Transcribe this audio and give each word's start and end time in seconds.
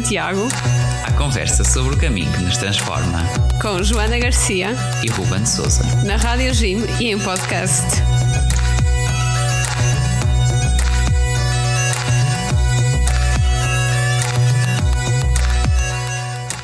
Santiago. 0.00 0.48
A 1.06 1.12
conversa 1.12 1.62
sobre 1.62 1.94
o 1.94 1.98
caminho 1.98 2.32
que 2.32 2.42
nos 2.42 2.56
transforma. 2.56 3.22
Com 3.60 3.82
Joana 3.82 4.18
Garcia 4.18 4.68
e 5.04 5.10
Ruben 5.10 5.44
Souza. 5.44 5.82
Na 6.06 6.16
Rádio 6.16 6.54
Jim 6.54 6.78
e 6.98 7.10
em 7.10 7.18
podcast. 7.18 7.84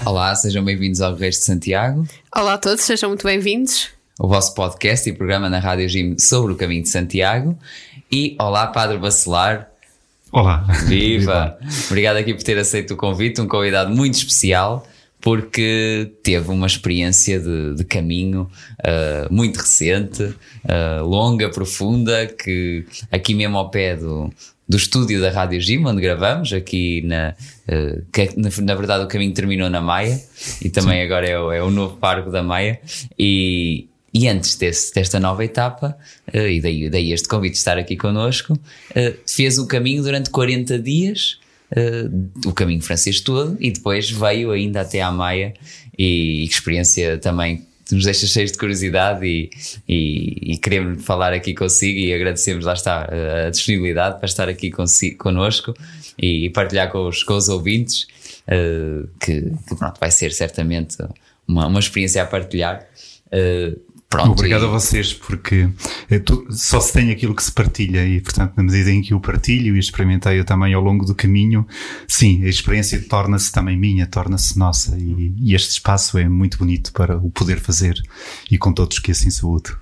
Olá, 0.07 0.35
sejam 0.35 0.65
bem-vindos 0.65 1.03
ao 1.03 1.15
Reis 1.15 1.39
de 1.39 1.45
Santiago. 1.45 2.09
Olá 2.35 2.55
a 2.55 2.59
todos, 2.59 2.85
sejam 2.85 3.11
muito 3.11 3.27
bem-vindos. 3.27 3.91
O 4.19 4.27
vosso 4.29 4.55
podcast 4.55 5.07
e 5.11 5.13
programa 5.13 5.51
na 5.51 5.59
Rádio 5.59 5.87
Jim 5.91 6.19
sobre 6.19 6.55
o 6.55 6.57
caminho 6.57 6.83
de 6.83 6.89
Santiago. 6.89 7.59
E 8.11 8.35
olá, 8.41 8.69
Padre 8.69 8.97
Bacelar. 8.97 9.76
Olá. 10.33 10.67
Viva! 10.87 11.57
Obrigado 11.87 12.17
aqui 12.17 12.35
por 12.35 12.43
ter 12.43 12.59
aceito 12.59 12.95
o 12.95 12.97
convite, 12.97 13.41
um 13.41 13.47
convidado 13.47 13.95
muito 13.95 14.15
especial, 14.15 14.87
porque 15.21 16.13
teve 16.23 16.51
uma 16.51 16.67
experiência 16.67 17.39
de, 17.39 17.75
de 17.75 17.85
caminho 17.85 18.51
uh, 18.81 19.33
muito 19.33 19.59
recente, 19.59 20.23
uh, 20.25 21.05
longa, 21.05 21.49
profunda, 21.49 22.27
que 22.27 22.85
aqui 23.11 23.35
mesmo 23.35 23.57
ao 23.57 23.71
pé 23.71 23.97
do, 23.97 24.29
do 24.69 24.77
estúdio 24.77 25.21
da 25.21 25.31
Rádio 25.31 25.61
Gym, 25.61 25.87
onde 25.87 26.03
gravamos, 26.03 26.53
aqui 26.53 27.03
na, 27.03 27.35
uh, 27.69 28.05
que, 28.13 28.31
na, 28.37 28.51
na, 28.63 28.75
verdade 28.75 29.05
o 29.05 29.09
caminho 29.09 29.33
terminou 29.33 29.71
na 29.71 29.81
Maia 29.81 30.21
e 30.61 30.69
também 30.69 30.99
Sim. 30.99 31.07
agora 31.07 31.29
é 31.29 31.39
o, 31.39 31.53
é 31.53 31.63
o 31.63 31.71
novo 31.71 31.97
parque 31.99 32.31
da 32.31 32.43
Maia 32.43 32.81
e, 33.17 33.89
e 34.17 34.29
antes 34.29 34.57
desse, 34.57 34.95
desta 34.95 35.21
nova 35.21 35.45
etapa, 35.45 35.95
uh, 36.33 36.39
e 36.39 36.59
daí, 36.59 36.89
daí 36.89 37.13
este 37.13 37.29
convite 37.29 37.53
de 37.53 37.59
estar 37.59 37.77
aqui 37.77 37.97
connosco, 37.97 38.55
uh, 38.55 39.15
fez 39.27 39.59
o 39.59 39.67
caminho 39.67 40.03
durante 40.03 40.31
40 40.31 40.79
dias, 40.79 41.39
uh, 41.73 42.49
o 42.49 42.53
caminho 42.55 42.81
francês 42.81 43.21
todo, 43.21 43.59
e 43.61 43.71
depois 43.71 44.11
veio 44.11 44.53
ainda 44.53 44.81
até 44.81 45.03
à 45.03 45.13
Maia, 45.13 45.53
e, 45.99 46.41
e 46.41 46.45
experiência 46.45 47.19
também 47.19 47.67
nos 47.93 48.05
deixa 48.05 48.27
cheios 48.27 48.53
de 48.53 48.59
curiosidade 48.59 49.25
e, 49.27 49.51
e, 49.87 50.55
e, 50.55 50.57
queremos 50.57 51.05
falar 51.05 51.35
aqui 51.35 51.55
consigo 51.55 51.99
e 51.99 52.13
agradecemos, 52.13 52.65
lá 52.65 52.73
está, 52.73 53.07
a 53.47 53.51
disponibilidade 53.51 54.17
para 54.17 54.27
estar 54.27 54.49
aqui 54.49 54.71
consigo, 54.71 55.19
connosco 55.19 55.75
e, 56.19 56.49
partilhar 56.51 56.91
com 56.91 57.07
os, 57.07 57.23
com 57.23 57.35
os 57.35 57.49
ouvintes, 57.49 58.09
que, 59.21 59.53
que, 59.69 59.77
pronto, 59.77 60.01
vai 60.01 60.11
ser 60.11 60.33
certamente 60.33 60.97
uma, 61.47 61.69
uma 61.69 61.79
experiência 61.79 62.23
a 62.23 62.27
partilhar. 62.27 62.85
Uh, 63.27 63.86
Pronto, 64.09 64.33
Obrigado 64.33 64.63
e... 64.63 64.65
a 64.67 64.69
vocês, 64.69 65.13
porque 65.13 65.69
tu, 66.25 66.47
só 66.51 66.81
se 66.81 66.93
tem 66.93 67.11
aquilo 67.11 67.35
que 67.35 67.43
se 67.43 67.51
partilha 67.51 68.07
e, 68.07 68.21
portanto, 68.21 68.55
na 68.57 68.63
medida 68.63 68.91
em 68.91 69.03
que 69.03 69.13
o 69.13 69.21
partilho 69.21 69.75
e 69.75 69.79
experimentei 69.79 70.39
eu 70.39 70.45
também 70.45 70.73
ao 70.75 70.81
longo 70.81 71.05
do 71.05 71.15
caminho, 71.15 71.67
sim, 72.07 72.45
a 72.45 72.49
experiência 72.49 73.03
torna-se 73.09 73.51
também 73.51 73.77
minha, 73.77 74.07
torna-se 74.07 74.57
nossa 74.59 74.97
e, 74.97 75.35
e, 75.39 75.55
este 75.55 75.71
espaço 75.73 76.19
é 76.19 76.29
muito 76.29 76.57
bonito 76.57 76.93
para 76.93 77.17
o 77.17 77.31
poder 77.31 77.59
fazer 77.59 78.01
e 78.51 78.57
com 78.57 78.73
todos 78.73 79.01
que 79.01 79.11
assim 79.11 79.31
saúde. 79.31 79.75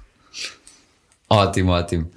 Ótimo, 1.28 1.72
ótimo. 1.72 2.10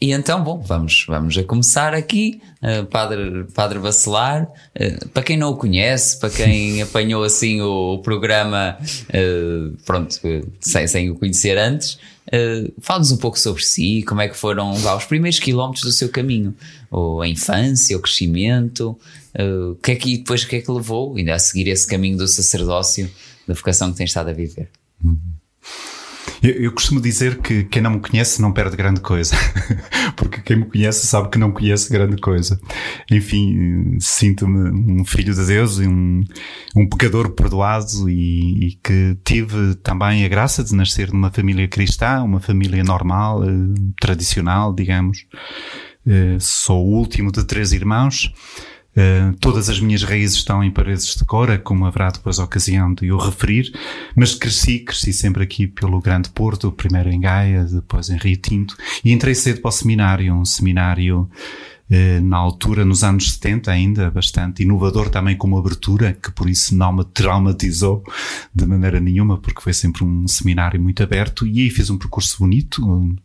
E 0.00 0.12
então, 0.12 0.42
bom, 0.42 0.58
vamos, 0.58 1.04
vamos 1.06 1.36
a 1.36 1.44
começar 1.44 1.92
aqui. 1.92 2.40
Uh, 2.62 2.86
Padre, 2.86 3.44
Padre 3.52 3.78
Bacelar, 3.78 4.44
uh, 4.44 5.08
para 5.10 5.22
quem 5.22 5.36
não 5.36 5.50
o 5.50 5.56
conhece, 5.56 6.18
para 6.18 6.30
quem 6.30 6.80
apanhou 6.82 7.22
assim 7.22 7.60
o, 7.60 7.94
o 7.94 7.98
programa, 7.98 8.78
uh, 8.80 9.76
pronto, 9.84 10.18
sem, 10.58 10.86
sem 10.86 11.10
o 11.10 11.16
conhecer 11.16 11.58
antes, 11.58 11.98
uh, 12.28 12.72
fala-nos 12.80 13.12
um 13.12 13.18
pouco 13.18 13.38
sobre 13.38 13.62
si, 13.62 14.02
como 14.08 14.22
é 14.22 14.28
que 14.28 14.36
foram 14.36 14.82
lá, 14.82 14.96
os 14.96 15.04
primeiros 15.04 15.38
quilómetros 15.38 15.84
do 15.84 15.92
seu 15.92 16.08
caminho, 16.08 16.54
ou 16.90 17.20
a 17.20 17.28
infância, 17.28 17.94
o 17.94 18.00
crescimento, 18.00 18.98
o 19.38 19.74
que 19.76 19.92
é 19.92 19.96
que 19.96 20.16
depois 20.16 20.42
o 20.42 20.48
que 20.48 20.56
é 20.56 20.60
que 20.62 20.70
levou 20.70 21.14
ainda 21.14 21.34
a 21.34 21.38
seguir 21.38 21.68
esse 21.68 21.86
caminho 21.86 22.16
do 22.16 22.26
sacerdócio, 22.26 23.08
da 23.46 23.52
vocação 23.52 23.90
que 23.90 23.98
tem 23.98 24.06
estado 24.06 24.30
a 24.30 24.32
viver. 24.32 24.70
Uhum. 25.04 25.18
Eu, 26.42 26.52
eu, 26.52 26.72
costumo 26.72 27.00
dizer 27.00 27.38
que 27.38 27.64
quem 27.64 27.82
não 27.82 27.90
me 27.92 28.00
conhece 28.00 28.40
não 28.40 28.52
perde 28.52 28.76
grande 28.76 29.00
coisa, 29.00 29.36
porque 30.16 30.40
quem 30.40 30.56
me 30.56 30.64
conhece 30.64 31.06
sabe 31.06 31.28
que 31.28 31.38
não 31.38 31.52
conhece 31.52 31.92
grande 31.92 32.16
coisa. 32.16 32.58
Enfim, 33.10 33.98
sinto-me 34.00 35.00
um 35.00 35.04
filho 35.04 35.34
de 35.34 35.44
Deus 35.44 35.78
e 35.78 35.86
um, 35.86 36.22
um 36.74 36.88
pecador 36.88 37.30
perdoado 37.32 38.08
e, 38.08 38.68
e, 38.68 38.72
que 38.82 39.18
tive 39.24 39.74
também 39.76 40.24
a 40.24 40.28
graça 40.28 40.64
de 40.64 40.74
nascer 40.74 41.12
numa 41.12 41.30
família 41.30 41.68
cristã, 41.68 42.22
uma 42.22 42.40
família 42.40 42.82
normal, 42.82 43.44
eh, 43.44 43.48
tradicional, 44.00 44.74
digamos. 44.74 45.26
Eh, 46.06 46.38
sou 46.40 46.86
o 46.86 46.96
último 46.96 47.30
de 47.30 47.44
três 47.44 47.72
irmãos. 47.72 48.32
Uh, 48.96 49.32
todas 49.38 49.68
as 49.68 49.78
minhas 49.78 50.02
raízes 50.02 50.38
estão 50.38 50.64
em 50.64 50.70
paredes 50.70 51.14
de 51.14 51.24
Cora, 51.24 51.58
como 51.58 51.86
haverá 51.86 52.10
depois 52.10 52.40
a 52.40 52.44
ocasião 52.44 52.92
de 52.92 53.06
eu 53.06 53.18
referir, 53.18 53.72
mas 54.16 54.34
cresci, 54.34 54.80
cresci 54.80 55.12
sempre 55.12 55.44
aqui 55.44 55.66
pelo 55.66 56.00
Grande 56.00 56.28
Porto, 56.30 56.72
primeiro 56.72 57.08
em 57.08 57.20
Gaia, 57.20 57.64
depois 57.64 58.10
em 58.10 58.16
Rio 58.16 58.36
Tinto, 58.36 58.76
e 59.04 59.12
entrei 59.12 59.34
cedo 59.34 59.60
para 59.60 59.68
o 59.68 59.72
seminário, 59.72 60.34
um 60.34 60.44
seminário 60.44 61.30
na 62.22 62.36
altura, 62.36 62.84
nos 62.84 63.02
anos 63.02 63.32
70 63.32 63.70
ainda, 63.70 64.10
bastante 64.10 64.62
inovador 64.62 65.10
também 65.10 65.36
como 65.36 65.58
abertura, 65.58 66.16
que 66.22 66.30
por 66.30 66.48
isso 66.48 66.76
não 66.76 66.92
me 66.92 67.04
traumatizou 67.04 68.04
de 68.54 68.64
maneira 68.64 69.00
nenhuma, 69.00 69.36
porque 69.38 69.60
foi 69.60 69.72
sempre 69.72 70.04
um 70.04 70.28
seminário 70.28 70.80
muito 70.80 71.02
aberto 71.02 71.46
e 71.46 71.62
aí 71.62 71.70
fiz 71.70 71.90
um 71.90 71.98
percurso 71.98 72.38
bonito, 72.38 73.16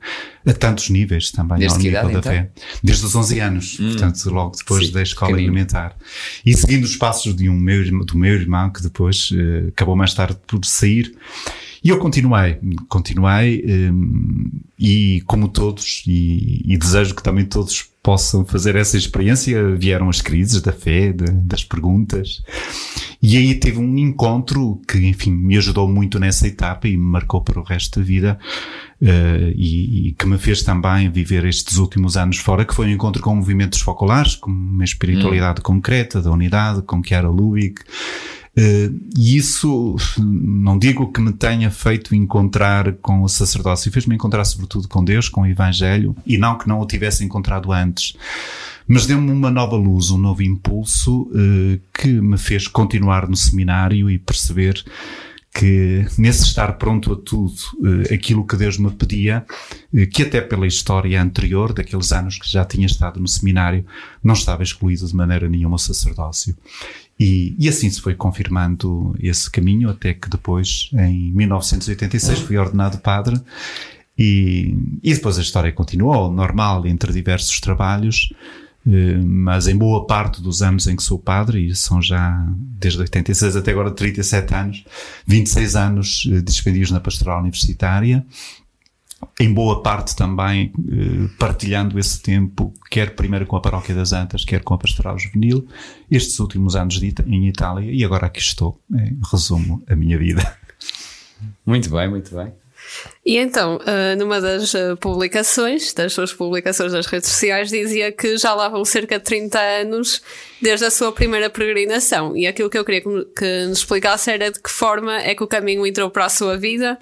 a 0.46 0.54
tantos 0.54 0.90
níveis 0.90 1.32
também, 1.32 1.60
Desde 1.60 1.78
ao 1.78 1.84
nível 1.84 2.10
idade, 2.10 2.14
da 2.14 2.20
então? 2.20 2.32
fé. 2.32 2.52
Desde 2.84 3.06
os 3.06 3.16
11 3.16 3.40
anos, 3.40 3.80
hum. 3.80 3.90
portanto, 3.90 4.30
logo 4.32 4.56
depois 4.58 4.88
Sim, 4.88 4.94
da 4.94 5.02
escola 5.04 5.40
elementar. 5.40 5.96
E 6.46 6.56
seguindo 6.56 6.84
os 6.84 6.96
passos 6.96 7.36
de 7.36 7.50
um 7.50 7.60
meu, 7.60 7.84
do 8.06 8.18
meu 8.18 8.34
irmão, 8.34 8.72
que 8.72 8.82
depois 8.82 9.30
uh, 9.32 9.70
acabou 9.70 9.96
mais 9.96 10.14
tarde 10.14 10.38
por 10.48 10.64
sair, 10.66 11.16
e 11.84 11.90
eu 11.90 12.00
continuei, 12.00 12.58
continuei, 12.90 13.64
um, 13.92 14.50
e 14.80 15.22
como 15.28 15.48
todos, 15.48 16.04
e, 16.08 16.64
e, 16.66 16.76
desejo 16.78 17.14
que 17.14 17.22
também 17.22 17.46
todos 17.46 17.88
possam 18.06 18.46
fazer 18.46 18.76
essa 18.76 18.96
experiência, 18.96 19.76
vieram 19.76 20.08
as 20.08 20.22
crises 20.22 20.62
da 20.62 20.72
fé, 20.72 21.12
de, 21.12 21.26
das 21.26 21.64
perguntas, 21.64 22.44
e 23.20 23.36
aí 23.36 23.56
teve 23.56 23.80
um 23.80 23.98
encontro 23.98 24.80
que, 24.88 25.00
enfim, 25.08 25.32
me 25.32 25.58
ajudou 25.58 25.88
muito 25.88 26.20
nessa 26.20 26.48
etapa 26.48 26.88
e 26.88 26.92
me 26.92 27.04
marcou 27.04 27.42
para 27.42 27.60
o 27.60 27.64
resto 27.64 28.00
da 28.00 28.06
vida, 28.06 28.38
uh, 29.02 29.52
e, 29.56 30.10
e, 30.10 30.12
que 30.12 30.28
me 30.28 30.38
fez 30.38 30.62
também 30.62 31.10
viver 31.10 31.46
estes 31.46 31.78
últimos 31.78 32.16
anos 32.16 32.38
fora, 32.38 32.64
que 32.64 32.76
foi 32.76 32.86
um 32.86 32.92
encontro 32.92 33.24
com 33.24 33.36
movimentos 33.36 33.82
focolares, 33.82 34.36
com 34.36 34.52
uma 34.52 34.84
espiritualidade 34.84 35.62
hum. 35.62 35.64
concreta, 35.64 36.22
da 36.22 36.30
unidade, 36.30 36.84
com 36.84 37.02
Chiara 37.04 37.28
Lubick, 37.28 37.82
Uh, 37.82 38.45
e 38.58 39.36
isso, 39.36 39.96
não 40.18 40.80
digo 40.80 41.12
que 41.12 41.20
me 41.20 41.34
tenha 41.34 41.70
feito 41.70 42.16
encontrar 42.16 42.94
com 43.02 43.22
o 43.22 43.28
sacerdócio, 43.28 43.92
fez-me 43.92 44.16
encontrar 44.16 44.46
sobretudo 44.46 44.88
com 44.88 45.04
Deus, 45.04 45.28
com 45.28 45.42
o 45.42 45.48
Evangelho, 45.48 46.16
e 46.26 46.38
não 46.38 46.58
que 46.58 46.68
não 46.68 46.80
o 46.80 46.88
tivesse 46.88 47.24
encontrado 47.24 47.72
antes. 47.72 48.16
Mas 48.88 49.06
deu-me 49.06 49.32
uma 49.32 49.50
nova 49.50 49.76
luz, 49.76 50.12
um 50.12 50.18
novo 50.18 50.44
impulso 50.44 51.24
uh, 51.24 51.82
que 51.94 52.08
me 52.08 52.38
fez 52.38 52.68
continuar 52.68 53.28
no 53.28 53.36
seminário 53.36 54.10
e 54.10 54.20
perceber 54.20 54.84
que 55.54 56.06
nesse 56.18 56.44
estar 56.44 56.74
pronto 56.74 57.14
a 57.14 57.16
tudo, 57.16 57.56
uh, 57.80 58.14
aquilo 58.14 58.46
que 58.46 58.56
Deus 58.56 58.78
me 58.78 58.92
pedia, 58.92 59.46
que 60.12 60.24
até 60.24 60.40
pela 60.40 60.68
história 60.68 61.22
anterior, 61.22 61.74
daqueles 61.74 62.12
anos 62.12 62.38
que 62.38 62.50
já 62.50 62.64
tinha 62.64 62.86
estado 62.86 63.20
no 63.20 63.28
seminário, 63.28 63.86
não 64.24 64.34
estava 64.34 64.62
excluído 64.62 65.08
de 65.08 65.16
maneira 65.16 65.50
nenhuma 65.50 65.78
o 65.78 65.80
sacerdócio. 65.80 66.56
E, 67.20 67.56
e, 67.58 67.70
assim 67.70 67.90
se 67.90 68.02
foi 68.02 68.14
confirmando 68.14 69.16
esse 69.20 69.50
caminho, 69.50 69.90
até 69.90 70.14
que 70.14 70.30
depois, 70.30 70.90
em 70.94 71.32
1986, 71.32 72.40
fui 72.40 72.58
ordenado 72.58 72.98
padre. 72.98 73.40
E, 74.18 74.78
e 75.02 75.14
depois 75.14 75.38
a 75.38 75.42
história 75.42 75.72
continuou, 75.72 76.32
normal, 76.32 76.86
entre 76.86 77.14
diversos 77.14 77.60
trabalhos, 77.60 78.34
eh, 78.88 79.18
mas 79.26 79.68
em 79.68 79.76
boa 79.76 80.06
parte 80.06 80.42
dos 80.42 80.62
anos 80.62 80.88
em 80.88 80.96
que 80.96 81.04
sou 81.04 81.18
padre, 81.18 81.68
e 81.68 81.76
são 81.76 82.02
já 82.02 82.46
desde 82.58 83.00
86 83.00 83.56
até 83.56 83.72
agora 83.72 83.92
37 83.92 84.54
anos, 84.54 84.86
26 85.26 85.76
anos 85.76 86.30
eh, 86.32 86.42
despendidos 86.42 86.92
na 86.92 87.00
pastoral 87.00 87.40
universitária, 87.40 88.26
em 89.40 89.54
boa 89.54 89.82
parte 89.82 90.16
também 90.16 90.72
eh, 90.92 91.30
partilhando 91.38 92.00
esse 92.00 92.22
tempo, 92.22 92.74
quer 92.90 93.16
primeiro 93.16 93.46
com 93.46 93.56
a 93.56 93.62
Paróquia 93.62 93.96
das 93.96 94.14
Antas, 94.14 94.46
quer 94.46 94.64
com 94.64 94.74
a 94.74 94.78
Pastoral 94.78 95.18
Juvenil, 95.18 95.68
estes 96.10 96.40
últimos 96.40 96.76
anos 96.76 97.00
de, 97.00 97.14
em 97.28 97.48
Itália, 97.48 97.92
e 97.92 98.04
agora 98.04 98.28
aqui 98.28 98.40
estou, 98.40 98.80
em 98.94 99.20
resumo, 99.32 99.84
a 99.88 99.96
minha 99.96 100.18
vida. 100.18 100.58
Muito 101.66 101.90
bem, 101.90 102.10
muito 102.10 102.34
bem. 102.36 102.54
E 103.26 103.38
então, 103.38 103.78
uh, 103.78 104.16
numa 104.18 104.40
das 104.40 104.74
publicações, 105.00 105.94
das 105.94 106.14
suas 106.14 106.32
publicações 106.32 106.94
nas 106.94 107.08
redes 107.08 107.30
sociais, 107.30 107.70
dizia 107.70 108.12
que 108.12 108.38
já 108.38 108.54
lá 108.54 108.70
vão 108.70 108.86
cerca 108.86 109.18
de 109.18 109.26
30 109.26 109.60
anos 109.60 110.22
desde 110.62 110.86
a 110.86 110.92
sua 110.92 111.12
primeira 111.12 111.50
peregrinação. 111.50 112.38
E 112.38 112.46
aquilo 112.46 112.70
que 112.70 112.78
eu 112.78 112.86
queria 112.86 113.02
que 113.02 113.66
nos 113.68 113.80
explicasse 113.80 114.30
era 114.30 114.52
de 114.52 114.60
que 114.60 114.70
forma 114.70 115.18
é 115.18 115.34
que 115.34 115.44
o 115.44 115.48
caminho 115.48 115.86
entrou 115.86 116.10
para 116.10 116.26
a 116.26 116.30
sua 116.30 116.58
vida 116.58 117.00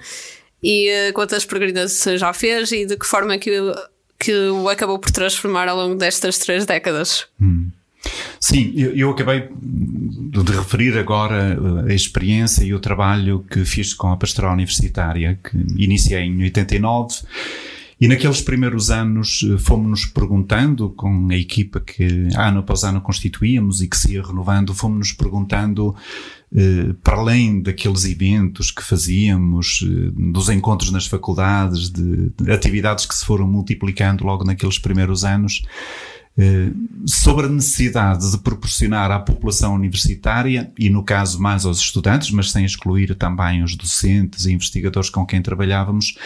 e 0.63 0.89
uh, 0.89 1.13
quantas 1.13 1.45
peregrinações 1.45 2.19
já 2.19 2.31
fez 2.33 2.71
e 2.71 2.86
de 2.86 2.95
que 2.95 3.06
forma 3.06 3.38
que, 3.38 3.51
que 4.18 4.33
o 4.50 4.69
acabou 4.69 4.98
por 4.98 5.12
transformar 5.12 5.68
ao 5.68 5.75
longo 5.75 5.95
destas 5.95 6.38
três 6.38 6.65
décadas. 6.65 7.27
Hum. 7.42 7.69
Sim, 8.39 8.74
eu, 8.75 8.95
eu, 8.95 9.10
acabei 9.12 9.48
de 9.51 10.51
referir 10.51 10.98
agora 10.98 11.57
uh, 11.60 11.89
a 11.89 11.94
experiência 11.94 12.63
e 12.63 12.74
o 12.74 12.80
trabalho 12.80 13.45
que 13.50 13.63
fiz 13.63 13.94
com 13.94 14.12
a 14.12 14.18
pastoral 14.18 14.54
universitária, 14.54 15.39
que 15.42 15.57
iniciei 15.81 16.24
em 16.24 16.44
89. 16.44 17.21
E 18.01 18.07
naqueles 18.07 18.42
primeiros 18.42 18.92
anos 18.92 19.44
uh, 19.44 19.57
fomos-nos 19.57 20.06
perguntando, 20.06 20.89
com 20.89 21.30
a 21.31 21.38
equipa 21.38 21.80
que 21.80 22.27
ano 22.36 22.60
após 22.60 22.83
ano 22.83 23.00
constituíamos 23.00 23.81
e 23.81 23.88
que 23.88 23.98
se 23.98 24.13
ia 24.13 24.21
renovando, 24.21 24.74
fomos-nos 24.74 25.13
perguntando, 25.13 25.95
para 27.01 27.17
além 27.17 27.61
daqueles 27.61 28.05
eventos 28.05 28.69
que 28.69 28.83
fazíamos, 28.83 29.83
dos 30.13 30.50
encontros 30.50 30.91
nas 30.91 31.07
faculdades, 31.07 31.89
de, 31.89 32.29
de 32.29 32.51
atividades 32.51 33.05
que 33.05 33.15
se 33.15 33.25
foram 33.25 33.47
multiplicando 33.47 34.23
logo 34.23 34.44
naqueles 34.44 34.77
primeiros 34.77 35.25
anos, 35.25 35.63
eh, 36.35 36.71
sobre 37.05 37.45
a 37.45 37.50
necessidade 37.50 38.31
de 38.31 38.39
proporcionar 38.39 39.11
à 39.11 39.19
população 39.19 39.75
universitária, 39.75 40.71
e 40.79 40.89
no 40.89 41.03
caso 41.03 41.39
mais 41.39 41.63
aos 41.63 41.79
estudantes, 41.79 42.31
mas 42.31 42.51
sem 42.51 42.65
excluir 42.65 43.13
também 43.15 43.63
os 43.63 43.75
docentes 43.75 44.45
e 44.45 44.51
investigadores 44.51 45.11
com 45.11 45.25
quem 45.25 45.44
trabalhávamos, 45.44 46.17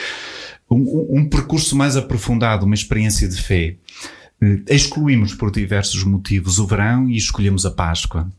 um, 0.70 1.20
um 1.20 1.30
percurso 1.30 1.76
mais 1.76 1.98
aprofundado, 1.98 2.66
uma 2.66 2.76
experiência 2.76 3.28
de 3.28 3.42
fé. 3.42 3.76
Eh, 4.42 4.62
excluímos 4.70 5.34
por 5.34 5.52
diversos 5.52 6.04
motivos 6.04 6.60
o 6.60 6.68
verão 6.68 7.10
e 7.10 7.18
escolhemos 7.18 7.66
a 7.66 7.72
Páscoa. 7.72 8.30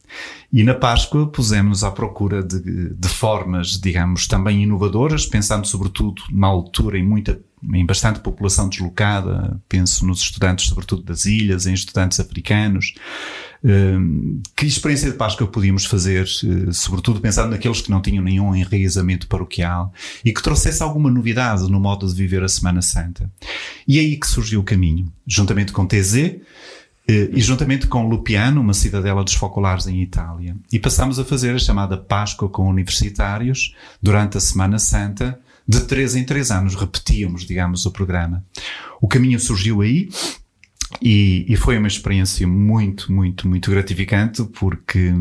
E 0.53 0.63
na 0.63 0.75
Páscoa 0.75 1.27
pusemos 1.27 1.83
à 1.83 1.91
procura 1.91 2.43
de, 2.43 2.95
de 2.95 3.09
formas, 3.09 3.79
digamos, 3.81 4.27
também 4.27 4.63
inovadoras, 4.63 5.27
pensando 5.27 5.67
sobretudo 5.67 6.23
na 6.31 6.47
altura 6.47 6.99
em 6.99 7.05
muita 7.05 7.41
em 7.75 7.85
bastante 7.85 8.21
população 8.21 8.69
deslocada, 8.69 9.61
penso 9.69 10.07
nos 10.07 10.21
estudantes, 10.21 10.67
sobretudo 10.67 11.03
das 11.03 11.25
ilhas, 11.25 11.67
em 11.67 11.75
estudantes 11.75 12.21
africanos. 12.21 12.95
Hum, 13.65 14.41
que 14.55 14.67
experiência 14.67 15.11
de 15.11 15.17
Páscoa 15.17 15.47
podíamos 15.47 15.85
fazer, 15.85 16.25
eh, 16.25 16.73
sobretudo 16.73 17.21
pensando 17.21 17.51
naqueles 17.51 17.81
que 17.81 17.91
não 17.91 18.01
tinham 18.01 18.23
nenhum 18.23 18.55
enraizamento 18.55 19.27
paroquial 19.27 19.93
e 20.25 20.33
que 20.33 20.43
trouxesse 20.43 20.83
alguma 20.83 21.11
novidade 21.11 21.69
no 21.69 21.81
modo 21.81 22.07
de 22.07 22.15
viver 22.15 22.43
a 22.43 22.49
Semana 22.49 22.81
Santa? 22.81 23.31
E 23.87 23.99
é 23.99 24.01
aí 24.01 24.17
que 24.17 24.27
surgiu 24.27 24.61
o 24.61 24.65
caminho, 24.65 25.13
juntamente 25.27 25.73
com 25.73 25.87
TZ, 25.87 26.15
eh, 27.09 27.31
e 27.33 27.41
juntamente 27.41 27.89
com 27.89 28.09
Lupiano, 28.09 28.61
uma 28.61 28.75
cidadela 28.75 29.25
dos 29.25 29.35
focolares 29.35 29.87
em 29.89 30.03
Itália. 30.03 30.55
E 30.73 30.79
passámos 30.79 31.19
a 31.19 31.25
fazer 31.25 31.55
a 31.55 31.59
chamada 31.59 31.97
Páscoa 31.97 32.49
com 32.49 32.69
universitários 32.69 33.75
durante 34.01 34.37
a 34.37 34.41
Semana 34.41 34.79
Santa, 34.79 35.41
de 35.67 35.81
três 35.81 36.15
em 36.15 36.25
três 36.25 36.51
anos 36.51 36.75
repetíamos, 36.75 37.45
digamos, 37.45 37.85
o 37.85 37.91
programa. 37.91 38.45
O 39.03 39.09
caminho 39.09 39.39
surgiu 39.39 39.83
aí 39.83 40.09
e, 41.03 41.45
e, 41.49 41.57
foi 41.57 41.77
uma 41.77 41.87
experiência 41.87 42.47
muito, 42.47 43.13
muito, 43.13 43.47
muito 43.47 43.71
gratificante, 43.71 44.43
porque 44.45 45.13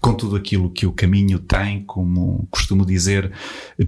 com 0.00 0.14
tudo 0.14 0.36
aquilo 0.36 0.70
que 0.70 0.86
o 0.86 0.92
caminho 0.92 1.38
tem, 1.38 1.82
como 1.82 2.46
costumo 2.50 2.86
dizer, 2.86 3.32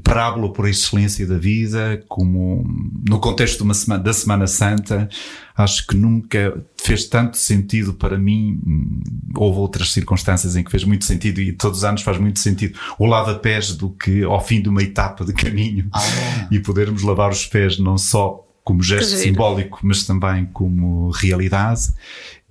parábola 0.02 0.52
por 0.52 0.69
excelência 0.69 1.26
da 1.26 1.38
vida, 1.38 2.05
como 2.08 2.64
no 3.08 3.20
contexto 3.20 3.64
semana, 3.73 4.02
da 4.02 4.12
Semana 4.12 4.46
Santa, 4.46 5.08
acho 5.56 5.87
que 5.87 5.96
nunca 5.96 6.61
fez 6.76 7.06
tanto 7.06 7.37
sentido 7.37 7.94
para 7.94 8.19
mim. 8.19 8.61
Houve 9.35 9.58
outras 9.58 9.93
circunstâncias 9.93 10.56
em 10.56 10.64
que 10.64 10.70
fez 10.70 10.85
muito 10.85 11.05
sentido 11.05 11.40
e 11.40 11.52
todos 11.52 11.79
os 11.79 11.85
anos 11.85 12.02
faz 12.02 12.19
muito 12.19 12.40
sentido 12.40 12.79
o 12.99 13.06
lava-pés 13.06 13.75
do 13.75 13.90
que 13.90 14.23
ao 14.23 14.44
fim 14.44 14.61
de 14.61 14.69
uma 14.69 14.82
etapa 14.82 15.25
de 15.25 15.32
caminho 15.32 15.88
ah. 15.93 16.00
e 16.50 16.58
podermos 16.58 17.02
lavar 17.02 17.31
os 17.31 17.46
pés 17.46 17.79
não 17.79 17.96
só 17.96 18.48
como 18.69 18.82
gesto 18.82 19.17
simbólico, 19.17 19.81
mas 19.82 20.05
também 20.05 20.44
como 20.53 21.09
realidade. 21.09 21.88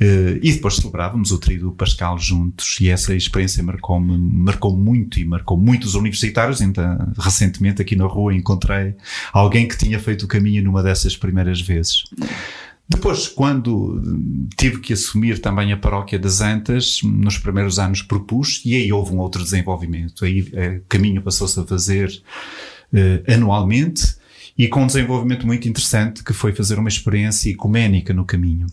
Uh, 0.01 0.41
e 0.41 0.51
depois 0.51 0.77
celebrávamos 0.77 1.31
o 1.31 1.37
trio 1.37 1.71
Pascal 1.73 2.17
juntos 2.17 2.77
e 2.81 2.89
essa 2.89 3.13
experiência 3.13 3.61
marcou-me, 3.61 4.17
marcou 4.17 4.75
muito 4.75 5.19
e 5.19 5.25
marcou 5.25 5.55
muitos 5.55 5.93
universitários. 5.93 6.59
Ainda 6.59 7.07
recentemente 7.19 7.83
aqui 7.83 7.95
na 7.95 8.07
rua 8.07 8.33
encontrei 8.33 8.95
alguém 9.31 9.67
que 9.67 9.77
tinha 9.77 9.99
feito 9.99 10.23
o 10.23 10.27
caminho 10.27 10.63
numa 10.63 10.81
dessas 10.81 11.15
primeiras 11.15 11.61
vezes. 11.61 12.05
Depois, 12.89 13.27
quando 13.27 14.01
tive 14.57 14.79
que 14.79 14.93
assumir 14.93 15.37
também 15.37 15.71
a 15.71 15.77
paróquia 15.77 16.17
das 16.17 16.41
Antas, 16.41 16.99
nos 17.03 17.37
primeiros 17.37 17.77
anos 17.77 18.01
propus, 18.01 18.63
e 18.65 18.73
aí 18.73 18.91
houve 18.91 19.13
um 19.13 19.19
outro 19.19 19.43
desenvolvimento. 19.43 20.25
Aí 20.25 20.41
o 20.41 20.49
eh, 20.53 20.81
caminho 20.89 21.21
passou-se 21.21 21.59
a 21.59 21.63
fazer 21.63 22.09
uh, 22.91 23.31
anualmente, 23.31 24.16
e 24.57 24.67
com 24.67 24.83
um 24.83 24.87
desenvolvimento 24.87 25.45
muito 25.45 25.69
interessante 25.69 26.23
que 26.23 26.33
foi 26.33 26.51
fazer 26.51 26.79
uma 26.79 26.89
experiência 26.89 27.49
ecuménica 27.49 28.13
no 28.13 28.25
caminho, 28.25 28.65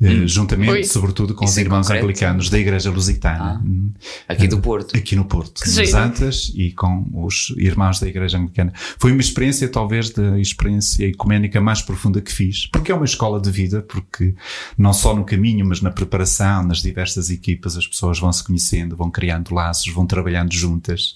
eh, 0.00 0.08
hum. 0.08 0.28
juntamente, 0.28 0.70
Oi. 0.70 0.84
sobretudo, 0.84 1.34
com 1.34 1.44
Isso 1.44 1.52
os 1.52 1.58
irmãos 1.58 1.86
concreto? 1.86 2.04
anglicanos 2.04 2.48
da 2.48 2.58
Igreja 2.58 2.90
Lusitana. 2.90 3.60
Ah. 3.60 3.62
Hum. 3.62 3.92
Aqui 4.26 4.48
do 4.48 4.58
Porto. 4.60 4.96
Aqui 4.96 5.14
no 5.14 5.26
Porto, 5.26 5.60
nas 5.60 5.92
Antas 5.92 6.52
e 6.54 6.72
com 6.72 7.06
os 7.12 7.52
irmãos 7.58 8.00
da 8.00 8.08
Igreja 8.08 8.38
Anglicana. 8.38 8.72
Foi 8.98 9.12
uma 9.12 9.20
experiência, 9.20 9.68
talvez, 9.68 10.10
da 10.10 10.38
experiência 10.38 11.04
ecuménica 11.04 11.60
mais 11.60 11.82
profunda 11.82 12.20
que 12.20 12.32
fiz, 12.32 12.66
porque 12.66 12.90
é 12.90 12.94
uma 12.94 13.04
escola 13.04 13.38
de 13.38 13.50
vida, 13.50 13.82
porque 13.82 14.34
não 14.78 14.94
só 14.94 15.14
no 15.14 15.24
caminho, 15.24 15.66
mas 15.66 15.82
na 15.82 15.90
preparação, 15.90 16.62
nas 16.62 16.80
diversas 16.80 17.28
equipas, 17.28 17.76
as 17.76 17.86
pessoas 17.86 18.18
vão 18.18 18.32
se 18.32 18.42
conhecendo, 18.42 18.96
vão 18.96 19.10
criando 19.10 19.54
laços, 19.54 19.92
vão 19.92 20.06
trabalhando 20.06 20.54
juntas 20.54 21.14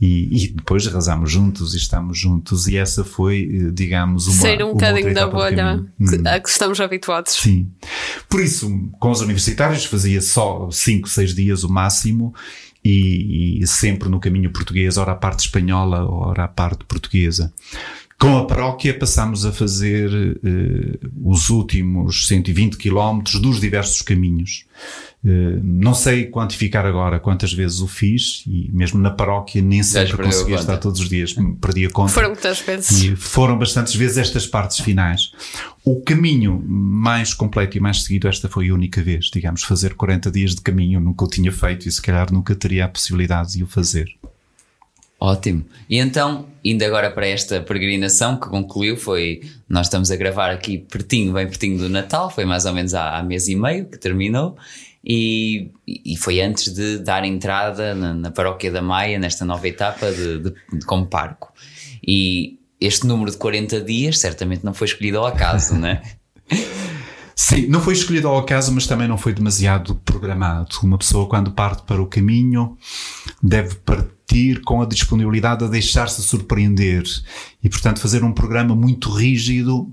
e, 0.00 0.44
e, 0.44 0.48
depois 0.48 0.86
arrasamos 0.86 1.30
juntos 1.30 1.72
e 1.72 1.76
estamos 1.76 2.18
juntos 2.18 2.66
e 2.66 2.76
essa 2.76 3.04
foi, 3.04 3.48
eh, 3.50 3.70
digamos, 3.72 4.26
uma 4.26 4.36
Sair 4.36 4.64
um 4.64 4.72
bocadinho 4.72 5.14
da 5.14 5.26
bolha 5.28 5.84
que, 5.96 6.16
hum. 6.16 6.22
a 6.26 6.40
que 6.40 6.48
estamos 6.48 6.80
habituados. 6.80 7.32
Sim. 7.32 7.70
Por 8.28 8.40
isso, 8.40 8.68
com 8.98 9.10
os 9.10 9.20
universitários 9.20 9.84
fazia 9.84 10.20
só 10.20 10.68
5, 10.70 11.08
6 11.08 11.34
dias 11.34 11.62
o 11.62 11.68
máximo 11.68 12.34
e, 12.84 13.60
e, 13.62 13.66
sempre 13.68 14.08
no 14.08 14.18
caminho 14.18 14.50
português, 14.50 14.98
ora 14.98 15.12
a 15.12 15.16
parte 15.16 15.46
espanhola, 15.46 16.04
ora 16.04 16.44
a 16.44 16.48
parte 16.48 16.84
portuguesa. 16.84 17.52
Com 18.18 18.38
a 18.38 18.46
paróquia 18.46 18.96
passamos 18.96 19.44
a 19.44 19.52
fazer 19.52 20.10
uh, 20.10 21.30
os 21.30 21.50
últimos 21.50 22.26
120 22.26 22.76
quilómetros 22.76 23.40
dos 23.40 23.60
diversos 23.60 24.02
caminhos. 24.02 24.66
Uh, 25.24 25.58
não 25.62 25.94
sei 25.94 26.26
quantificar 26.26 26.84
agora 26.84 27.18
quantas 27.18 27.50
vezes 27.50 27.80
o 27.80 27.88
fiz 27.88 28.44
e 28.46 28.70
mesmo 28.70 29.00
na 29.00 29.10
paróquia 29.10 29.62
nem 29.62 29.82
sempre 29.82 30.18
conseguia 30.18 30.56
estar 30.56 30.76
todos 30.76 31.00
os 31.00 31.08
dias, 31.08 31.34
perdi 31.62 31.86
a 31.86 31.90
conta. 31.90 32.12
Foram 32.12 32.28
muitas 32.28 32.60
vezes. 32.60 33.02
E 33.02 33.16
foram 33.16 33.56
bastantes 33.56 33.94
vezes 33.94 34.18
estas 34.18 34.46
partes 34.46 34.80
finais. 34.80 35.32
O 35.82 36.02
caminho 36.02 36.62
mais 36.68 37.32
completo 37.32 37.78
e 37.78 37.80
mais 37.80 38.02
seguido, 38.02 38.28
esta 38.28 38.50
foi 38.50 38.68
a 38.68 38.74
única 38.74 39.02
vez, 39.02 39.30
digamos, 39.32 39.62
fazer 39.62 39.94
40 39.94 40.30
dias 40.30 40.54
de 40.54 40.60
caminho, 40.60 41.00
nunca 41.00 41.24
o 41.24 41.28
tinha 41.28 41.50
feito 41.50 41.88
e 41.88 41.92
se 41.92 42.02
calhar 42.02 42.30
nunca 42.30 42.54
teria 42.54 42.84
a 42.84 42.88
possibilidade 42.88 43.54
de 43.54 43.62
o 43.62 43.66
fazer. 43.66 44.06
Ótimo. 45.18 45.64
E 45.88 45.96
então, 45.98 46.46
indo 46.62 46.84
agora 46.84 47.10
para 47.10 47.26
esta 47.26 47.62
peregrinação 47.62 48.38
que 48.38 48.46
concluiu, 48.46 48.94
foi. 48.94 49.40
Nós 49.66 49.86
estamos 49.86 50.10
a 50.10 50.16
gravar 50.16 50.50
aqui 50.50 50.76
pertinho, 50.76 51.32
bem 51.32 51.46
pertinho 51.46 51.78
do 51.78 51.88
Natal, 51.88 52.30
foi 52.30 52.44
mais 52.44 52.66
ou 52.66 52.74
menos 52.74 52.92
há, 52.92 53.16
há 53.16 53.22
mês 53.22 53.48
e 53.48 53.56
meio 53.56 53.86
que 53.86 53.96
terminou. 53.96 54.58
E, 55.06 55.70
e 55.86 56.16
foi 56.16 56.40
antes 56.40 56.72
de 56.72 56.98
dar 56.98 57.24
entrada 57.24 57.94
na, 57.94 58.14
na 58.14 58.30
Paróquia 58.30 58.72
da 58.72 58.80
Maia, 58.80 59.18
nesta 59.18 59.44
nova 59.44 59.68
etapa 59.68 60.10
de, 60.10 60.38
de, 60.38 60.54
de 60.72 60.86
como 60.86 61.06
parco. 61.06 61.52
E 62.06 62.58
este 62.80 63.06
número 63.06 63.30
de 63.30 63.36
40 63.36 63.80
dias 63.82 64.18
certamente 64.18 64.64
não 64.64 64.72
foi 64.72 64.86
escolhido 64.86 65.18
ao 65.18 65.26
acaso, 65.26 65.74
não 65.74 65.88
é? 65.88 66.02
Sim, 67.36 67.66
não 67.66 67.80
foi 67.80 67.94
escolhido 67.94 68.28
ao 68.28 68.38
acaso, 68.38 68.72
mas 68.72 68.86
também 68.86 69.08
não 69.08 69.18
foi 69.18 69.32
demasiado 69.32 69.96
programado. 69.96 70.76
Uma 70.82 70.96
pessoa, 70.96 71.28
quando 71.28 71.50
parte 71.50 71.82
para 71.82 72.00
o 72.00 72.06
caminho, 72.06 72.78
deve 73.42 73.74
partir 73.76 74.60
com 74.62 74.80
a 74.80 74.86
disponibilidade 74.86 75.64
a 75.64 75.68
deixar-se 75.68 76.22
surpreender 76.22 77.02
e, 77.62 77.68
portanto, 77.68 78.00
fazer 78.00 78.22
um 78.22 78.32
programa 78.32 78.74
muito 78.76 79.10
rígido 79.10 79.92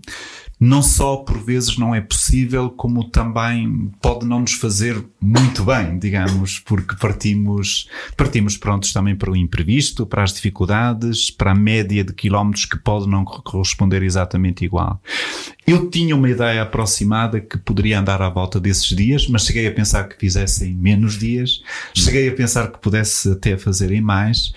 não 0.61 0.83
só 0.83 1.17
por 1.17 1.43
vezes 1.43 1.75
não 1.75 1.95
é 1.95 1.99
possível, 1.99 2.69
como 2.69 3.09
também 3.09 3.91
pode 3.99 4.27
não 4.27 4.41
nos 4.41 4.53
fazer 4.53 5.03
muito 5.19 5.63
bem, 5.65 5.97
digamos, 5.97 6.59
porque 6.59 6.95
partimos, 6.95 7.89
partimos 8.15 8.57
prontos 8.57 8.93
também 8.93 9.15
para 9.15 9.31
o 9.31 9.35
imprevisto, 9.35 10.05
para 10.05 10.21
as 10.21 10.31
dificuldades, 10.31 11.31
para 11.31 11.53
a 11.53 11.55
média 11.55 12.03
de 12.03 12.13
quilómetros 12.13 12.65
que 12.65 12.77
pode 12.77 13.09
não 13.09 13.25
corresponder 13.25 14.03
exatamente 14.03 14.63
igual. 14.63 15.01
Eu 15.65 15.89
tinha 15.89 16.15
uma 16.15 16.29
ideia 16.29 16.61
aproximada 16.61 17.41
que 17.41 17.57
poderia 17.57 17.99
andar 17.99 18.21
à 18.21 18.29
volta 18.29 18.59
desses 18.59 18.95
dias, 18.95 19.27
mas 19.27 19.45
cheguei 19.45 19.65
a 19.65 19.71
pensar 19.71 20.03
que 20.03 20.15
fizessem 20.15 20.75
menos 20.75 21.17
dias, 21.17 21.63
cheguei 21.97 22.29
a 22.29 22.35
pensar 22.35 22.71
que 22.71 22.77
pudesse 22.77 23.31
até 23.31 23.57
fazer 23.57 23.91
em 23.91 24.01
mais, 24.01 24.53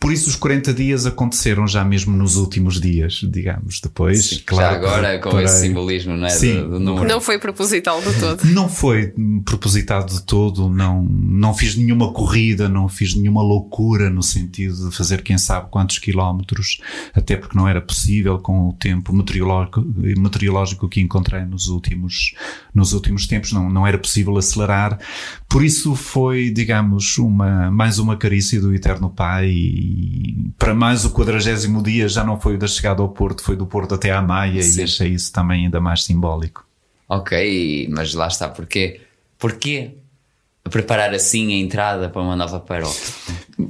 Por 0.00 0.14
isso 0.14 0.30
os 0.30 0.36
40 0.36 0.72
dias 0.72 1.04
aconteceram 1.04 1.68
já 1.68 1.84
mesmo 1.84 2.16
nos 2.16 2.36
últimos 2.36 2.80
dias, 2.80 3.20
digamos. 3.30 3.82
Depois, 3.82 4.30
Sim, 4.30 4.42
claro. 4.46 4.72
Já 4.72 4.78
agora 4.78 5.18
com 5.18 5.38
esse 5.38 5.60
simbolismo, 5.60 6.16
não 6.16 6.26
é? 6.26 6.30
Sim. 6.30 6.62
Do, 6.62 6.70
do 6.70 6.80
número. 6.80 7.06
Não 7.06 7.20
foi 7.20 7.38
proposital 7.38 8.00
de 8.00 8.18
todo. 8.18 8.44
Não 8.46 8.66
foi 8.66 9.12
propositado 9.44 10.10
de 10.10 10.22
todo, 10.22 10.70
não, 10.70 11.02
não 11.02 11.52
fiz 11.52 11.76
nenhuma 11.76 12.14
corrida, 12.14 12.66
não 12.66 12.88
fiz 12.88 13.14
nenhuma 13.14 13.42
loucura 13.42 14.08
no 14.08 14.22
sentido 14.22 14.88
de 14.88 14.96
fazer 14.96 15.20
quem 15.20 15.36
sabe 15.36 15.68
quantos 15.70 15.98
quilómetros, 15.98 16.80
até 17.12 17.36
porque 17.36 17.56
não 17.56 17.68
era 17.68 17.82
possível 17.82 18.38
com 18.38 18.70
o 18.70 18.72
tempo 18.72 19.14
meteorológico, 19.14 19.84
meteorológico 20.16 20.88
que 20.88 21.02
encontrei 21.02 21.44
nos 21.44 21.68
últimos, 21.68 22.34
nos 22.74 22.94
últimos 22.94 23.26
tempos, 23.26 23.52
não, 23.52 23.68
não 23.68 23.86
era 23.86 23.98
possível 23.98 24.34
acelerar. 24.38 24.98
Por 25.46 25.62
isso 25.62 25.94
foi, 25.94 26.48
digamos, 26.50 27.18
uma, 27.18 27.70
mais 27.70 27.98
uma 27.98 28.16
carícia 28.16 28.58
do 28.60 28.72
Eterno 28.72 29.10
Pai 29.10 29.50
e 29.90 30.52
para 30.56 30.72
mais 30.72 31.04
o 31.04 31.10
quadragésimo 31.10 31.82
dia 31.82 32.08
já 32.08 32.22
não 32.22 32.38
foi 32.38 32.54
o 32.54 32.58
da 32.58 32.68
chegada 32.68 33.02
ao 33.02 33.08
Porto, 33.08 33.42
foi 33.42 33.56
do 33.56 33.66
Porto 33.66 33.94
até 33.94 34.12
à 34.12 34.22
Maia 34.22 34.62
Sim. 34.62 34.80
e 34.80 34.84
achei 34.84 35.08
isso 35.08 35.32
também 35.32 35.64
ainda 35.64 35.80
mais 35.80 36.04
simbólico. 36.04 36.64
Ok, 37.08 37.88
mas 37.90 38.14
lá 38.14 38.28
está, 38.28 38.48
porquê? 38.48 39.00
Porquê 39.36 39.94
preparar 40.70 41.12
assim 41.12 41.52
a 41.52 41.56
entrada 41.56 42.08
para 42.08 42.22
uma 42.22 42.36
nova 42.36 42.60
paróquia? 42.60 43.12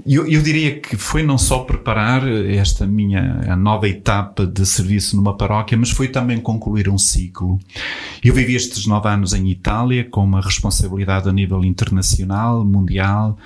Eu, 0.06 0.26
eu 0.26 0.42
diria 0.42 0.78
que 0.78 0.96
foi 0.96 1.22
não 1.22 1.38
só 1.38 1.60
preparar 1.60 2.22
esta 2.28 2.86
minha 2.86 3.40
a 3.48 3.56
nova 3.56 3.88
etapa 3.88 4.46
de 4.46 4.66
serviço 4.66 5.16
numa 5.16 5.36
paróquia, 5.36 5.78
mas 5.78 5.90
foi 5.90 6.08
também 6.08 6.38
concluir 6.38 6.88
um 6.88 6.98
ciclo. 6.98 7.58
Eu 8.22 8.34
vivi 8.34 8.54
estes 8.54 8.86
nove 8.86 9.08
anos 9.08 9.32
em 9.32 9.48
Itália 9.50 10.04
com 10.04 10.22
uma 10.22 10.42
responsabilidade 10.42 11.28
a 11.28 11.32
nível 11.32 11.64
internacional, 11.64 12.64
mundial, 12.64 13.38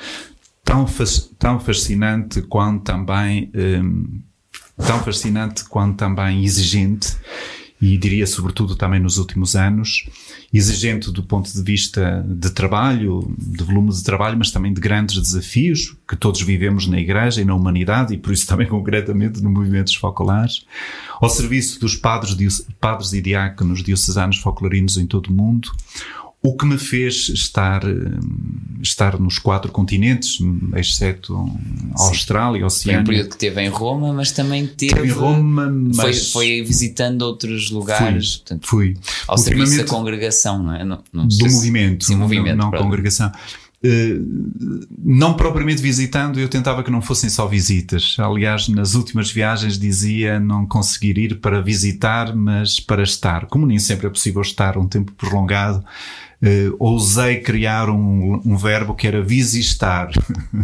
tão, 0.64 0.86
tão 1.38 1.60
fascinante 1.60 2.42
quanto 2.42 2.84
também 2.84 3.50
hum, 3.54 4.20
tão 4.76 5.02
fascinante 5.04 5.64
quanto 5.64 5.96
também 5.96 6.44
exigente 6.44 7.16
e 7.80 7.98
diria 7.98 8.26
sobretudo 8.26 8.76
também 8.76 8.98
nos 8.98 9.18
últimos 9.18 9.54
anos, 9.54 10.08
exigente 10.52 11.10
do 11.10 11.22
ponto 11.22 11.52
de 11.52 11.62
vista 11.62 12.24
de 12.26 12.50
trabalho, 12.50 13.34
de 13.36 13.62
volume 13.62 13.90
de 13.90 14.02
trabalho, 14.02 14.38
mas 14.38 14.50
também 14.50 14.72
de 14.72 14.80
grandes 14.80 15.20
desafios 15.20 15.94
que 16.08 16.16
todos 16.16 16.40
vivemos 16.40 16.86
na 16.86 16.98
Igreja 16.98 17.42
e 17.42 17.44
na 17.44 17.54
humanidade 17.54 18.14
e 18.14 18.16
por 18.16 18.32
isso 18.32 18.46
também 18.46 18.66
concretamente 18.68 19.42
no 19.42 19.50
movimentos 19.50 19.94
focolares, 19.94 20.64
ao 21.20 21.28
serviço 21.28 21.78
dos 21.78 21.94
padres, 21.94 22.66
padres 22.80 23.12
e 23.12 23.20
diáconos 23.20 23.82
diocesanos 23.82 24.38
focolarinos 24.38 24.96
em 24.96 25.06
todo 25.06 25.26
o 25.26 25.32
mundo, 25.32 25.70
o 26.46 26.54
que 26.54 26.66
me 26.66 26.76
fez 26.76 27.30
estar, 27.30 27.82
hum, 27.86 28.78
estar 28.82 29.18
nos 29.18 29.38
quatro 29.38 29.72
continentes, 29.72 30.38
exceto 30.76 31.34
a 31.98 32.02
Austrália, 32.02 32.58
Foi 32.58 32.64
um 32.64 32.66
Oceania. 32.66 33.02
período 33.04 33.30
que 33.30 33.38
teve 33.38 33.62
em 33.62 33.68
Roma, 33.70 34.12
mas 34.12 34.30
também 34.30 34.66
teve. 34.66 34.92
Teve 34.92 35.08
em 35.08 35.10
Roma, 35.10 35.64
Foi, 35.94 36.04
mas 36.04 36.30
foi 36.32 36.62
visitando 36.62 37.22
outros 37.22 37.70
lugares. 37.70 38.36
portanto, 38.36 38.66
fui. 38.66 38.94
ao 39.26 39.38
serviço 39.38 39.78
da 39.78 39.84
congregação, 39.84 40.62
não 40.62 40.74
é? 40.74 40.84
Não, 40.84 41.02
não 41.10 41.26
do 41.26 41.32
se- 41.32 41.44
movimento, 41.48 42.04
Sim, 42.04 42.16
movimento. 42.16 42.56
não, 42.58 42.70
não 42.70 42.78
congregação. 42.78 43.32
Eh, 43.86 44.18
não 45.02 45.34
propriamente 45.34 45.80
visitando, 45.82 46.38
eu 46.40 46.48
tentava 46.48 46.82
que 46.82 46.90
não 46.90 47.00
fossem 47.02 47.28
só 47.30 47.46
visitas. 47.46 48.16
Aliás, 48.18 48.66
nas 48.68 48.94
últimas 48.94 49.30
viagens 49.30 49.78
dizia 49.78 50.38
não 50.40 50.66
conseguir 50.66 51.16
ir 51.18 51.40
para 51.40 51.60
visitar, 51.62 52.34
mas 52.36 52.80
para 52.80 53.02
estar. 53.02 53.46
Como 53.46 53.66
nem 53.66 53.78
sempre 53.78 54.06
é 54.06 54.10
possível 54.10 54.40
estar 54.42 54.76
um 54.78 54.86
tempo 54.88 55.12
prolongado, 55.12 55.84
eh, 56.44 56.70
ousei 56.78 57.40
criar 57.40 57.88
um, 57.88 58.38
um 58.44 58.54
verbo 58.54 58.94
que 58.94 59.06
era 59.06 59.22
visitar. 59.22 60.10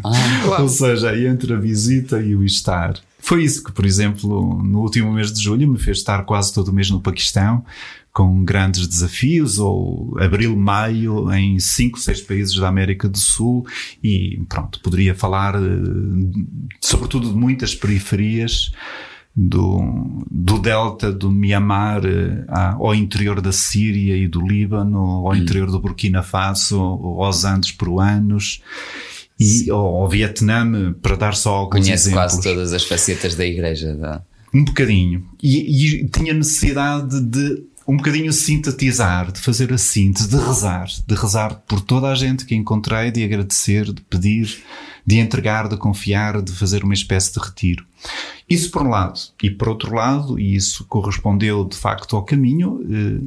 Uau. 0.04 0.60
Ou 0.60 0.68
seja, 0.68 1.18
entre 1.18 1.54
a 1.54 1.56
visita 1.56 2.20
e 2.20 2.36
o 2.36 2.44
estar. 2.44 3.00
Foi 3.18 3.42
isso 3.42 3.64
que, 3.64 3.72
por 3.72 3.86
exemplo, 3.86 4.62
no 4.62 4.80
último 4.80 5.10
mês 5.12 5.32
de 5.32 5.42
julho 5.42 5.66
me 5.66 5.78
fez 5.78 5.98
estar 5.98 6.24
quase 6.24 6.52
todo 6.52 6.68
o 6.68 6.72
mês 6.72 6.90
no 6.90 7.00
Paquistão, 7.00 7.64
com 8.12 8.44
grandes 8.44 8.86
desafios, 8.86 9.58
ou 9.58 10.14
abril, 10.18 10.54
maio, 10.56 11.32
em 11.32 11.58
cinco, 11.58 11.98
seis 11.98 12.20
países 12.20 12.56
da 12.56 12.68
América 12.68 13.08
do 13.08 13.18
Sul, 13.18 13.66
e 14.02 14.42
pronto, 14.48 14.80
poderia 14.80 15.14
falar 15.14 15.54
eh, 15.54 15.60
sobretudo 16.80 17.30
de 17.30 17.36
muitas 17.36 17.74
periferias, 17.74 18.72
do, 19.36 20.24
do 20.30 20.58
delta 20.58 21.12
do 21.12 21.30
Mianmar 21.30 22.02
eh, 22.04 22.44
ao 22.48 22.94
interior 22.94 23.40
da 23.40 23.52
Síria 23.52 24.16
e 24.16 24.26
do 24.28 24.40
Líbano, 24.46 24.98
ao 25.26 25.34
interior 25.36 25.70
do 25.70 25.80
Burkina 25.80 26.22
Faso, 26.22 26.78
aos 26.80 27.44
Andes 27.44 27.72
peruanos 27.72 28.60
e 29.38 29.70
ao, 29.70 29.78
ao 30.02 30.08
Vietnã, 30.08 30.92
para 31.00 31.16
dar 31.16 31.34
só 31.34 31.54
alguns 31.54 31.86
Conhece 31.86 32.08
exemplos. 32.08 32.32
quase 32.34 32.42
todas 32.42 32.72
as 32.72 32.84
facetas 32.84 33.34
da 33.34 33.46
igreja. 33.46 33.94
da- 33.94 34.22
Um 34.52 34.64
bocadinho. 34.64 35.24
E, 35.42 36.00
e 36.02 36.08
tinha 36.08 36.34
necessidade 36.34 37.20
de 37.22 37.62
um 37.88 37.96
bocadinho 37.96 38.32
sintetizar, 38.32 39.32
de 39.32 39.40
fazer 39.40 39.72
a 39.72 39.78
síntese, 39.78 40.28
de 40.28 40.36
rezar, 40.36 40.86
de 41.06 41.14
rezar 41.14 41.54
por 41.66 41.80
toda 41.80 42.08
a 42.08 42.14
gente 42.14 42.44
que 42.44 42.54
encontrei, 42.54 43.10
de 43.10 43.24
agradecer, 43.24 43.92
de 43.92 44.00
pedir, 44.02 44.58
de 45.06 45.18
entregar, 45.18 45.68
de 45.68 45.76
confiar, 45.76 46.40
de 46.42 46.52
fazer 46.52 46.84
uma 46.84 46.94
espécie 46.94 47.32
de 47.32 47.40
retiro. 47.40 47.84
Isso 48.48 48.70
por 48.70 48.82
um 48.82 48.90
lado. 48.90 49.20
E 49.42 49.50
por 49.50 49.68
outro 49.68 49.94
lado, 49.94 50.38
e 50.38 50.54
isso 50.54 50.84
correspondeu 50.86 51.64
de 51.64 51.76
facto 51.76 52.16
ao 52.16 52.24
caminho, 52.24 52.80
eh, 52.90 53.26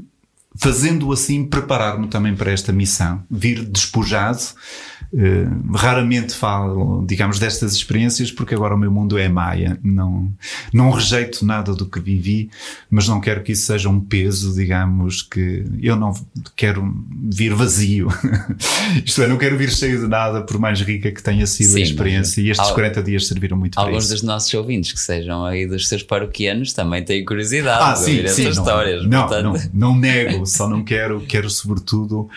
fazendo 0.55 1.11
assim 1.11 1.45
preparar-me 1.45 2.07
também 2.07 2.35
para 2.35 2.51
esta 2.51 2.71
missão, 2.71 3.23
vir 3.29 3.63
despojado. 3.65 4.39
Eh, 5.15 5.45
raramente 5.75 6.33
falo, 6.33 7.05
digamos, 7.05 7.37
destas 7.37 7.73
experiências 7.75 8.31
porque 8.31 8.55
agora 8.55 8.73
o 8.73 8.77
meu 8.77 8.91
mundo 8.91 9.15
é 9.15 9.29
maia. 9.29 9.77
Não, 9.83 10.33
não 10.73 10.89
rejeito 10.89 11.45
nada 11.45 11.75
do 11.75 11.85
que 11.85 11.99
vivi, 11.99 12.49
mas 12.89 13.07
não 13.07 13.21
quero 13.21 13.43
que 13.43 13.51
isso 13.51 13.67
seja 13.67 13.89
um 13.89 13.99
peso, 13.99 14.55
digamos, 14.55 15.21
que 15.21 15.65
eu 15.83 15.95
não 15.95 16.13
quero 16.55 16.91
vir 17.29 17.53
vazio. 17.53 18.07
Isto 19.05 19.21
é, 19.21 19.27
não 19.27 19.37
quero 19.37 19.55
vir 19.55 19.69
cheio 19.71 19.99
de 20.01 20.07
nada, 20.07 20.41
por 20.41 20.57
mais 20.57 20.81
rica 20.81 21.11
que 21.11 21.21
tenha 21.21 21.45
sido 21.45 21.73
Sim, 21.73 21.79
a 21.81 21.83
experiência. 21.83 22.41
E 22.41 22.49
estes 22.49 22.67
al- 22.69 22.73
40 22.73 23.03
dias 23.03 23.27
serviram 23.27 23.55
muito 23.55 23.75
para 23.75 23.83
Alguns 23.83 24.05
isso. 24.05 24.13
dos 24.13 24.23
nossos 24.23 24.51
ouvintes 24.55 24.93
que 24.93 24.99
sejam 24.99 25.45
aí 25.45 25.67
dos 25.67 25.87
seus 25.87 26.01
paroquianos 26.01 26.73
também 26.73 27.03
têm 27.03 27.23
curiosidade 27.23 27.83
Ah, 27.83 27.93
de 27.93 27.99
sim, 27.99 28.17
ouvir 28.17 28.29
sim. 28.29 28.41
essas 28.47 28.57
Não, 28.57 28.63
histórias. 28.63 29.05
não, 29.05 29.27
portanto- 29.27 29.69
não, 29.73 29.91
não 29.93 29.99
nego, 29.99 30.42
só 30.45 30.67
não 30.67 30.83
quero, 30.83 31.21
quero 31.21 31.49
sobretudo 31.49 32.29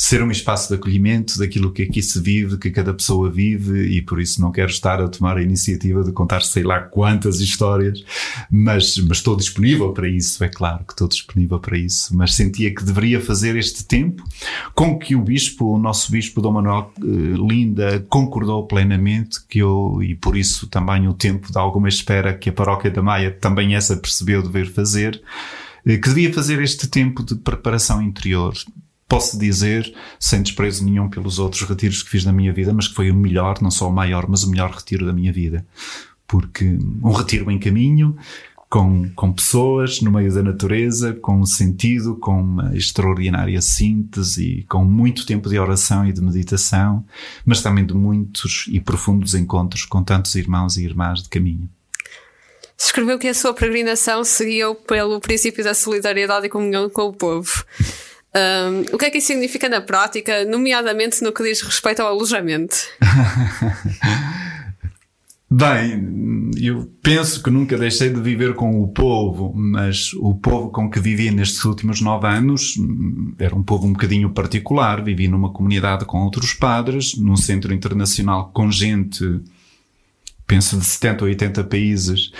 ser 0.00 0.22
um 0.22 0.30
espaço 0.30 0.68
de 0.68 0.76
acolhimento 0.76 1.38
daquilo 1.38 1.70
que 1.70 1.82
aqui 1.82 2.02
se 2.02 2.18
vive, 2.18 2.56
que 2.56 2.70
cada 2.70 2.94
pessoa 2.94 3.28
vive 3.28 3.86
e 3.86 4.00
por 4.00 4.18
isso 4.18 4.40
não 4.40 4.50
quero 4.50 4.70
estar 4.70 4.98
a 4.98 5.06
tomar 5.06 5.36
a 5.36 5.42
iniciativa 5.42 6.02
de 6.02 6.10
contar 6.10 6.40
sei 6.40 6.62
lá 6.62 6.80
quantas 6.80 7.38
histórias, 7.38 8.02
mas, 8.50 8.96
mas 8.96 9.18
estou 9.18 9.36
disponível 9.36 9.92
para 9.92 10.08
isso, 10.08 10.42
é 10.42 10.48
claro 10.48 10.84
que 10.86 10.94
estou 10.94 11.06
disponível 11.06 11.60
para 11.60 11.76
isso, 11.76 12.16
mas 12.16 12.34
sentia 12.34 12.74
que 12.74 12.82
deveria 12.82 13.20
fazer 13.20 13.56
este 13.56 13.84
tempo 13.84 14.24
com 14.74 14.98
que 14.98 15.14
o 15.14 15.20
bispo, 15.20 15.66
o 15.66 15.78
nosso 15.78 16.10
bispo 16.10 16.40
Dom 16.40 16.52
Manuel 16.52 16.90
eh, 16.96 17.02
Linda 17.02 18.06
concordou 18.08 18.66
plenamente 18.66 19.38
que 19.46 19.58
eu, 19.58 19.98
e 20.02 20.14
por 20.14 20.34
isso 20.34 20.66
também 20.66 21.08
o 21.08 21.12
tempo 21.12 21.52
de 21.52 21.58
alguma 21.58 21.90
espera 21.90 22.32
que 22.32 22.48
a 22.48 22.52
paróquia 22.54 22.90
da 22.90 23.02
Maia 23.02 23.30
também 23.30 23.74
essa 23.74 23.94
percebeu 23.98 24.42
dever 24.42 24.66
fazer, 24.66 25.22
que 25.84 26.08
devia 26.08 26.32
fazer 26.32 26.60
este 26.62 26.88
tempo 26.88 27.24
de 27.24 27.34
preparação 27.34 28.02
interior. 28.02 28.54
Posso 29.08 29.38
dizer, 29.38 29.92
sem 30.20 30.42
desprezo 30.42 30.84
nenhum 30.84 31.08
pelos 31.08 31.38
outros 31.38 31.62
retiros 31.62 32.02
que 32.02 32.10
fiz 32.10 32.24
na 32.24 32.32
minha 32.32 32.52
vida, 32.52 32.72
mas 32.72 32.86
que 32.86 32.94
foi 32.94 33.10
o 33.10 33.14
melhor, 33.14 33.60
não 33.60 33.70
só 33.70 33.88
o 33.88 33.92
maior, 33.92 34.26
mas 34.28 34.44
o 34.44 34.50
melhor 34.50 34.70
retiro 34.70 35.04
da 35.04 35.12
minha 35.12 35.32
vida. 35.32 35.66
Porque 36.28 36.78
um 37.02 37.10
retiro 37.10 37.50
em 37.50 37.58
caminho, 37.58 38.16
com, 38.70 39.10
com 39.16 39.32
pessoas 39.32 40.00
no 40.00 40.12
meio 40.12 40.32
da 40.32 40.44
natureza, 40.44 41.12
com 41.12 41.40
um 41.40 41.44
sentido, 41.44 42.14
com 42.14 42.40
uma 42.40 42.76
extraordinária 42.76 43.60
síntese 43.60 44.64
com 44.68 44.84
muito 44.84 45.26
tempo 45.26 45.48
de 45.48 45.58
oração 45.58 46.06
e 46.06 46.12
de 46.12 46.22
meditação, 46.22 47.04
mas 47.44 47.60
também 47.60 47.84
de 47.84 47.92
muitos 47.92 48.66
e 48.68 48.78
profundos 48.78 49.34
encontros 49.34 49.84
com 49.84 50.04
tantos 50.04 50.36
irmãos 50.36 50.76
e 50.76 50.84
irmãs 50.84 51.24
de 51.24 51.28
caminho. 51.28 51.68
Escreveu 52.82 53.18
que 53.18 53.28
a 53.28 53.34
sua 53.34 53.52
peregrinação 53.52 54.24
seguiu 54.24 54.74
pelo 54.74 55.20
princípio 55.20 55.62
da 55.62 55.74
solidariedade 55.74 56.46
e 56.46 56.48
comunhão 56.48 56.88
com 56.88 57.02
o 57.02 57.12
povo. 57.12 57.62
Um, 58.34 58.94
o 58.94 58.98
que 58.98 59.04
é 59.04 59.10
que 59.10 59.18
isso 59.18 59.26
significa 59.26 59.68
na 59.68 59.82
prática, 59.82 60.46
nomeadamente 60.46 61.22
no 61.22 61.30
que 61.30 61.42
diz 61.42 61.60
respeito 61.60 62.00
ao 62.00 62.08
alojamento? 62.08 62.76
Bem, 65.52 66.50
eu 66.56 66.88
penso 67.02 67.42
que 67.42 67.50
nunca 67.50 67.76
deixei 67.76 68.08
de 68.08 68.20
viver 68.20 68.54
com 68.54 68.80
o 68.80 68.88
povo, 68.88 69.52
mas 69.54 70.14
o 70.14 70.34
povo 70.36 70.70
com 70.70 70.88
que 70.88 71.00
vivi 71.00 71.30
nestes 71.30 71.64
últimos 71.64 72.00
nove 72.00 72.28
anos 72.28 72.76
hum, 72.78 73.34
era 73.36 73.54
um 73.54 73.62
povo 73.62 73.86
um 73.86 73.92
bocadinho 73.92 74.30
particular. 74.30 75.02
Vivi 75.02 75.28
numa 75.28 75.52
comunidade 75.52 76.06
com 76.06 76.22
outros 76.22 76.54
padres, 76.54 77.16
num 77.18 77.36
centro 77.36 77.74
internacional 77.74 78.50
com 78.54 78.70
gente, 78.70 79.40
penso 80.46 80.78
de 80.78 80.84
70 80.84 81.24
ou 81.24 81.28
80 81.28 81.64
países, 81.64 82.32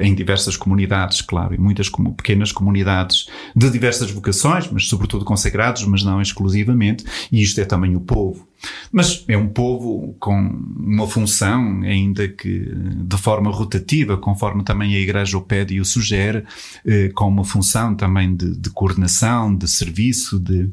em 0.00 0.14
diversas 0.14 0.56
comunidades, 0.56 1.20
claro, 1.20 1.54
e 1.54 1.58
muitas 1.58 1.88
pequenas 2.16 2.50
comunidades 2.50 3.28
de 3.54 3.70
diversas 3.70 4.10
vocações, 4.10 4.68
mas 4.70 4.88
sobretudo 4.88 5.24
consagrados, 5.24 5.84
mas 5.84 6.02
não 6.02 6.20
exclusivamente, 6.20 7.04
e 7.30 7.40
isto 7.42 7.60
é 7.60 7.64
também 7.64 7.94
o 7.94 8.00
povo. 8.00 8.50
Mas 8.92 9.24
é 9.28 9.36
um 9.36 9.48
povo 9.48 10.14
com 10.18 10.36
uma 10.76 11.06
função, 11.06 11.80
ainda 11.82 12.28
que 12.28 12.72
de 12.74 13.16
forma 13.16 13.50
rotativa, 13.50 14.16
conforme 14.16 14.62
também 14.62 14.94
a 14.94 14.98
Igreja 14.98 15.38
o 15.38 15.42
pede 15.42 15.74
e 15.74 15.80
o 15.80 15.84
sugere, 15.84 16.44
eh, 16.84 17.10
com 17.14 17.28
uma 17.28 17.44
função 17.44 17.94
também 17.94 18.34
de, 18.34 18.56
de 18.56 18.70
coordenação, 18.70 19.54
de 19.54 19.68
serviço, 19.68 20.38
de, 20.38 20.68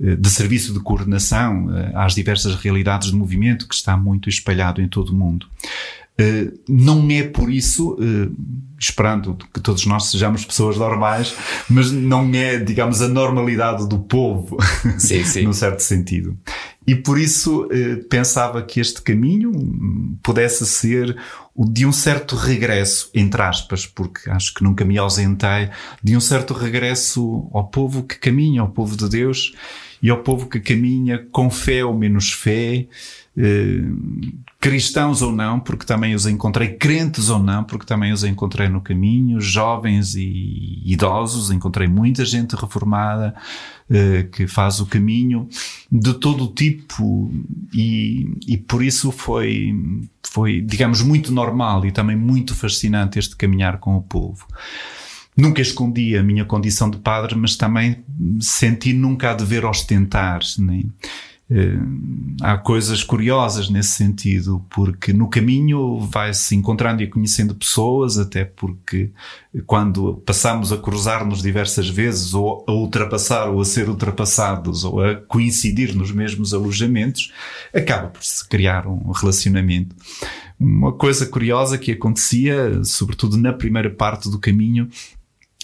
eh, 0.00 0.16
de 0.16 0.30
serviço 0.30 0.72
de 0.72 0.80
coordenação 0.80 1.70
eh, 1.70 1.92
às 1.94 2.14
diversas 2.14 2.56
realidades 2.56 3.10
de 3.10 3.16
movimento 3.16 3.68
que 3.68 3.74
está 3.74 3.96
muito 3.96 4.28
espalhado 4.28 4.80
em 4.80 4.88
todo 4.88 5.10
o 5.10 5.14
mundo. 5.14 5.46
Não 6.68 7.10
é 7.10 7.22
por 7.22 7.50
isso, 7.50 7.96
esperando 8.78 9.36
que 9.52 9.60
todos 9.60 9.84
nós 9.86 10.06
sejamos 10.06 10.44
pessoas 10.44 10.76
normais, 10.76 11.34
mas 11.68 11.92
não 11.92 12.30
é, 12.34 12.58
digamos, 12.58 13.02
a 13.02 13.08
normalidade 13.08 13.86
do 13.88 13.98
povo, 13.98 14.56
sim, 14.98 15.22
sim. 15.24 15.42
num 15.42 15.52
certo 15.52 15.80
sentido. 15.80 16.36
E 16.86 16.94
por 16.94 17.20
isso 17.20 17.68
eh, 17.70 17.96
pensava 18.08 18.62
que 18.62 18.80
este 18.80 19.02
caminho 19.02 19.52
pudesse 20.22 20.66
ser 20.66 21.16
o 21.54 21.64
de 21.64 21.84
um 21.84 21.92
certo 21.92 22.34
regresso, 22.34 23.10
entre 23.14 23.42
aspas, 23.42 23.84
porque 23.84 24.30
acho 24.30 24.54
que 24.54 24.64
nunca 24.64 24.84
me 24.84 24.96
ausentei, 24.96 25.68
de 26.02 26.16
um 26.16 26.20
certo 26.20 26.54
regresso 26.54 27.48
ao 27.52 27.68
povo 27.68 28.02
que 28.02 28.18
caminha, 28.18 28.62
ao 28.62 28.70
povo 28.70 28.96
de 28.96 29.08
Deus 29.08 29.52
e 30.02 30.08
ao 30.08 30.22
povo 30.22 30.48
que 30.48 30.58
caminha 30.58 31.26
com 31.30 31.50
fé 31.50 31.84
ou 31.84 31.94
menos 31.94 32.32
fé, 32.32 32.78
eh, 32.78 32.88
cristãos 34.60 35.22
ou 35.22 35.32
não, 35.32 35.58
porque 35.58 35.86
também 35.86 36.14
os 36.14 36.26
encontrei, 36.26 36.74
crentes 36.74 37.30
ou 37.30 37.38
não, 37.38 37.64
porque 37.64 37.86
também 37.86 38.12
os 38.12 38.24
encontrei 38.24 38.68
no 38.68 38.80
caminho, 38.80 39.40
jovens 39.40 40.14
e 40.14 40.82
idosos, 40.84 41.50
encontrei 41.50 41.88
muita 41.88 42.24
gente 42.24 42.54
reformada 42.54 43.34
eh, 43.88 44.24
que 44.30 44.46
faz 44.46 44.78
o 44.80 44.86
caminho 44.86 45.48
de 45.90 46.14
todo 46.14 46.48
tipo 46.48 47.32
e, 47.72 48.28
e 48.46 48.58
por 48.58 48.82
isso 48.82 49.10
foi, 49.10 49.74
foi, 50.22 50.60
digamos, 50.60 51.00
muito 51.00 51.32
normal 51.32 51.86
e 51.86 51.92
também 51.92 52.16
muito 52.16 52.54
fascinante 52.54 53.18
este 53.18 53.36
caminhar 53.36 53.78
com 53.78 53.96
o 53.96 54.02
povo. 54.02 54.46
Nunca 55.36 55.62
escondi 55.62 56.16
a 56.18 56.22
minha 56.22 56.44
condição 56.44 56.90
de 56.90 56.98
padre, 56.98 57.34
mas 57.34 57.56
também 57.56 58.04
senti 58.40 58.92
nunca 58.92 59.30
a 59.30 59.34
dever 59.34 59.64
ostentar, 59.64 60.40
nem, 60.58 60.80
eh, 60.80 61.29
há 62.40 62.56
coisas 62.56 63.02
curiosas 63.02 63.68
nesse 63.68 63.90
sentido, 63.90 64.64
porque 64.70 65.12
no 65.12 65.28
caminho 65.28 65.98
vai-se 65.98 66.54
encontrando 66.54 67.02
e 67.02 67.08
conhecendo 67.08 67.54
pessoas, 67.54 68.18
até 68.18 68.44
porque 68.44 69.10
quando 69.66 70.22
passamos 70.24 70.72
a 70.72 70.76
cruzar-nos 70.76 71.42
diversas 71.42 71.88
vezes, 71.88 72.34
ou 72.34 72.64
a 72.68 72.72
ultrapassar, 72.72 73.48
ou 73.48 73.60
a 73.60 73.64
ser 73.64 73.88
ultrapassados, 73.88 74.84
ou 74.84 75.04
a 75.04 75.16
coincidir 75.16 75.94
nos 75.94 76.12
mesmos 76.12 76.54
alojamentos, 76.54 77.32
acaba 77.74 78.08
por 78.08 78.22
se 78.22 78.48
criar 78.48 78.86
um 78.86 79.10
relacionamento. 79.10 79.96
Uma 80.58 80.92
coisa 80.92 81.26
curiosa 81.26 81.78
que 81.78 81.92
acontecia, 81.92 82.84
sobretudo 82.84 83.36
na 83.36 83.52
primeira 83.52 83.90
parte 83.90 84.30
do 84.30 84.38
caminho, 84.38 84.88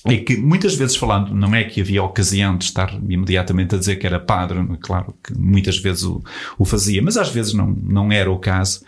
é 0.06 0.16
que 0.18 0.36
muitas 0.36 0.74
vezes 0.74 0.96
falando, 0.96 1.34
não 1.34 1.54
é 1.54 1.64
que 1.64 1.80
havia 1.80 2.02
ocasião 2.02 2.56
de 2.56 2.64
estar 2.64 2.92
imediatamente 3.08 3.74
a 3.74 3.78
dizer 3.78 3.96
que 3.96 4.06
era 4.06 4.20
padre, 4.20 4.58
claro 4.80 5.14
que 5.22 5.36
muitas 5.36 5.78
vezes 5.78 6.04
o, 6.04 6.22
o 6.58 6.64
fazia, 6.64 7.02
mas 7.02 7.16
às 7.16 7.30
vezes 7.30 7.52
não, 7.52 7.66
não 7.66 8.12
era 8.12 8.30
o 8.30 8.38
caso. 8.38 8.80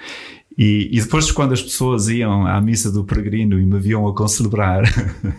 E, 0.59 0.89
e, 0.91 1.01
depois, 1.01 1.31
quando 1.31 1.53
as 1.53 1.63
pessoas 1.63 2.09
iam 2.09 2.45
à 2.45 2.61
missa 2.61 2.91
do 2.91 3.05
peregrino 3.05 3.61
e 3.61 3.65
me 3.65 3.79
viam 3.79 4.09
a 4.09 4.13
concelebrar, 4.13 4.83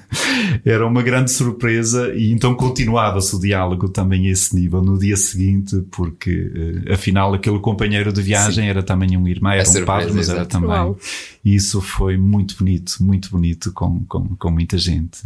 era 0.64 0.88
uma 0.88 1.02
grande 1.02 1.30
surpresa 1.30 2.14
e 2.16 2.32
então 2.32 2.56
continuava-se 2.56 3.36
o 3.36 3.40
diálogo 3.40 3.90
também 3.90 4.30
a 4.30 4.32
esse 4.32 4.56
nível 4.56 4.82
no 4.82 4.98
dia 4.98 5.18
seguinte, 5.18 5.84
porque 5.92 6.86
uh, 6.88 6.94
afinal 6.94 7.34
aquele 7.34 7.60
companheiro 7.60 8.14
de 8.14 8.22
viagem 8.22 8.64
Sim. 8.64 8.70
era 8.70 8.82
também 8.82 9.18
um 9.18 9.28
irmão, 9.28 9.52
era 9.52 9.62
é 9.62 9.82
um 9.82 9.86
padre, 9.86 10.14
mas 10.14 10.30
era 10.30 10.46
também. 10.46 10.70
Uau. 10.70 10.98
E 11.44 11.54
isso 11.54 11.82
foi 11.82 12.16
muito 12.16 12.56
bonito, 12.58 12.96
muito 13.02 13.30
bonito 13.30 13.74
com, 13.74 14.06
com, 14.06 14.26
com 14.38 14.52
muita 14.52 14.78
gente. 14.78 15.20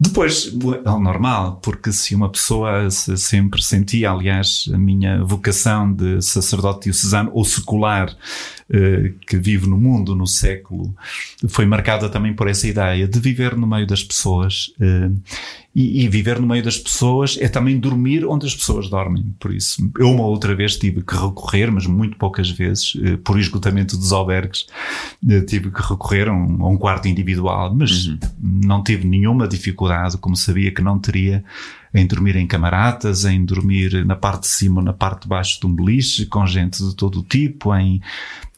Depois, 0.00 0.50
é 0.84 0.90
normal, 0.90 1.60
porque 1.62 1.92
se 1.92 2.14
uma 2.14 2.30
pessoa 2.30 2.88
se 2.90 3.14
sempre 3.18 3.62
sentia, 3.62 4.10
aliás, 4.10 4.70
a 4.72 4.78
minha 4.78 5.22
vocação 5.22 5.92
de 5.92 6.22
sacerdote 6.22 6.84
diocesano 6.84 7.30
ou 7.32 7.44
secular, 7.44 8.14
eh, 8.74 9.01
que 9.10 9.36
vive 9.36 9.66
no 9.68 9.78
mundo 9.78 10.14
no 10.14 10.26
século 10.26 10.94
foi 11.48 11.66
marcada 11.66 12.08
também 12.08 12.34
por 12.34 12.48
essa 12.48 12.66
ideia 12.66 13.06
de 13.06 13.18
viver 13.18 13.56
no 13.56 13.66
meio 13.66 13.86
das 13.86 14.02
pessoas 14.02 14.72
eh, 14.80 15.10
e, 15.74 16.04
e, 16.04 16.08
viver 16.08 16.38
no 16.38 16.46
meio 16.46 16.62
das 16.62 16.78
pessoas 16.78 17.38
é 17.40 17.48
também 17.48 17.78
dormir 17.78 18.26
onde 18.26 18.46
as 18.46 18.54
pessoas 18.54 18.90
dormem. 18.90 19.34
Por 19.40 19.54
isso, 19.54 19.90
eu 19.98 20.10
uma 20.10 20.26
outra 20.26 20.54
vez 20.54 20.76
tive 20.76 21.00
que 21.00 21.14
recorrer, 21.14 21.70
mas 21.72 21.86
muito 21.86 22.18
poucas 22.18 22.50
vezes, 22.50 22.92
eh, 23.02 23.16
por 23.16 23.40
esgotamento 23.40 23.96
dos 23.96 24.12
albergues, 24.12 24.66
tive 25.48 25.70
que 25.70 25.80
recorrer 25.80 26.28
a 26.28 26.32
um, 26.32 26.62
a 26.62 26.68
um 26.68 26.76
quarto 26.76 27.08
individual, 27.08 27.74
mas 27.74 28.06
uhum. 28.06 28.18
não 28.38 28.82
tive 28.82 29.06
nenhuma 29.06 29.48
dificuldade, 29.48 30.18
como 30.18 30.36
sabia 30.36 30.70
que 30.70 30.82
não 30.82 30.98
teria 30.98 31.42
em 31.94 32.06
dormir 32.06 32.36
em 32.36 32.46
camaradas, 32.46 33.24
em 33.24 33.44
dormir 33.44 34.04
na 34.04 34.16
parte 34.16 34.42
de 34.42 34.48
cima, 34.48 34.82
na 34.82 34.92
parte 34.92 35.22
de 35.22 35.28
baixo 35.28 35.60
de 35.60 35.66
um 35.66 35.74
beliche, 35.74 36.26
com 36.26 36.46
gente 36.46 36.82
de 36.82 36.94
todo 36.96 37.20
o 37.20 37.22
tipo, 37.22 37.74
em 37.74 38.00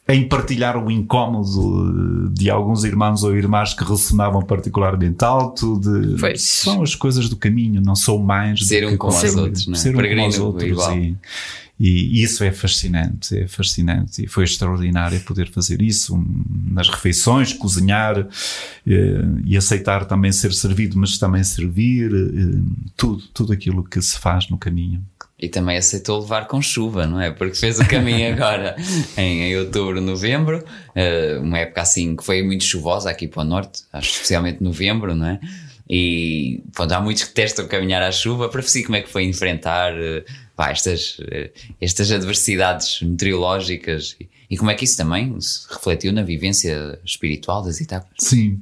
em 0.07 0.27
partilhar 0.27 0.77
o 0.77 0.91
incómodo 0.91 2.31
de 2.31 2.49
alguns 2.49 2.83
irmãos 2.83 3.23
ou 3.23 3.35
irmãs 3.35 3.73
que 3.73 3.83
ressonavam 3.83 4.41
particularmente 4.41 5.23
alto. 5.25 5.79
De, 5.79 6.19
pois. 6.19 6.41
São 6.41 6.83
as 6.83 6.93
coisas 6.93 7.27
do 7.27 7.35
caminho, 7.35 7.81
não 7.81 7.95
sou 7.95 8.21
mais. 8.21 8.65
Ser 8.65 8.87
um 8.87 8.97
como 8.97 9.17
os 9.17 9.35
outros, 9.35 9.67
não 9.67 9.73
é? 9.73 9.77
Ser 9.77 9.95
um 9.95 10.01
como 10.01 10.27
os 10.27 10.39
outros. 10.39 10.87
E, 10.87 11.17
e 11.77 12.23
isso 12.23 12.43
é 12.43 12.51
fascinante, 12.51 13.37
é 13.37 13.47
fascinante. 13.47 14.23
E 14.23 14.27
foi 14.27 14.45
extraordinário 14.45 15.19
poder 15.21 15.49
fazer 15.49 15.81
isso 15.81 16.17
nas 16.71 16.87
refeições, 16.87 17.51
cozinhar 17.51 18.17
eh, 18.87 19.25
e 19.43 19.57
aceitar 19.57 20.05
também 20.05 20.31
ser 20.31 20.53
servido, 20.53 20.97
mas 20.97 21.17
também 21.17 21.43
servir, 21.43 22.11
eh, 22.13 22.61
tudo, 22.95 23.23
tudo 23.33 23.51
aquilo 23.51 23.83
que 23.83 24.01
se 24.01 24.17
faz 24.17 24.49
no 24.49 24.57
caminho. 24.57 25.03
E 25.37 25.49
também 25.49 25.75
aceitou 25.75 26.21
levar 26.21 26.47
com 26.47 26.61
chuva, 26.61 27.05
não 27.05 27.19
é? 27.19 27.29
Porque 27.29 27.55
fez 27.55 27.77
o 27.79 27.85
caminho 27.85 28.31
agora 28.33 28.75
em, 29.17 29.43
em 29.43 29.57
outubro, 29.57 29.99
novembro, 29.99 30.63
uh, 30.95 31.41
uma 31.41 31.59
época 31.59 31.81
assim 31.81 32.15
que 32.15 32.23
foi 32.23 32.41
muito 32.41 32.63
chuvosa 32.63 33.09
aqui 33.09 33.27
para 33.27 33.41
o 33.41 33.43
norte, 33.43 33.83
acho 33.91 34.11
especialmente 34.11 34.63
novembro, 34.63 35.13
não 35.13 35.27
é? 35.27 35.39
E 35.89 36.63
pronto, 36.73 36.91
há 36.93 37.01
muitos 37.01 37.25
que 37.25 37.33
testam 37.33 37.67
caminhar 37.67 38.01
à 38.01 38.11
chuva 38.11 38.49
para 38.49 38.61
ver 38.61 38.83
como 38.83 38.95
é 38.95 39.01
que 39.01 39.09
foi 39.09 39.23
enfrentar 39.25 39.93
uh, 39.93 40.23
pá, 40.55 40.71
estas, 40.71 41.19
uh, 41.19 41.49
estas 41.79 42.11
adversidades 42.11 43.01
meteorológicas 43.01 44.15
e, 44.19 44.27
e, 44.49 44.57
como 44.57 44.71
é 44.71 44.75
que 44.75 44.85
isso 44.85 44.97
também 44.97 45.39
se 45.39 45.67
refletiu 45.71 46.11
na 46.11 46.23
vivência 46.23 46.97
espiritual 47.05 47.61
das 47.61 47.79
etapas. 47.81 48.09
Sim, 48.17 48.61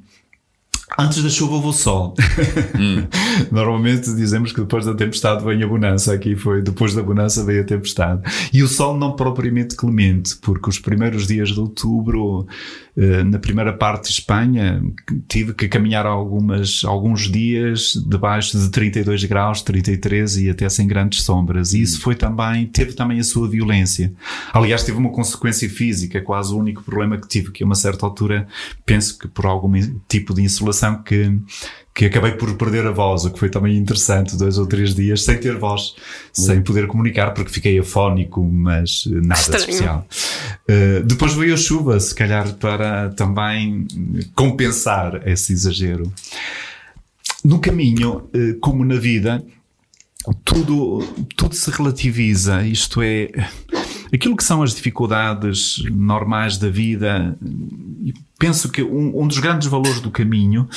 Antes 0.98 1.24
da 1.24 1.30
chuva 1.30 1.56
houve 1.56 1.68
o 1.68 1.74
sol. 1.74 2.14
Hum. 2.76 3.06
Normalmente 3.52 4.14
dizemos 4.16 4.52
que 4.52 4.62
depois 4.62 4.86
da 4.86 4.94
tempestade 4.94 5.44
vem 5.44 5.62
a 5.62 5.68
bonança. 5.68 6.14
Aqui 6.14 6.36
foi 6.36 6.62
depois 6.62 6.94
da 6.94 7.04
bonança 7.04 7.44
veio 7.44 7.62
a 7.62 7.66
tempestade. 7.66 8.22
E 8.52 8.64
o 8.64 8.68
sol 8.68 8.98
não 8.98 9.16
propriamente 9.16 9.76
clemente, 9.76 10.36
porque 10.38 10.70
os 10.70 10.80
primeiros 10.80 11.28
dias 11.28 11.50
de 11.50 11.60
outubro 11.60 12.48
na 12.96 13.40
primeira 13.40 13.74
parte 13.74 14.04
de 14.04 14.10
Espanha, 14.12 14.82
tive 15.28 15.54
que 15.54 15.68
caminhar 15.68 16.06
algumas, 16.06 16.84
alguns 16.86 17.22
dias 17.32 17.94
debaixo 18.08 18.58
de 18.58 18.70
32 18.70 19.24
graus, 19.24 19.64
33 19.64 20.38
e 20.38 20.50
até 20.50 20.70
sem 20.70 20.86
grandes 20.86 21.24
sombras. 21.24 21.74
E 21.74 21.82
isso 21.82 22.00
foi 22.02 22.14
também, 22.16 22.68
teve 22.68 22.94
também 22.94 23.20
a 23.20 23.24
sua 23.24 23.50
violência. 23.50 24.14
Aliás, 24.54 24.84
teve 24.84 24.98
uma 24.98 25.12
consequência 25.12 25.68
física, 25.68 26.22
quase 26.22 26.54
o 26.54 26.58
único 26.58 26.84
problema 26.84 27.18
que 27.18 27.28
tive, 27.28 27.52
que 27.52 27.64
a 27.64 27.66
uma 27.66 27.76
certa 27.76 28.06
altura, 28.06 28.48
penso 28.86 29.18
que 29.18 29.28
por 29.28 29.48
algum 29.48 29.74
tipo 30.08 30.34
de 30.34 30.44
insolação 30.44 31.02
que 31.02 31.32
que 31.94 32.06
acabei 32.06 32.32
por 32.32 32.56
perder 32.56 32.88
a 32.88 32.92
voz, 32.92 33.24
o 33.24 33.32
que 33.32 33.38
foi 33.38 33.50
também 33.50 33.78
interessante, 33.78 34.36
dois 34.36 34.58
ou 34.58 34.66
três 34.66 34.96
dias 34.96 35.24
sem 35.24 35.40
ter 35.40 35.58
voz, 35.58 35.94
sem 36.32 36.62
poder 36.62 36.88
comunicar, 36.88 37.32
porque 37.32 37.52
fiquei 37.52 37.78
afónico, 37.78 38.44
mas 38.44 39.06
nada 39.06 39.40
Estranho. 39.40 39.60
especial. 39.60 40.08
Uh, 40.68 41.04
depois 41.04 41.34
veio 41.36 41.54
a 41.54 41.58
chuva, 41.58 42.00
se 42.00 42.16
calhar 42.16 42.52
para 42.56 43.10
também 43.10 43.86
compensar 44.34 45.22
esse 45.28 45.54
exagero. 45.54 46.12
No 47.46 47.60
caminho, 47.60 48.30
uh, 48.34 48.60
como 48.60 48.84
na 48.84 48.96
vida, 48.96 49.44
tudo, 50.44 51.00
tudo 51.36 51.54
se 51.54 51.70
relativiza, 51.70 52.66
isto 52.66 53.04
é, 53.04 53.30
aquilo 54.12 54.36
que 54.36 54.44
são 54.44 54.64
as 54.64 54.74
dificuldades 54.74 55.84
normais 55.92 56.58
da 56.58 56.70
vida, 56.70 57.38
penso 58.40 58.70
que 58.70 58.82
um, 58.82 59.22
um 59.22 59.28
dos 59.28 59.38
grandes 59.38 59.68
valores 59.68 60.00
do 60.00 60.10
caminho 60.10 60.68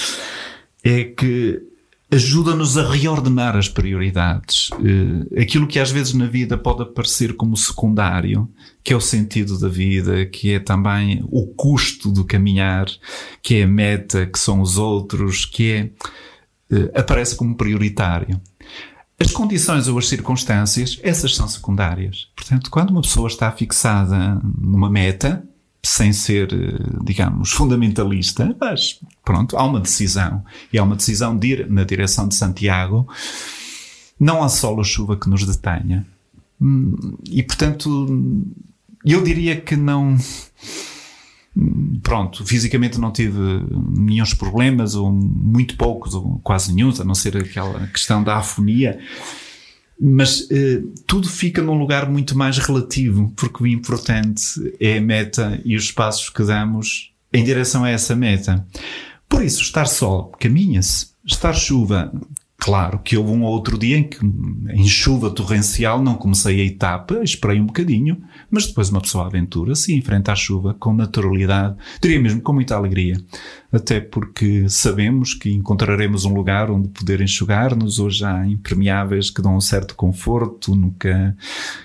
é 0.89 1.03
que 1.03 1.61
ajuda-nos 2.11 2.79
a 2.79 2.89
reordenar 2.89 3.57
as 3.57 3.69
prioridades. 3.69 4.71
Uh, 4.71 5.41
aquilo 5.41 5.67
que 5.67 5.81
às 5.81 5.91
vezes 5.91 6.15
na 6.15 6.27
vida 6.27 6.57
pode 6.57 6.83
aparecer 6.83 7.35
como 7.35 7.57
secundário, 7.57 8.49
que 8.85 8.93
é 8.93 8.97
o 8.97 9.01
sentido 9.01 9.59
da 9.59 9.69
vida, 9.69 10.25
que 10.27 10.53
é 10.53 10.61
também 10.61 11.25
o 11.29 11.49
custo 11.49 12.13
do 12.13 12.25
caminhar, 12.25 12.87
que 13.43 13.57
é 13.57 13.65
a 13.65 13.67
meta, 13.67 14.27
que 14.27 14.39
são 14.39 14.61
os 14.61 14.79
outros, 14.79 15.45
que 15.45 15.73
é, 15.73 16.77
uh, 16.77 16.91
aparece 16.95 17.35
como 17.35 17.57
prioritário. 17.57 18.41
As 19.19 19.33
condições 19.33 19.89
ou 19.89 19.99
as 19.99 20.07
circunstâncias, 20.07 21.01
essas 21.03 21.35
são 21.35 21.49
secundárias. 21.49 22.29
Portanto, 22.37 22.71
quando 22.71 22.91
uma 22.91 23.01
pessoa 23.01 23.27
está 23.27 23.51
fixada 23.51 24.41
numa 24.57 24.91
meta, 24.91 25.43
sem 25.87 26.13
ser, 26.13 26.53
eh, 26.53 27.05
digamos, 27.05 27.53
fundamentalista, 27.53 28.57
mas 28.61 29.01
pronto, 29.25 29.57
há 29.57 29.63
uma 29.63 29.79
decisão. 29.79 30.45
E 30.73 30.79
há 30.79 30.83
uma 30.83 30.97
decisão 30.97 31.37
de 31.37 31.47
ir 31.49 31.71
na 31.71 31.85
direção 31.85 32.27
de 32.27 32.35
Santiago. 32.35 33.07
Não 34.19 34.43
há 34.43 34.49
sol 34.49 34.77
ou 34.77 34.85
chuva 34.85 35.17
que 35.17 35.29
nos 35.29 35.47
detenha. 35.47 36.05
Hum, 36.61 37.17
e 37.31 37.41
portanto, 37.43 38.09
eu 39.05 39.23
diria 39.23 39.61
que 39.61 39.77
não. 39.77 40.17
Pronto, 42.03 42.45
fisicamente 42.45 42.99
não 42.99 43.13
tive 43.13 43.39
nenhum 43.97 44.25
problemas, 44.37 44.95
ou 44.95 45.11
muito 45.11 45.77
poucos, 45.77 46.15
ou 46.15 46.41
quase 46.43 46.75
nenhum, 46.75 46.93
a 47.01 47.05
não 47.05 47.15
ser 47.15 47.37
aquela 47.37 47.87
questão 47.87 48.23
da 48.23 48.37
afonia 48.37 48.99
mas 49.99 50.47
eh, 50.51 50.83
tudo 51.07 51.29
fica 51.29 51.63
num 51.63 51.79
lugar 51.79 52.09
muito 52.09 52.37
mais 52.37 52.59
relativo, 52.59 53.33
porque 53.37 53.63
o 53.63 53.67
importante 53.67 54.43
é 54.79 54.99
a 54.99 55.01
meta 55.01 55.61
e 55.65 55.77
os 55.77 55.91
passos 55.91 56.29
que 56.31 56.43
damos 56.43 57.13
em 57.33 57.45
direção 57.45 57.85
a 57.85 57.91
essa 57.91 58.15
meta. 58.15 58.67
Por 59.29 59.43
isso, 59.43 59.63
estar 59.63 59.87
sol, 59.87 60.33
caminha-se. 60.39 61.15
Estar 61.25 61.55
chuva, 61.55 62.13
Claro 62.59 63.01
que 63.01 63.17
houve 63.17 63.33
um 63.33 63.45
outro 63.45 63.79
dia 63.79 63.99
em 63.99 64.03
que, 64.03 64.19
em 64.25 64.87
chuva 64.87 65.31
torrencial, 65.31 66.03
não 66.03 66.15
comecei 66.15 66.61
a 66.61 66.65
etapa, 66.65 67.23
esperei 67.23 67.61
um 67.61 67.67
bocadinho, 67.67 68.23
mas 68.51 68.67
depois 68.67 68.89
uma 68.89 69.01
pessoa 69.01 69.27
aventura-se 69.27 69.93
e 69.93 69.99
enfrenta 69.99 70.33
a 70.33 70.35
chuva 70.35 70.75
com 70.75 70.93
naturalidade, 70.93 71.77
diria 72.01 72.19
mesmo 72.19 72.41
com 72.41 72.55
muita 72.55 72.75
alegria. 72.75 73.21
Até 73.77 74.01
porque 74.01 74.67
sabemos 74.71 75.35
que 75.35 75.53
encontraremos 75.53 76.25
um 76.25 76.33
lugar 76.33 76.71
onde 76.71 76.89
poder 76.89 77.21
enxugar-nos. 77.21 77.99
Hoje 77.99 78.25
há 78.25 78.47
impermeáveis 78.47 79.29
que 79.29 79.43
dão 79.43 79.55
um 79.55 79.61
certo 79.61 79.95
conforto. 79.95 80.75
Nunca 80.75 81.37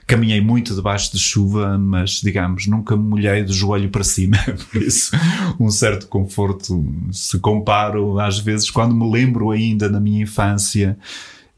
caminhei 0.08 0.40
muito 0.40 0.74
debaixo 0.74 1.12
de 1.12 1.20
chuva, 1.20 1.78
mas 1.78 2.22
digamos, 2.22 2.66
nunca 2.66 2.96
me 2.96 3.04
molhei 3.04 3.44
do 3.44 3.52
joelho 3.52 3.90
para 3.90 4.06
cima. 4.06 4.38
Por 4.72 4.82
isso, 4.82 5.12
um 5.60 5.70
certo 5.70 6.08
conforto. 6.08 6.82
Se 7.12 7.38
comparo, 7.40 8.18
às 8.22 8.40
vezes, 8.40 8.72
quando 8.72 8.96
me 8.96 9.12
lembro 9.12 9.52
ainda 9.52 9.90
na 9.90 10.00
minha 10.00 10.24
infância, 10.24 10.98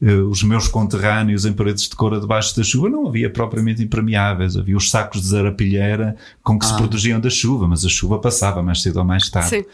eh, 0.02 0.14
os 0.14 0.42
meus 0.42 0.66
conterrâneos 0.66 1.44
em 1.44 1.52
paredes 1.52 1.88
de 1.88 1.94
coura 1.94 2.18
debaixo 2.18 2.56
da 2.56 2.64
chuva 2.64 2.88
não 2.88 3.06
havia 3.06 3.30
propriamente 3.30 3.84
impermeáveis, 3.84 4.56
havia 4.56 4.76
os 4.76 4.90
sacos 4.90 5.20
de 5.20 5.28
zarapilheira 5.28 6.16
com 6.42 6.58
que 6.58 6.66
ah. 6.66 6.70
se 6.70 6.76
protegiam 6.76 7.20
da 7.20 7.30
chuva, 7.30 7.68
mas 7.68 7.84
a 7.84 7.88
chuva 7.88 8.18
passava 8.18 8.60
mais 8.64 8.82
cedo 8.82 8.96
ou 8.96 9.04
mais 9.04 9.30
tarde. 9.30 9.50
Sim. 9.50 9.64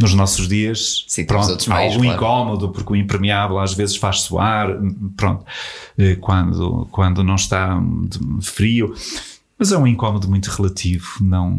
Nos 0.00 0.14
nossos 0.14 0.48
dias, 0.48 1.04
Sim, 1.06 1.24
pronto, 1.24 1.70
há 1.70 1.78
algum 1.78 2.00
claro. 2.00 2.16
incómodo, 2.16 2.68
porque 2.70 2.92
o 2.92 2.96
impermeável 2.96 3.58
às 3.58 3.74
vezes 3.74 3.96
faz 3.96 4.22
suar, 4.22 4.68
pronto, 5.16 5.44
eh, 5.98 6.16
quando, 6.16 6.88
quando 6.90 7.22
não 7.22 7.34
está 7.34 7.78
frio, 8.40 8.94
mas 9.58 9.72
é 9.72 9.76
um 9.76 9.86
incómodo 9.86 10.28
muito 10.28 10.46
relativo, 10.46 11.06
não 11.20 11.58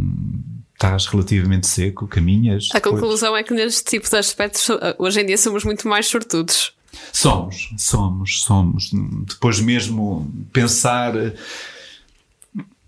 estás 0.74 1.06
relativamente 1.06 1.68
seco, 1.68 2.08
caminhas. 2.08 2.70
A 2.74 2.82
conclusão 2.82 3.38
é 3.38 3.44
que 3.44 3.54
neste 3.54 3.84
tipo 3.84 4.10
de 4.10 4.16
aspectos 4.16 4.68
hoje 4.98 5.22
em 5.22 5.26
dia 5.28 5.38
somos 5.38 5.64
muito 5.64 5.88
mais 5.88 6.08
sortudos. 6.08 6.74
Somos, 7.14 7.70
somos, 7.78 8.44
somos. 8.44 8.92
Depois 9.28 9.60
mesmo 9.60 10.30
pensar. 10.52 11.14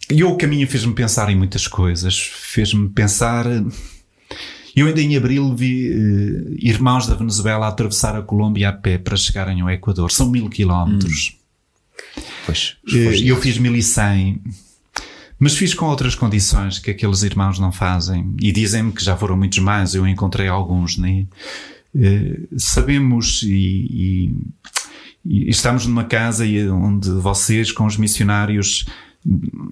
E 0.10 0.24
o 0.24 0.36
caminho 0.36 0.68
fez-me 0.68 0.94
pensar 0.94 1.30
em 1.30 1.36
muitas 1.36 1.68
coisas. 1.68 2.20
Fez-me 2.20 2.90
pensar. 2.90 3.46
Eu 4.76 4.88
ainda 4.88 5.02
em 5.02 5.16
abril 5.16 5.56
vi 5.56 5.92
uh, 5.92 6.56
irmãos 6.58 7.08
da 7.08 7.16
Venezuela 7.16 7.68
atravessar 7.68 8.16
a 8.16 8.22
Colômbia 8.22 8.70
a 8.70 8.74
pé 8.74 8.98
para 8.98 9.16
chegarem 9.16 9.62
ao 9.62 9.70
Equador. 9.70 10.12
São 10.12 10.30
mil 10.30 10.50
quilómetros. 10.50 11.38
Hum. 12.18 12.22
Pois. 12.46 12.78
Uh, 12.88 13.24
eu 13.24 13.40
fiz 13.40 13.58
mil 13.58 13.76
e 13.76 13.84
cem. 13.84 14.42
Mas 15.40 15.56
fiz 15.56 15.74
com 15.74 15.86
outras 15.86 16.16
condições 16.16 16.80
que 16.80 16.92
aqueles 16.92 17.22
irmãos 17.24 17.60
não 17.60 17.72
fazem. 17.72 18.34
E 18.42 18.52
dizem-me 18.52 18.92
que 18.92 19.04
já 19.04 19.18
foram 19.18 19.36
muitos 19.36 19.60
mais. 19.60 19.94
Eu 19.94 20.08
encontrei 20.08 20.48
alguns, 20.48 20.98
né? 20.98 21.26
Eh, 21.96 22.40
sabemos 22.58 23.44
e, 23.44 23.52
e, 23.54 24.36
e, 25.26 25.50
estamos 25.50 25.86
numa 25.86 26.06
casa 26.06 26.44
onde 26.72 27.10
vocês, 27.12 27.72
com 27.72 27.86
os 27.86 27.98
missionários, 27.98 28.86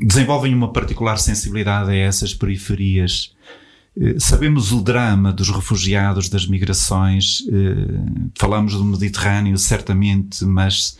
desenvolvem 0.06 0.54
uma 0.54 0.72
particular 0.72 1.18
sensibilidade 1.18 1.90
a 1.90 1.96
essas 1.96 2.34
periferias. 2.34 3.34
Eh, 4.00 4.16
sabemos 4.20 4.72
o 4.72 4.82
drama 4.82 5.34
dos 5.34 5.50
refugiados, 5.50 6.30
das 6.30 6.46
migrações. 6.46 7.44
Eh, 7.52 8.32
falamos 8.38 8.74
do 8.74 8.86
Mediterrâneo, 8.86 9.58
certamente, 9.58 10.44
mas 10.46 10.98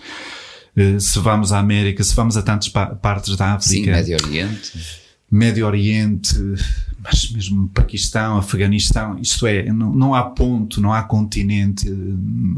se 1.00 1.20
vamos 1.20 1.52
à 1.52 1.60
América, 1.60 2.02
se 2.02 2.16
vamos 2.16 2.38
a 2.38 2.42
tantas 2.42 2.70
partes 2.70 3.36
da 3.36 3.56
África. 3.56 3.84
Sim, 3.84 3.92
Médio 3.92 4.16
Oriente. 4.16 5.02
Médio 5.32 5.66
Oriente, 5.66 6.36
mas 7.02 7.32
mesmo 7.32 7.70
Paquistão, 7.70 8.38
Afeganistão, 8.38 9.18
isto 9.18 9.48
é, 9.48 9.72
não, 9.72 9.94
não, 9.94 10.14
há 10.14 10.24
ponto, 10.24 10.82
não 10.82 10.94
há 10.94 11.02
continente 11.02 11.90
eh, 11.90 11.94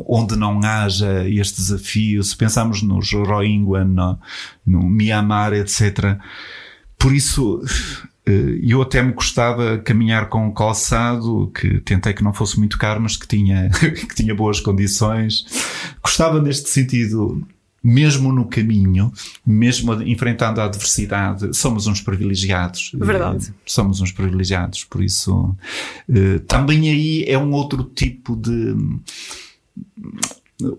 onde 0.08 0.36
não 0.36 0.60
haja 0.64 1.30
este 1.30 1.58
desafio. 1.58 2.24
Se 2.24 2.36
pensarmos 2.36 2.82
nos 2.82 3.12
Rohingya, 3.12 3.86
no, 3.86 4.20
no 4.66 4.90
Myanmar, 4.90 5.54
etc. 5.54 6.18
Por 6.98 7.14
isso, 7.14 7.62
eh, 8.26 8.60
eu 8.62 8.82
até 8.82 9.02
me 9.02 9.12
gostava 9.12 9.78
caminhar 9.80 10.30
com 10.30 10.48
um 10.48 10.54
calçado 10.54 11.52
que 11.54 11.80
tentei 11.82 12.14
que 12.14 12.24
não 12.24 12.34
fosse 12.34 12.58
muito 12.58 12.78
caro, 12.78 13.02
mas 13.02 13.18
que 13.18 13.28
tinha, 13.28 13.70
que 13.80 14.16
tinha 14.16 14.34
boas 14.34 14.60
condições. 14.60 15.46
Gostava 16.02 16.42
neste 16.42 16.70
sentido 16.70 17.46
mesmo 17.84 18.32
no 18.32 18.46
caminho, 18.46 19.12
mesmo 19.46 20.02
enfrentando 20.04 20.62
a 20.62 20.66
adversidade, 20.66 21.54
somos 21.54 21.86
uns 21.86 22.00
privilegiados. 22.00 22.92
Verdade. 22.94 23.54
Somos 23.66 24.00
uns 24.00 24.12
privilegiados, 24.12 24.86
por 24.86 25.04
isso 25.04 25.54
eh, 26.08 26.40
também 26.48 26.90
aí 26.90 27.26
é 27.28 27.38
um 27.38 27.52
outro 27.52 27.84
tipo 27.84 28.38
de 28.38 28.74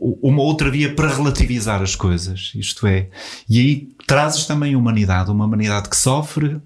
uma 0.01 0.43
outra 0.43 0.71
via 0.71 0.95
para 0.95 1.13
relativizar 1.15 1.83
as 1.83 1.95
coisas, 1.95 2.53
isto 2.55 2.87
é, 2.87 3.09
e 3.49 3.59
aí 3.59 3.89
trazes 4.07 4.47
também 4.47 4.73
a 4.73 4.79
humanidade, 4.79 5.31
uma 5.31 5.45
humanidade 5.45 5.91
que 5.91 5.97
sofre, 5.97 6.59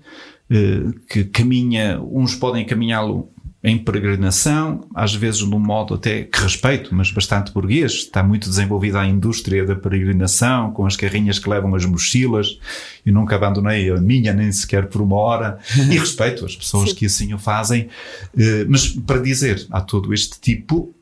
que 1.09 1.25
caminha, 1.25 2.01
uns 2.01 2.35
podem 2.35 2.65
caminhá-lo 2.65 3.31
em 3.63 3.77
peregrinação, 3.77 4.87
às 4.95 5.15
vezes 5.15 5.43
num 5.43 5.59
modo 5.59 5.95
até 5.95 6.23
que 6.23 6.41
respeito, 6.41 6.95
mas 6.95 7.11
bastante 7.11 7.53
burguês. 7.53 7.93
Está 7.93 8.23
muito 8.23 8.49
desenvolvida 8.49 9.01
a 9.01 9.07
indústria 9.07 9.67
da 9.67 9.75
peregrinação, 9.75 10.71
com 10.71 10.87
as 10.87 10.97
carrinhas 10.97 11.41
que 11.41 11.51
levam 11.51 11.75
as 11.75 11.85
mochilas. 11.85 12.59
Eu 13.05 13.13
nunca 13.13 13.35
abandonei 13.35 13.91
a 13.91 13.97
minha, 13.97 14.33
nem 14.33 14.53
sequer 14.53 14.87
por 14.87 15.03
uma 15.03 15.17
hora. 15.17 15.59
E 15.77 15.81
respeito 15.99 16.45
as 16.45 16.55
pessoas 16.55 16.91
Sim. 16.91 16.95
que 16.95 17.07
assim 17.07 17.35
o 17.35 17.39
fazem. 17.39 17.89
Eh, 18.37 18.65
mas 18.69 18.89
para 18.89 19.21
dizer, 19.21 19.67
há 19.71 19.81
todo 19.81 20.15
este 20.15 20.41
tipo. 20.41 20.95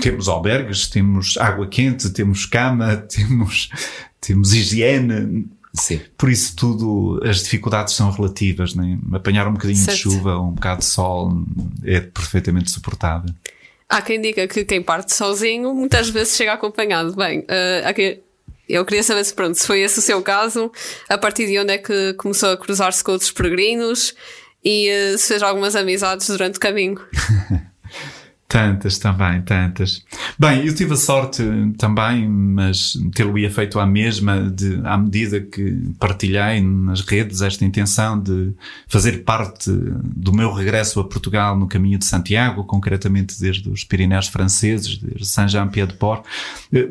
Temos 0.00 0.26
albergues, 0.26 0.88
temos 0.88 1.36
água 1.36 1.64
quente, 1.64 2.10
temos 2.10 2.44
cama, 2.44 2.96
temos, 3.06 3.70
temos 4.20 4.52
higiene 4.52 5.46
Sim. 5.72 6.00
Por 6.18 6.30
isso 6.30 6.56
tudo, 6.56 7.20
as 7.24 7.42
dificuldades 7.42 7.94
são 7.94 8.10
relativas, 8.10 8.74
né? 8.74 8.98
apanhar 9.12 9.46
um 9.46 9.52
bocadinho 9.52 9.78
certo. 9.78 9.96
de 9.96 10.02
chuva, 10.02 10.38
um 10.38 10.52
bocado 10.52 10.80
de 10.80 10.86
sol 10.86 11.44
é 11.84 12.00
perfeitamente 12.00 12.70
suportável. 12.70 13.32
Há 13.88 14.02
quem 14.02 14.20
diga 14.20 14.46
que 14.46 14.64
quem 14.64 14.82
parte 14.82 15.14
sozinho 15.14 15.74
muitas 15.74 16.08
vezes 16.08 16.36
chega 16.36 16.52
acompanhado. 16.52 17.14
Bem, 17.14 17.40
uh, 17.40 17.94
quem, 17.94 18.20
eu 18.68 18.84
queria 18.84 19.02
saber 19.02 19.24
se, 19.24 19.34
pronto, 19.34 19.56
se 19.56 19.66
foi 19.66 19.80
esse 19.80 19.98
o 19.98 20.02
seu 20.02 20.22
caso, 20.22 20.70
a 21.08 21.18
partir 21.18 21.46
de 21.46 21.58
onde 21.58 21.72
é 21.72 21.78
que 21.78 22.14
começou 22.14 22.50
a 22.50 22.56
cruzar-se 22.56 23.02
com 23.02 23.12
outros 23.12 23.32
peregrinos 23.32 24.14
e 24.64 24.88
uh, 24.90 25.18
se 25.18 25.28
fez 25.28 25.42
algumas 25.42 25.74
amizades 25.74 26.26
durante 26.28 26.56
o 26.56 26.60
caminho. 26.60 27.00
Tantas 28.50 28.98
também, 28.98 29.40
tantas. 29.42 30.04
Bem, 30.36 30.66
eu 30.66 30.74
tive 30.74 30.94
a 30.94 30.96
sorte 30.96 31.40
também, 31.78 32.28
mas 32.28 32.94
tê-lo-ia 33.14 33.48
feito 33.48 33.78
à 33.78 33.86
mesma, 33.86 34.50
de, 34.50 34.80
à 34.82 34.98
medida 34.98 35.40
que 35.40 35.80
partilhei 36.00 36.60
nas 36.60 37.00
redes 37.00 37.42
esta 37.42 37.64
intenção 37.64 38.20
de 38.20 38.52
fazer 38.88 39.22
parte 39.22 39.70
do 39.70 40.32
meu 40.32 40.52
regresso 40.52 40.98
a 40.98 41.04
Portugal 41.04 41.56
no 41.56 41.68
caminho 41.68 41.96
de 41.96 42.04
Santiago, 42.04 42.64
concretamente 42.64 43.40
desde 43.40 43.70
os 43.70 43.84
Pirineus 43.84 44.26
franceses, 44.26 44.98
desde 44.98 45.28
Saint-Jean-Pied-de-Port, 45.28 46.24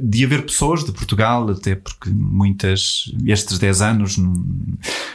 de 0.01 0.23
haver 0.23 0.43
pessoas 0.43 0.85
de 0.85 0.93
Portugal, 0.93 1.49
até 1.49 1.75
porque 1.75 2.09
muitas, 2.09 3.13
estes 3.25 3.59
10 3.59 3.81
anos 3.81 4.17
não, 4.17 4.33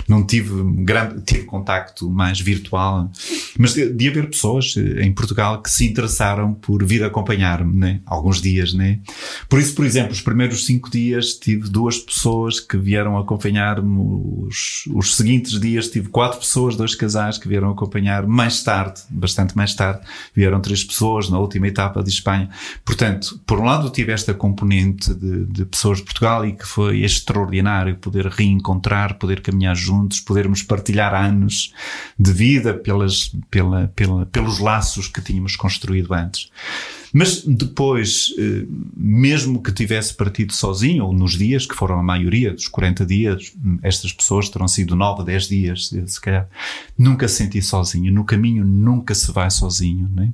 não 0.06 0.26
tive 0.26 0.62
grande, 0.84 1.22
tive 1.22 1.44
contacto 1.44 2.10
mais 2.10 2.38
virtual, 2.38 3.10
mas 3.58 3.72
de, 3.72 3.90
de 3.90 4.08
haver 4.10 4.28
pessoas 4.28 4.76
em 4.76 5.10
Portugal 5.10 5.62
que 5.62 5.70
se 5.70 5.86
interessavam 5.86 6.33
por 6.60 6.84
vir 6.84 7.04
acompanhar-me, 7.04 7.76
né? 7.76 8.00
Alguns 8.06 8.40
dias, 8.40 8.72
né? 8.72 9.00
Por 9.48 9.58
isso, 9.58 9.74
por 9.74 9.84
exemplo, 9.84 10.12
os 10.12 10.20
primeiros 10.20 10.64
cinco 10.66 10.90
dias 10.90 11.34
tive 11.34 11.68
duas 11.68 11.98
pessoas 11.98 12.60
que 12.60 12.76
vieram 12.76 13.18
acompanhar-me. 13.18 14.46
Os, 14.46 14.84
os 14.94 15.16
seguintes 15.16 15.60
dias 15.60 15.88
tive 15.88 16.08
quatro 16.08 16.38
pessoas, 16.38 16.76
dois 16.76 16.94
casais 16.94 17.38
que 17.38 17.48
vieram 17.48 17.70
acompanhar. 17.70 18.26
Mais 18.26 18.62
tarde, 18.62 19.02
bastante 19.10 19.56
mais 19.56 19.74
tarde, 19.74 20.00
vieram 20.34 20.60
três 20.60 20.82
pessoas 20.82 21.28
na 21.28 21.38
última 21.38 21.68
etapa 21.68 22.02
de 22.02 22.10
Espanha. 22.10 22.48
Portanto, 22.84 23.40
por 23.46 23.60
um 23.60 23.64
lado 23.64 23.90
tive 23.90 24.12
esta 24.12 24.34
componente 24.34 25.14
de, 25.14 25.46
de 25.46 25.64
pessoas 25.64 25.98
de 25.98 26.04
Portugal 26.04 26.46
e 26.46 26.52
que 26.52 26.66
foi 26.66 27.02
extraordinário 27.02 27.96
poder 27.96 28.26
reencontrar, 28.26 29.18
poder 29.18 29.40
caminhar 29.40 29.76
juntos, 29.76 30.20
podermos 30.20 30.62
partilhar 30.62 31.14
anos 31.14 31.72
de 32.18 32.32
vida 32.32 32.74
pelas, 32.74 33.32
pela, 33.50 33.88
pela, 33.88 34.26
pelos 34.26 34.58
laços 34.58 35.08
que 35.08 35.20
tínhamos 35.20 35.56
construído 35.56 36.12
antes. 36.14 36.23
Mas 37.12 37.44
depois, 37.44 38.34
eh, 38.36 38.66
mesmo 38.96 39.62
que 39.62 39.70
tivesse 39.70 40.12
partido 40.14 40.52
sozinho, 40.52 41.04
ou 41.04 41.12
nos 41.12 41.38
dias, 41.38 41.64
que 41.64 41.74
foram 41.74 41.96
a 41.98 42.02
maioria 42.02 42.52
dos 42.52 42.66
40 42.66 43.06
dias, 43.06 43.54
estas 43.82 44.12
pessoas 44.12 44.48
terão 44.48 44.66
sido 44.66 44.96
9, 44.96 45.22
10 45.22 45.48
dias, 45.48 45.94
se 46.06 46.20
calhar, 46.20 46.48
nunca 46.98 47.28
se 47.28 47.36
senti 47.36 47.62
sozinho. 47.62 48.12
No 48.12 48.24
caminho 48.24 48.64
nunca 48.64 49.14
se 49.14 49.30
vai 49.30 49.48
sozinho, 49.48 50.10
né? 50.12 50.32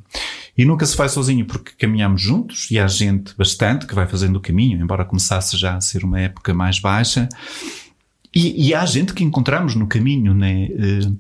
E 0.57 0.65
nunca 0.65 0.87
se 0.87 0.97
vai 0.97 1.09
sozinho 1.09 1.45
porque 1.45 1.73
caminhamos 1.79 2.23
juntos 2.23 2.71
e 2.71 2.79
há 2.79 2.87
gente 2.87 3.35
bastante 3.37 3.87
que 3.87 3.95
vai 3.95 4.07
fazendo 4.07 4.37
o 4.37 4.41
caminho, 4.41 4.81
embora 4.81 5.05
começasse 5.05 5.59
já 5.59 5.77
a 5.77 5.81
ser 5.83 6.03
uma 6.03 6.19
época 6.19 6.55
mais 6.55 6.79
baixa. 6.79 7.29
E, 8.35 8.69
e 8.69 8.75
há 8.75 8.87
gente 8.87 9.13
que 9.13 9.25
encontramos 9.25 9.75
no 9.75 9.87
caminho, 9.87 10.33
né? 10.33 10.69
Uh, 10.71 11.19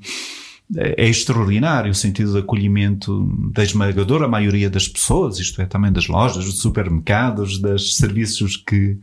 é 0.76 1.08
extraordinário 1.08 1.90
o 1.90 1.94
sentido 1.94 2.32
de 2.32 2.38
acolhimento 2.38 3.26
da 3.52 3.62
esmagadora 3.62 4.28
maioria 4.28 4.70
das 4.70 4.86
pessoas, 4.86 5.38
isto 5.38 5.60
é, 5.60 5.66
também 5.66 5.90
das 5.90 6.06
lojas, 6.06 6.44
dos 6.44 6.60
supermercados, 6.60 7.58
dos 7.58 7.96
serviços 7.96 8.56
que. 8.56 8.98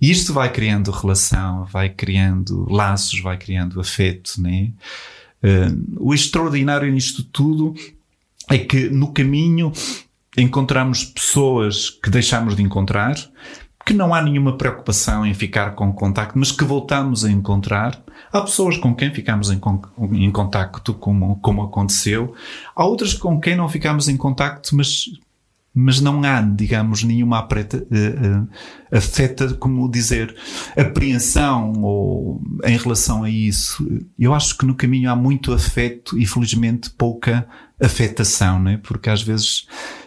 Isto 0.00 0.32
vai 0.32 0.52
criando 0.52 0.90
relação, 0.90 1.64
vai 1.64 1.88
criando 1.88 2.66
laços, 2.70 3.20
vai 3.20 3.38
criando 3.38 3.80
afeto, 3.80 4.40
né? 4.40 4.72
Uh, 5.42 6.08
o 6.08 6.14
extraordinário 6.14 6.90
nisto 6.92 7.22
tudo 7.24 7.74
é 8.50 8.58
que 8.58 8.88
no 8.88 9.12
caminho 9.12 9.72
encontramos 10.36 11.04
pessoas 11.04 11.88
que 11.88 12.10
deixamos 12.10 12.56
de 12.56 12.62
encontrar, 12.62 13.16
que 13.86 13.94
não 13.94 14.14
há 14.14 14.20
nenhuma 14.20 14.56
preocupação 14.56 15.24
em 15.24 15.32
ficar 15.32 15.74
com 15.74 15.92
contacto, 15.92 16.38
mas 16.38 16.52
que 16.52 16.64
voltamos 16.64 17.24
a 17.24 17.30
encontrar 17.30 18.02
Há 18.32 18.40
pessoas 18.42 18.76
com 18.76 18.94
quem 18.94 19.12
ficamos 19.12 19.50
em, 19.50 19.60
em 20.12 20.30
contacto, 20.30 20.94
como, 20.94 21.36
como 21.40 21.62
aconteceu. 21.62 22.34
Há 22.74 22.84
outras 22.84 23.14
com 23.14 23.40
quem 23.40 23.56
não 23.56 23.68
ficamos 23.68 24.08
em 24.08 24.16
contacto, 24.16 24.76
mas, 24.76 25.06
mas 25.74 26.00
não 26.00 26.22
há, 26.22 26.40
digamos, 26.40 27.02
nenhuma 27.02 27.38
apreta, 27.38 27.78
uh, 27.78 28.42
uh, 28.42 28.48
afeta, 28.90 29.54
como 29.54 29.90
dizer, 29.90 30.34
apreensão 30.76 31.72
ou 31.82 32.40
em 32.64 32.76
relação 32.76 33.24
a 33.24 33.30
isso. 33.30 33.86
Eu 34.18 34.34
acho 34.34 34.56
que 34.56 34.66
no 34.66 34.74
caminho 34.74 35.10
há 35.10 35.16
muito 35.16 35.52
afeto 35.52 36.18
e 36.18 36.26
felizmente 36.26 36.90
pouca 36.90 37.46
afetação, 37.80 38.60
né? 38.60 38.80
Porque 38.82 39.10
às 39.10 39.22
vezes 39.22 39.66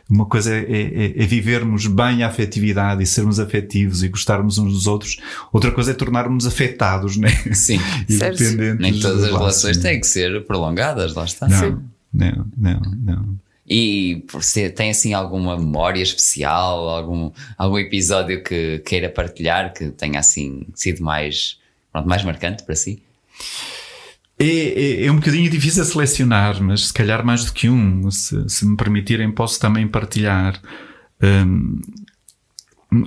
uma 0.10 0.26
coisa 0.26 0.54
é, 0.54 0.62
é, 0.62 1.24
é, 1.24 1.26
vivermos 1.26 1.86
bem 1.86 2.24
a 2.24 2.28
afetividade 2.28 3.04
e 3.04 3.06
sermos 3.06 3.40
afetivos 3.40 4.02
e 4.02 4.10
gostarmos 4.10 4.58
uns 4.58 4.74
dos 4.74 4.88
outros. 4.88 5.18
Outra 5.54 5.72
coisa 5.72 5.92
é 5.92 5.94
tornarmos 5.94 6.48
afetados, 6.48 7.16
né? 7.16 7.30
Sim. 7.54 7.80
Independentes 8.10 8.80
Nem 8.80 9.00
todas 9.00 9.24
as 9.26 9.32
relações 9.32 9.78
têm 9.78 10.00
que 10.00 10.08
ser 10.08 10.44
prolongadas, 10.46 11.14
lá 11.14 11.26
está. 11.26 11.48
Não, 11.48 11.60
Sim. 11.60 11.78
não, 12.12 12.48
não, 12.58 12.82
não. 12.98 13.40
E 13.70 14.24
você 14.32 14.68
tem 14.68 14.90
assim 14.90 15.14
alguma 15.14 15.56
memória 15.56 16.02
especial, 16.02 16.90
algum, 16.90 17.32
algum 17.56 17.78
episódio 17.78 18.44
que 18.44 18.80
queira 18.80 19.10
partilhar 19.10 19.72
que 19.74 19.92
tenha 19.92 20.20
assim 20.20 20.66
sido 20.74 21.04
mais, 21.04 21.60
pronto, 21.92 22.10
mais 22.10 22.24
marcante 22.24 22.64
para 22.64 22.76
si? 22.76 23.00
É, 24.42 24.46
é, 24.46 25.06
é, 25.06 25.12
um 25.12 25.18
bocadinho 25.18 25.50
difícil 25.50 25.84
selecionar, 25.84 26.64
mas 26.64 26.88
se 26.88 26.94
calhar 26.94 27.26
mais 27.26 27.44
do 27.44 27.52
que 27.52 27.70
um. 27.70 28.10
Se, 28.10 28.48
se 28.48 28.66
me 28.66 28.78
permitirem, 28.78 29.30
posso 29.30 29.60
também 29.60 29.86
partilhar. 29.86 30.62
Um, 31.22 31.82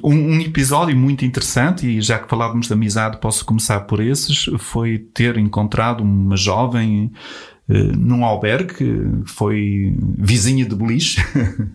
um, 0.05 0.41
episódio 0.41 0.95
muito 0.95 1.25
interessante, 1.25 1.87
e 1.87 2.03
já 2.03 2.19
que 2.19 2.29
falávamos 2.29 2.67
de 2.67 2.73
amizade, 2.75 3.19
posso 3.19 3.45
começar 3.47 3.81
por 3.81 4.01
esses, 4.01 4.45
foi 4.59 4.99
ter 4.99 5.39
encontrado 5.39 6.03
uma 6.03 6.37
jovem 6.37 7.11
uh, 7.69 7.97
num 7.97 8.25
albergue, 8.25 9.23
foi 9.25 9.97
vizinha 10.19 10.67
de 10.67 10.77
beliche, 10.77 11.21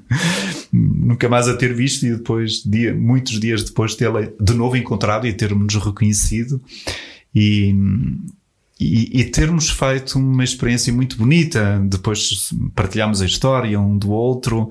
nunca 0.72 1.28
mais 1.28 1.50
a 1.50 1.58
ter 1.58 1.74
visto, 1.74 2.06
e 2.06 2.16
depois, 2.16 2.64
dia, 2.64 2.96
muitos 2.96 3.40
dias 3.40 3.64
depois, 3.64 3.96
tê-la 3.96 4.22
de 4.40 4.54
novo 4.54 4.78
encontrado 4.78 5.26
e 5.26 5.34
termos 5.34 5.76
reconhecido. 5.76 6.62
E, 7.36 7.76
e, 8.80 9.22
e, 9.22 9.24
termos 9.24 9.72
feito 9.72 10.20
uma 10.20 10.44
experiência 10.44 10.94
muito 10.94 11.18
bonita. 11.18 11.82
Depois 11.84 12.54
partilhamos 12.76 13.24
a 13.24 13.26
história 13.26 13.80
um 13.80 13.98
do 13.98 14.12
outro. 14.12 14.70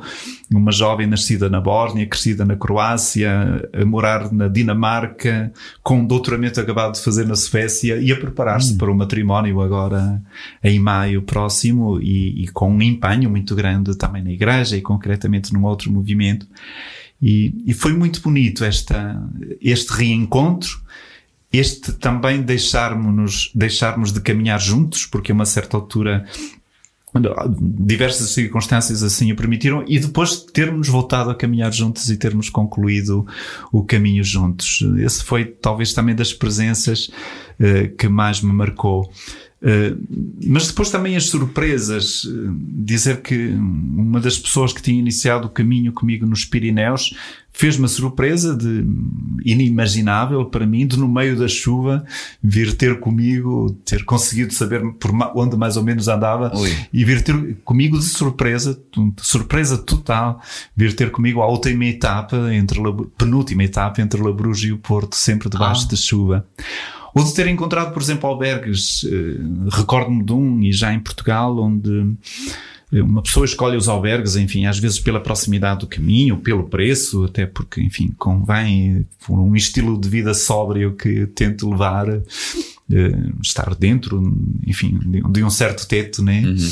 Uma 0.49 0.71
jovem 0.71 1.09
nascida 1.09 1.51
na 1.51 1.61
Bósnia, 1.61 2.07
crescida 2.07 2.45
na 2.45 2.55
Croácia, 2.55 3.69
a 3.73 3.85
morar 3.85 4.33
na 4.33 4.47
Dinamarca, 4.47 5.53
com 5.83 5.99
um 5.99 6.07
doutoramento 6.07 6.61
acabado 6.61 6.95
de 6.95 7.01
fazer 7.01 7.27
na 7.27 7.35
Suécia 7.35 7.97
e 7.97 8.13
a 8.13 8.17
preparar-se 8.17 8.75
hum. 8.75 8.79
para 8.79 8.93
o 8.93 8.95
matrimónio 8.95 9.61
agora 9.61 10.23
em 10.63 10.79
maio 10.79 11.23
próximo 11.23 12.01
e, 12.01 12.45
e, 12.45 12.49
com 12.49 12.71
um 12.71 12.81
empenho 12.81 13.29
muito 13.29 13.57
grande 13.57 13.97
também 13.97 14.23
na 14.23 14.31
igreja 14.31 14.77
e 14.77 14.83
concretamente 14.83 15.53
num 15.53 15.65
outro 15.65 15.91
movimento. 15.91 16.47
E, 17.21 17.53
e 17.67 17.75
foi 17.75 17.93
muito 17.93 18.21
bonito 18.21 18.65
esta, 18.65 19.21
este 19.61 19.93
reencontro 19.93 20.81
este 21.53 21.93
também 21.93 22.43
deixarmos, 22.43 23.51
deixarmos 23.55 24.13
de 24.13 24.21
caminhar 24.21 24.61
juntos, 24.61 25.07
porque 25.07 25.33
a 25.33 25.35
uma 25.35 25.47
certa 25.47 25.77
altura 25.77 26.27
diversas 27.59 28.31
circunstâncias 28.31 29.03
assim 29.03 29.33
o 29.33 29.37
permitiram 29.37 29.85
e 29.87 29.99
depois 29.99 30.37
termos 30.37 30.89
voltado 30.89 31.31
a 31.31 31.35
caminhar 31.35 31.73
juntos 31.73 32.11
e 32.11 32.17
termos 32.17 32.51
concluído 32.51 33.27
o 33.73 33.83
caminho 33.83 34.23
juntos. 34.23 34.85
Esse 34.99 35.25
foi 35.25 35.45
talvez 35.45 35.93
também 35.93 36.15
das 36.15 36.33
presenças 36.33 37.09
uh, 37.61 37.95
que 37.97 38.09
mais 38.09 38.41
me 38.41 38.53
marcou. 38.53 39.11
Uh, 39.63 39.97
mas 40.47 40.69
depois 40.69 40.91
também 40.91 41.17
as 41.17 41.27
surpresas, 41.27 42.25
uh, 42.25 42.55
dizer 42.61 43.23
que 43.23 43.49
uma 43.49 44.21
das 44.21 44.39
pessoas 44.39 44.73
que 44.73 44.83
tinha 44.83 44.99
iniciado 44.99 45.47
o 45.47 45.51
caminho 45.51 45.93
comigo 45.93 46.27
nos 46.27 46.45
Pirineus 46.45 47.15
fez 47.57 47.79
uma 47.79 47.89
surpresa 47.89 48.55
de 48.55 48.85
inimaginável 49.43 50.45
para 50.45 50.67
mim 50.67 50.87
de 50.87 50.99
no 50.99 51.09
meio 51.09 51.39
da 51.39 51.49
chuva 51.49 52.05
vir 52.43 52.75
ter 52.75 53.01
comigo, 53.01 53.75
ter 53.83 54.05
conseguido 54.05 54.53
saber 54.53 54.83
por 55.01 55.11
onde 55.35 55.57
mais 55.57 55.79
ou 55.79 55.83
menos 55.83 56.07
andava 56.07 56.53
Ui. 56.55 56.71
e 56.93 57.03
vir 57.03 57.23
ter 57.23 57.57
comigo 57.65 57.99
de 57.99 58.05
surpresa, 58.05 58.79
de 58.95 59.27
surpresa 59.27 59.79
total, 59.79 60.39
vir 60.77 60.95
ter 60.95 61.11
comigo 61.11 61.41
a 61.41 61.49
última 61.49 61.87
etapa 61.87 62.53
entre 62.53 62.79
penúltima 63.17 63.65
etapa 63.65 64.03
entre 64.03 64.21
Labrujo 64.21 64.69
e 64.69 64.73
o 64.73 64.79
Porto, 64.79 65.17
sempre 65.17 65.49
debaixo 65.49 65.87
ah. 65.87 65.89
de 65.89 65.97
chuva. 65.97 66.47
Ou 67.17 67.25
de 67.25 67.33
ter 67.33 67.47
encontrado, 67.47 67.95
por 67.95 68.03
exemplo, 68.03 68.29
albergues, 68.29 69.03
eh, 69.05 69.71
recordo-me 69.71 70.23
de 70.23 70.35
um, 70.35 70.63
e 70.63 70.71
já 70.71 70.93
em 70.93 71.01
Portugal, 71.01 71.59
onde 71.59 72.15
uma 72.93 73.23
pessoa 73.23 73.47
escolhe 73.47 73.75
os 73.75 73.89
albergues, 73.89 74.37
enfim, 74.37 74.67
às 74.67 74.79
vezes 74.79 75.01
pela 75.01 75.19
proximidade 75.19 75.81
do 75.81 75.87
caminho, 75.87 76.37
pelo 76.37 76.65
preço, 76.65 77.25
até 77.25 77.47
porque, 77.47 77.81
enfim, 77.81 78.15
convém 78.19 79.07
por 79.27 79.39
um 79.39 79.57
estilo 79.57 79.99
de 79.99 80.11
vida 80.11 80.35
sóbrio 80.35 80.95
que 80.95 81.27
tente 81.29 81.65
levar, 81.65 82.07
uh, 82.09 82.23
estar 83.43 83.75
dentro, 83.75 84.23
enfim, 84.67 84.99
de, 84.99 85.23
de, 85.23 85.43
um 85.43 85.51
certo 85.51 85.89
teto, 85.89 86.23
né? 86.23 86.43
Uhum. 86.43 86.71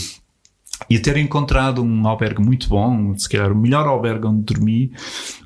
E 0.91 0.99
ter 0.99 1.17
encontrado 1.17 1.83
um 1.83 2.07
albergue 2.07 2.43
muito 2.43 2.69
bom, 2.69 3.17
se 3.17 3.29
calhar 3.29 3.51
o 3.51 3.57
melhor 3.57 3.87
albergue 3.87 4.27
onde 4.27 4.43
dormi, 4.43 4.93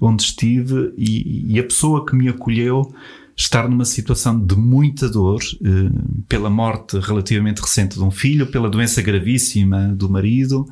onde 0.00 0.24
estive, 0.24 0.92
e, 0.98 1.54
e 1.54 1.58
a 1.60 1.62
pessoa 1.62 2.04
que 2.04 2.16
me 2.16 2.28
acolheu 2.28 2.92
estar 3.38 3.68
numa 3.68 3.84
situação 3.84 4.44
de 4.44 4.56
muita 4.56 5.08
dor 5.08 5.40
eh, 5.64 5.90
pela 6.28 6.50
morte 6.50 6.98
relativamente 6.98 7.60
recente 7.60 7.94
de 7.94 8.02
um 8.02 8.10
filho, 8.10 8.50
pela 8.50 8.68
doença 8.68 9.00
gravíssima 9.00 9.94
do 9.94 10.10
marido 10.10 10.66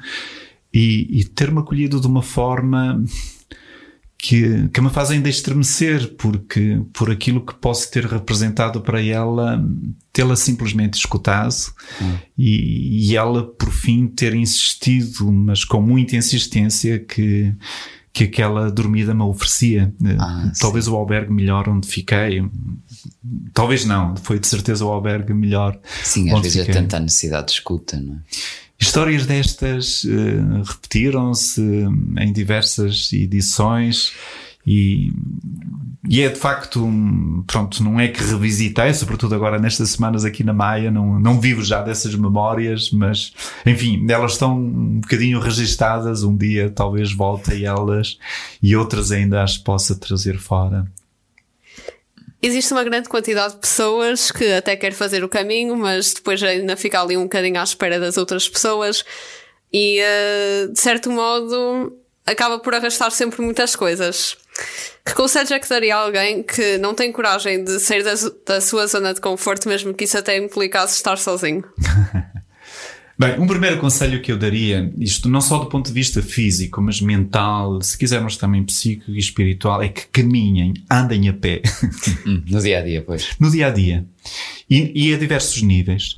e, 0.75 1.21
e 1.21 1.25
ter-me 1.25 1.61
acolhido 1.61 2.01
de 2.01 2.09
uma 2.09 2.23
forma 2.23 3.03
que, 4.19 4.69
que 4.71 4.81
me 4.81 4.91
faz 4.91 5.13
ainda 5.13 5.29
estremecer 5.29 6.17
porque 6.17 6.83
por 6.93 7.09
aquilo 7.09 7.47
que 7.47 7.55
posso 7.55 7.89
ter 7.89 8.05
representado 8.05 8.81
para 8.81 9.01
ela, 9.01 9.65
tê-la 10.13 10.35
simplesmente 10.35 10.95
escutado 10.95 11.55
hum. 12.03 12.17
e, 12.37 13.11
e 13.11 13.17
ela 13.17 13.45
por 13.45 13.71
fim 13.71 14.09
ter 14.09 14.35
insistido, 14.35 15.31
mas 15.31 15.65
com 15.65 15.81
muita 15.81 16.17
insistência 16.17 16.99
que 16.99 17.55
que 18.17 18.25
aquela 18.25 18.71
dormida 18.71 19.13
me 19.13 19.21
oferecia. 19.21 19.93
Ah, 20.19 20.51
talvez 20.59 20.87
sim. 20.87 20.91
o 20.91 20.97
albergue 20.97 21.31
melhor 21.31 21.69
onde 21.69 21.87
fiquei. 21.87 22.43
Talvez 23.53 23.85
não, 23.85 24.17
foi 24.17 24.39
de 24.39 24.47
certeza 24.47 24.87
o 24.87 24.89
albergue 24.89 25.35
melhor. 25.35 25.79
Sim, 26.03 26.33
às 26.33 26.41
vezes 26.41 26.57
é 26.57 26.65
fiquei. 26.65 26.75
é 26.75 26.83
tanta 26.83 26.99
necessidade 26.99 27.49
de 27.49 27.53
escuta, 27.53 28.01
não 28.01 28.15
é? 28.15 28.19
Histórias 28.81 29.27
destas 29.27 30.05
uh, 30.05 30.63
repetiram-se 30.65 31.61
em 31.61 32.33
diversas 32.33 33.13
edições 33.13 34.13
e, 34.67 35.13
e 36.09 36.23
é 36.23 36.29
de 36.29 36.39
facto, 36.39 36.89
pronto, 37.47 37.83
não 37.83 37.99
é 37.99 38.09
que 38.09 38.23
revisitei, 38.23 38.95
sobretudo 38.95 39.35
agora 39.35 39.59
nestas 39.59 39.91
semanas 39.91 40.25
aqui 40.25 40.45
na 40.45 40.53
Maia, 40.53 40.91
não, 40.91 41.19
não 41.19 41.41
vivo 41.41 41.63
já 41.65 41.83
dessas 41.83 42.15
memórias, 42.15 42.91
mas 42.93 43.33
enfim, 43.65 44.07
elas 44.09 44.33
estão 44.33 44.57
um 44.57 45.01
bocadinho 45.01 45.41
registadas. 45.41 46.23
Um 46.23 46.37
dia 46.37 46.71
talvez 46.71 47.13
volte 47.13 47.53
a 47.53 47.73
elas 47.73 48.19
e 48.63 48.77
outras 48.77 49.11
ainda 49.11 49.43
as 49.43 49.59
possa 49.59 49.97
trazer 49.97 50.39
fora. 50.39 50.87
Existe 52.41 52.73
uma 52.73 52.85
grande 52.85 53.09
quantidade 53.09 53.55
de 53.55 53.61
pessoas 53.61 54.31
que 54.31 54.53
até 54.53 54.77
quer 54.77 54.93
fazer 54.93 55.25
o 55.25 55.29
caminho, 55.29 55.77
mas 55.77 56.15
depois 56.15 56.41
ainda 56.43 56.77
fica 56.77 57.01
ali 57.01 57.17
um 57.17 57.25
bocadinho 57.25 57.59
à 57.59 57.65
espera 57.65 57.99
das 57.99 58.17
outras 58.17 58.49
pessoas 58.49 59.05
e, 59.73 60.01
uh, 60.01 60.73
de 60.73 60.79
certo 60.79 61.11
modo, 61.11 61.97
acaba 62.25 62.59
por 62.59 62.75
arrastar 62.75 63.11
sempre 63.11 63.43
muitas 63.43 63.75
coisas. 63.75 64.37
Que 65.05 65.15
conselhos 65.15 65.51
é 65.51 65.59
que 65.59 65.69
daria 65.69 65.97
a 65.97 66.01
alguém 66.01 66.43
que 66.43 66.79
não 66.79 66.95
tem 66.95 67.13
coragem 67.13 67.63
de 67.63 67.79
sair 67.79 68.03
da, 68.03 68.15
da 68.45 68.61
sua 68.61 68.87
zona 68.87 69.15
de 69.15 69.21
conforto, 69.21 69.69
mesmo 69.69 69.95
que 69.95 70.05
isso 70.05 70.19
até 70.19 70.37
implicasse 70.37 70.97
estar 70.97 71.17
sozinho? 71.17 71.65
Bem, 73.19 73.41
um 73.41 73.47
primeiro 73.47 73.79
conselho 73.79 74.21
que 74.21 74.31
eu 74.31 74.37
daria, 74.37 74.93
isto 74.99 75.27
não 75.27 75.41
só 75.41 75.59
do 75.59 75.67
ponto 75.67 75.87
de 75.87 75.93
vista 75.93 76.21
físico, 76.21 76.83
mas 76.83 77.01
mental, 77.01 77.81
se 77.81 77.97
quisermos 77.97 78.37
também 78.37 78.63
psíquico 78.63 79.11
e 79.11 79.19
espiritual, 79.19 79.83
é 79.83 79.89
que 79.89 80.07
caminhem, 80.09 80.75
andem 80.91 81.29
a 81.29 81.33
pé. 81.33 81.63
Hum, 82.27 82.43
no 82.51 82.61
dia 82.61 82.81
a 82.81 82.83
dia, 82.83 83.03
pois. 83.03 83.37
No 83.39 83.51
dia 83.51 83.69
a 83.69 83.71
dia. 83.71 84.05
E, 84.69 84.93
e 84.95 85.15
a 85.15 85.19
diversos 85.19 85.63
níveis. 85.63 86.17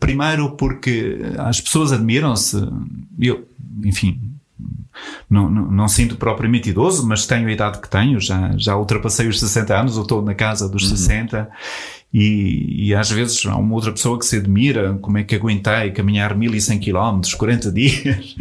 Primeiro 0.00 0.56
porque 0.56 1.18
as 1.38 1.60
pessoas 1.60 1.92
admiram-se. 1.92 2.56
Eu, 3.20 3.46
enfim, 3.84 4.31
não, 5.28 5.50
não, 5.50 5.70
não, 5.70 5.88
sinto 5.88 6.16
propriamente 6.16 6.70
idoso, 6.70 7.06
mas 7.06 7.26
tenho 7.26 7.48
a 7.48 7.52
idade 7.52 7.80
que 7.80 7.88
tenho, 7.88 8.20
já, 8.20 8.52
já 8.56 8.76
ultrapassei 8.76 9.26
os 9.26 9.40
60 9.40 9.78
anos, 9.78 9.96
ou 9.96 10.02
estou 10.02 10.22
na 10.22 10.34
casa 10.34 10.68
dos 10.68 10.84
uhum. 10.90 10.96
60, 10.96 11.48
e, 12.12 12.88
e 12.88 12.94
às 12.94 13.10
vezes 13.10 13.44
há 13.46 13.56
uma 13.56 13.74
outra 13.74 13.90
pessoa 13.90 14.18
que 14.18 14.26
se 14.26 14.36
admira 14.36 14.98
como 15.00 15.18
é 15.18 15.24
que 15.24 15.34
aguentei 15.34 15.90
caminhar 15.92 16.36
1100 16.36 16.78
km, 16.78 17.20
40 17.36 17.72
dias. 17.72 18.36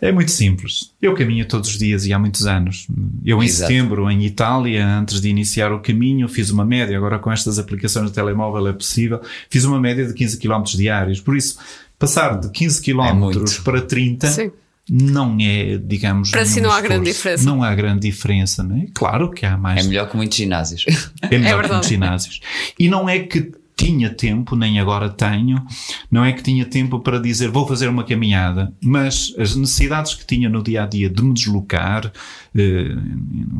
É 0.00 0.12
muito 0.12 0.32
simples. 0.32 0.92
Eu 1.00 1.14
caminho 1.14 1.46
todos 1.46 1.70
os 1.70 1.78
dias 1.78 2.04
e 2.04 2.12
há 2.12 2.18
muitos 2.18 2.46
anos. 2.46 2.86
Eu 3.24 3.42
em 3.42 3.46
Exato. 3.46 3.72
setembro, 3.72 4.10
em 4.10 4.22
Itália, 4.22 4.86
antes 4.86 5.18
de 5.18 5.30
iniciar 5.30 5.72
o 5.72 5.80
caminho, 5.80 6.28
fiz 6.28 6.50
uma 6.50 6.64
média, 6.64 6.94
agora 6.94 7.18
com 7.18 7.32
estas 7.32 7.58
aplicações 7.58 8.10
de 8.10 8.12
telemóvel 8.12 8.68
é 8.68 8.72
possível, 8.74 9.22
fiz 9.48 9.64
uma 9.64 9.80
média 9.80 10.04
de 10.04 10.12
15 10.12 10.38
km 10.38 10.62
diários. 10.76 11.20
Por 11.20 11.34
isso, 11.34 11.58
passar 11.98 12.38
de 12.38 12.50
15 12.50 12.82
km 12.82 13.30
é 13.30 13.62
para 13.62 13.80
30 13.80 14.26
Sim 14.26 14.50
não 14.88 15.36
é, 15.40 15.78
digamos. 15.78 16.30
Para 16.30 16.44
si 16.44 16.60
não 16.60 16.70
há 16.70 16.80
grande 16.80 17.10
diferença. 17.10 17.44
Não 17.44 17.62
há 17.62 17.74
grande 17.74 18.00
diferença, 18.00 18.62
não 18.62 18.76
é? 18.76 18.86
Claro 18.92 19.30
que 19.30 19.46
há 19.46 19.56
mais. 19.56 19.84
É 19.84 19.88
melhor 19.88 20.08
que 20.10 20.16
muitos 20.16 20.36
ginásios. 20.36 20.84
É 21.22 21.38
melhor 21.38 21.60
é 21.60 21.66
que 21.66 21.72
muitos 21.72 21.88
ginásios. 21.88 22.40
E 22.78 22.86
não 22.86 23.08
é 23.08 23.18
que 23.18 23.50
tinha 23.76 24.10
tempo, 24.10 24.54
nem 24.54 24.78
agora 24.78 25.08
tenho, 25.08 25.64
não 26.10 26.24
é 26.24 26.32
que 26.32 26.42
tinha 26.42 26.64
tempo 26.64 27.00
para 27.00 27.18
dizer 27.18 27.48
vou 27.48 27.66
fazer 27.66 27.88
uma 27.88 28.04
caminhada, 28.04 28.72
mas 28.80 29.34
as 29.36 29.56
necessidades 29.56 30.14
que 30.14 30.24
tinha 30.24 30.48
no 30.48 30.62
dia 30.62 30.84
a 30.84 30.86
dia 30.86 31.10
de 31.10 31.22
me 31.22 31.34
deslocar, 31.34 32.12
eh, 32.54 32.94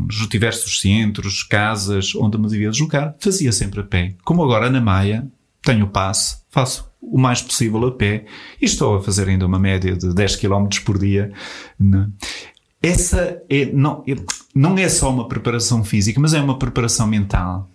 nos 0.06 0.28
diversos 0.28 0.80
centros, 0.80 1.42
casas 1.42 2.14
onde 2.14 2.38
me 2.38 2.48
devia 2.48 2.70
deslocar, 2.70 3.16
fazia 3.18 3.50
sempre 3.50 3.80
a 3.80 3.84
pé. 3.84 4.14
Como 4.22 4.42
agora 4.42 4.70
na 4.70 4.80
Maia, 4.80 5.26
tenho 5.64 5.88
passe, 5.88 6.38
faço 6.50 6.88
o 7.00 7.18
mais 7.18 7.42
possível 7.42 7.84
a 7.86 7.92
pé 7.92 8.24
e 8.60 8.64
estou 8.64 8.96
a 8.96 9.02
fazer 9.02 9.28
ainda 9.28 9.46
uma 9.46 9.58
média 9.58 9.96
de 9.96 10.14
10 10.14 10.36
km 10.36 10.66
por 10.84 10.98
dia. 10.98 11.32
Né? 11.78 12.08
Essa 12.82 13.42
é, 13.48 13.66
não, 13.66 14.04
não 14.54 14.76
é 14.78 14.88
só 14.88 15.10
uma 15.10 15.28
preparação 15.28 15.84
física, 15.84 16.20
mas 16.20 16.34
é 16.34 16.40
uma 16.40 16.58
preparação 16.58 17.06
mental. 17.06 17.68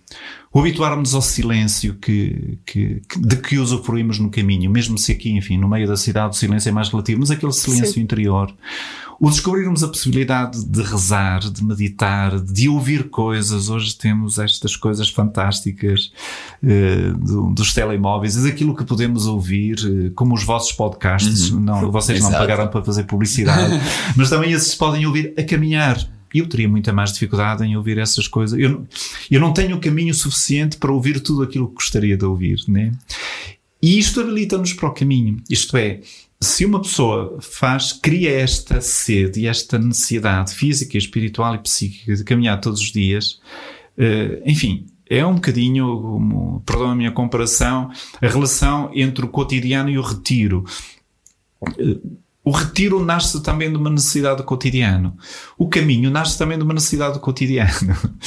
O 0.52 0.58
habituarmos 0.58 1.14
ao 1.14 1.22
silêncio 1.22 1.94
que, 1.94 2.58
que, 2.66 3.02
de 3.18 3.36
que 3.36 3.58
usufruímos 3.58 4.18
no 4.18 4.30
caminho, 4.30 4.70
mesmo 4.70 4.98
se 4.98 5.12
aqui, 5.12 5.30
enfim, 5.30 5.56
no 5.56 5.68
meio 5.68 5.86
da 5.86 5.96
cidade 5.96 6.34
o 6.34 6.38
silêncio 6.38 6.68
é 6.68 6.72
mais 6.72 6.88
relativo, 6.88 7.20
mas 7.20 7.30
aquele 7.30 7.52
silêncio 7.52 7.94
Sim. 7.94 8.00
interior 8.00 8.52
o 9.20 9.28
descobrirmos 9.28 9.84
a 9.84 9.88
possibilidade 9.88 10.64
de 10.64 10.82
rezar, 10.82 11.40
de 11.40 11.62
meditar, 11.62 12.40
de 12.40 12.70
ouvir 12.70 13.10
coisas. 13.10 13.68
Hoje 13.68 13.94
temos 13.94 14.38
estas 14.38 14.74
coisas 14.74 15.10
fantásticas 15.10 16.10
uh, 16.62 17.18
do, 17.18 17.50
dos 17.50 17.74
telemóveis, 17.74 18.38
é 18.38 18.48
daquilo 18.48 18.74
que 18.74 18.82
podemos 18.82 19.26
ouvir, 19.26 19.76
uh, 19.80 20.10
como 20.12 20.34
os 20.34 20.42
vossos 20.42 20.72
podcasts. 20.72 21.50
Uhum. 21.50 21.60
Não, 21.60 21.92
vocês 21.92 22.22
não 22.22 22.32
pagaram 22.32 22.68
para 22.68 22.82
fazer 22.82 23.04
publicidade, 23.04 23.74
mas 24.16 24.30
também 24.30 24.52
esses 24.52 24.74
podem 24.74 25.04
ouvir 25.04 25.34
a 25.36 25.42
caminhar. 25.42 25.98
Eu 26.34 26.48
teria 26.48 26.68
muita 26.68 26.92
mais 26.92 27.12
dificuldade 27.12 27.64
em 27.64 27.76
ouvir 27.76 27.98
essas 27.98 28.28
coisas. 28.28 28.58
Eu, 28.58 28.86
eu 29.30 29.40
não 29.40 29.52
tenho 29.52 29.80
caminho 29.80 30.14
suficiente 30.14 30.76
para 30.76 30.92
ouvir 30.92 31.20
tudo 31.20 31.42
aquilo 31.42 31.68
que 31.68 31.74
gostaria 31.74 32.16
de 32.16 32.24
ouvir, 32.24 32.60
né? 32.68 32.92
E 33.82 33.98
isto 33.98 34.20
habilita-nos 34.20 34.72
para 34.72 34.88
o 34.88 34.92
caminho. 34.92 35.38
Isto 35.48 35.76
é, 35.76 36.00
se 36.40 36.64
uma 36.64 36.80
pessoa 36.80 37.38
faz, 37.40 37.92
cria 37.92 38.30
esta 38.30 38.80
sede 38.80 39.40
e 39.40 39.46
esta 39.46 39.78
necessidade 39.78 40.54
física, 40.54 40.96
espiritual 40.96 41.54
e 41.54 41.58
psíquica 41.58 42.14
de 42.14 42.24
caminhar 42.24 42.60
todos 42.60 42.80
os 42.80 42.92
dias, 42.92 43.40
uh, 43.98 44.42
enfim, 44.44 44.86
é 45.08 45.26
um 45.26 45.34
bocadinho, 45.34 46.62
perdão 46.64 46.90
a 46.90 46.94
minha 46.94 47.10
comparação, 47.10 47.90
a 48.22 48.28
relação 48.28 48.90
entre 48.94 49.24
o 49.24 49.28
cotidiano 49.28 49.90
e 49.90 49.98
o 49.98 50.02
retiro. 50.02 50.64
O 52.50 52.52
retiro 52.52 53.04
nasce 53.04 53.40
também 53.44 53.70
de 53.70 53.76
uma 53.76 53.88
necessidade 53.88 54.38
do 54.38 54.42
cotidiano. 54.42 55.16
O 55.56 55.68
caminho 55.68 56.10
nasce 56.10 56.36
também 56.36 56.58
de 56.58 56.64
uma 56.64 56.74
necessidade 56.74 57.14
do 57.14 57.20
cotidiano. 57.20 57.70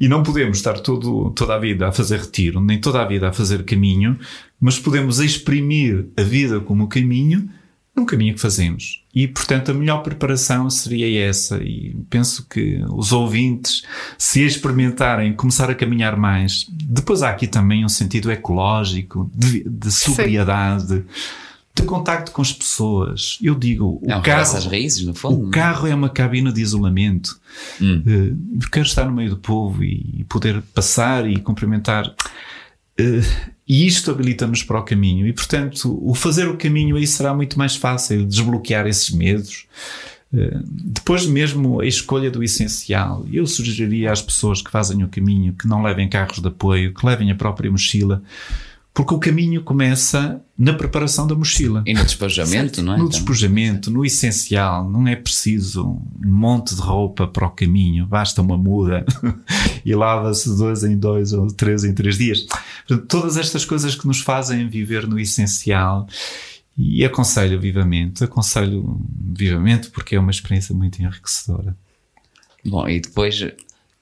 E 0.00 0.08
não 0.08 0.22
podemos 0.22 0.58
estar 0.58 0.80
todo, 0.80 1.30
toda 1.30 1.54
a 1.54 1.58
vida 1.58 1.88
a 1.88 1.92
fazer 1.92 2.20
retiro, 2.20 2.60
nem 2.60 2.80
toda 2.80 3.00
a 3.00 3.04
vida 3.04 3.28
a 3.28 3.32
fazer 3.32 3.64
caminho, 3.64 4.18
mas 4.60 4.78
podemos 4.78 5.18
exprimir 5.18 6.06
a 6.16 6.22
vida 6.22 6.60
como 6.60 6.88
caminho 6.88 7.48
num 7.96 8.04
caminho 8.04 8.34
que 8.34 8.40
fazemos. 8.40 9.04
E, 9.14 9.26
portanto, 9.26 9.70
a 9.70 9.74
melhor 9.74 10.02
preparação 10.02 10.68
seria 10.70 11.28
essa. 11.28 11.58
E 11.62 11.96
penso 12.10 12.46
que 12.48 12.80
os 12.90 13.12
ouvintes, 13.12 13.82
se 14.16 14.44
experimentarem, 14.44 15.32
começar 15.32 15.70
a 15.70 15.74
caminhar 15.74 16.16
mais. 16.16 16.66
Depois 16.70 17.22
há 17.22 17.30
aqui 17.30 17.46
também 17.46 17.84
um 17.84 17.88
sentido 17.88 18.30
ecológico, 18.30 19.30
de, 19.34 19.64
de 19.68 19.90
sobriedade. 19.92 20.96
Sim. 20.96 21.04
De 21.78 21.86
contacto 21.86 22.32
com 22.32 22.42
as 22.42 22.52
pessoas. 22.52 23.38
Eu 23.40 23.54
digo, 23.54 24.00
o, 24.02 24.20
carro, 24.20 24.56
às 24.56 24.66
raízes, 24.66 25.06
no 25.06 25.14
fundo, 25.14 25.46
o 25.46 25.50
carro 25.50 25.86
é 25.86 25.94
uma 25.94 26.08
cabina 26.08 26.52
de 26.52 26.60
isolamento. 26.60 27.40
Hum. 27.80 28.02
Uh, 28.04 28.70
quero 28.70 28.86
estar 28.86 29.04
no 29.04 29.12
meio 29.12 29.30
do 29.30 29.36
povo 29.36 29.84
e 29.84 30.26
poder 30.28 30.60
passar 30.74 31.28
e 31.30 31.38
cumprimentar. 31.38 32.08
Uh, 33.00 33.54
e 33.66 33.86
isto 33.86 34.10
habilita-nos 34.10 34.64
para 34.64 34.80
o 34.80 34.82
caminho. 34.82 35.26
E, 35.26 35.32
portanto, 35.32 35.98
o 36.02 36.14
fazer 36.14 36.48
o 36.48 36.56
caminho 36.56 36.96
aí 36.96 37.06
será 37.06 37.32
muito 37.32 37.56
mais 37.56 37.76
fácil, 37.76 38.26
desbloquear 38.26 38.86
esses 38.86 39.10
medos. 39.10 39.66
Uh, 40.32 40.60
depois 40.66 41.26
mesmo 41.26 41.80
a 41.80 41.86
escolha 41.86 42.30
do 42.30 42.42
essencial. 42.42 43.24
Eu 43.32 43.46
sugeriria 43.46 44.10
às 44.10 44.20
pessoas 44.20 44.60
que 44.60 44.70
fazem 44.70 45.04
o 45.04 45.08
caminho 45.08 45.52
que 45.52 45.68
não 45.68 45.82
levem 45.82 46.08
carros 46.08 46.40
de 46.40 46.48
apoio, 46.48 46.92
que 46.92 47.06
levem 47.06 47.30
a 47.30 47.36
própria 47.36 47.70
mochila, 47.70 48.20
porque 48.98 49.14
o 49.14 49.18
caminho 49.20 49.62
começa 49.62 50.42
na 50.58 50.72
preparação 50.72 51.24
da 51.24 51.32
mochila. 51.32 51.84
E 51.86 51.94
no 51.94 52.02
despojamento, 52.02 52.82
não 52.82 52.94
é? 52.94 52.96
No 52.96 53.04
então? 53.04 53.16
despojamento, 53.16 53.92
no 53.92 54.04
essencial. 54.04 54.90
Não 54.90 55.06
é 55.06 55.14
preciso 55.14 55.86
um 55.86 56.28
monte 56.28 56.74
de 56.74 56.80
roupa 56.80 57.28
para 57.28 57.46
o 57.46 57.50
caminho. 57.50 58.08
Basta 58.08 58.42
uma 58.42 58.58
muda 58.58 59.06
e 59.86 59.94
lava-se 59.94 60.48
dois 60.56 60.82
em 60.82 60.98
dois 60.98 61.32
ou 61.32 61.46
três 61.46 61.84
em 61.84 61.94
três 61.94 62.18
dias. 62.18 62.44
Portanto, 62.88 63.06
todas 63.06 63.36
estas 63.36 63.64
coisas 63.64 63.94
que 63.94 64.04
nos 64.04 64.18
fazem 64.18 64.68
viver 64.68 65.06
no 65.06 65.20
essencial. 65.20 66.08
E 66.76 67.04
aconselho 67.04 67.60
vivamente, 67.60 68.24
aconselho 68.24 69.00
vivamente 69.16 69.90
porque 69.90 70.16
é 70.16 70.18
uma 70.18 70.32
experiência 70.32 70.74
muito 70.74 71.00
enriquecedora. 71.00 71.76
Bom, 72.66 72.88
e 72.88 72.98
depois 72.98 73.46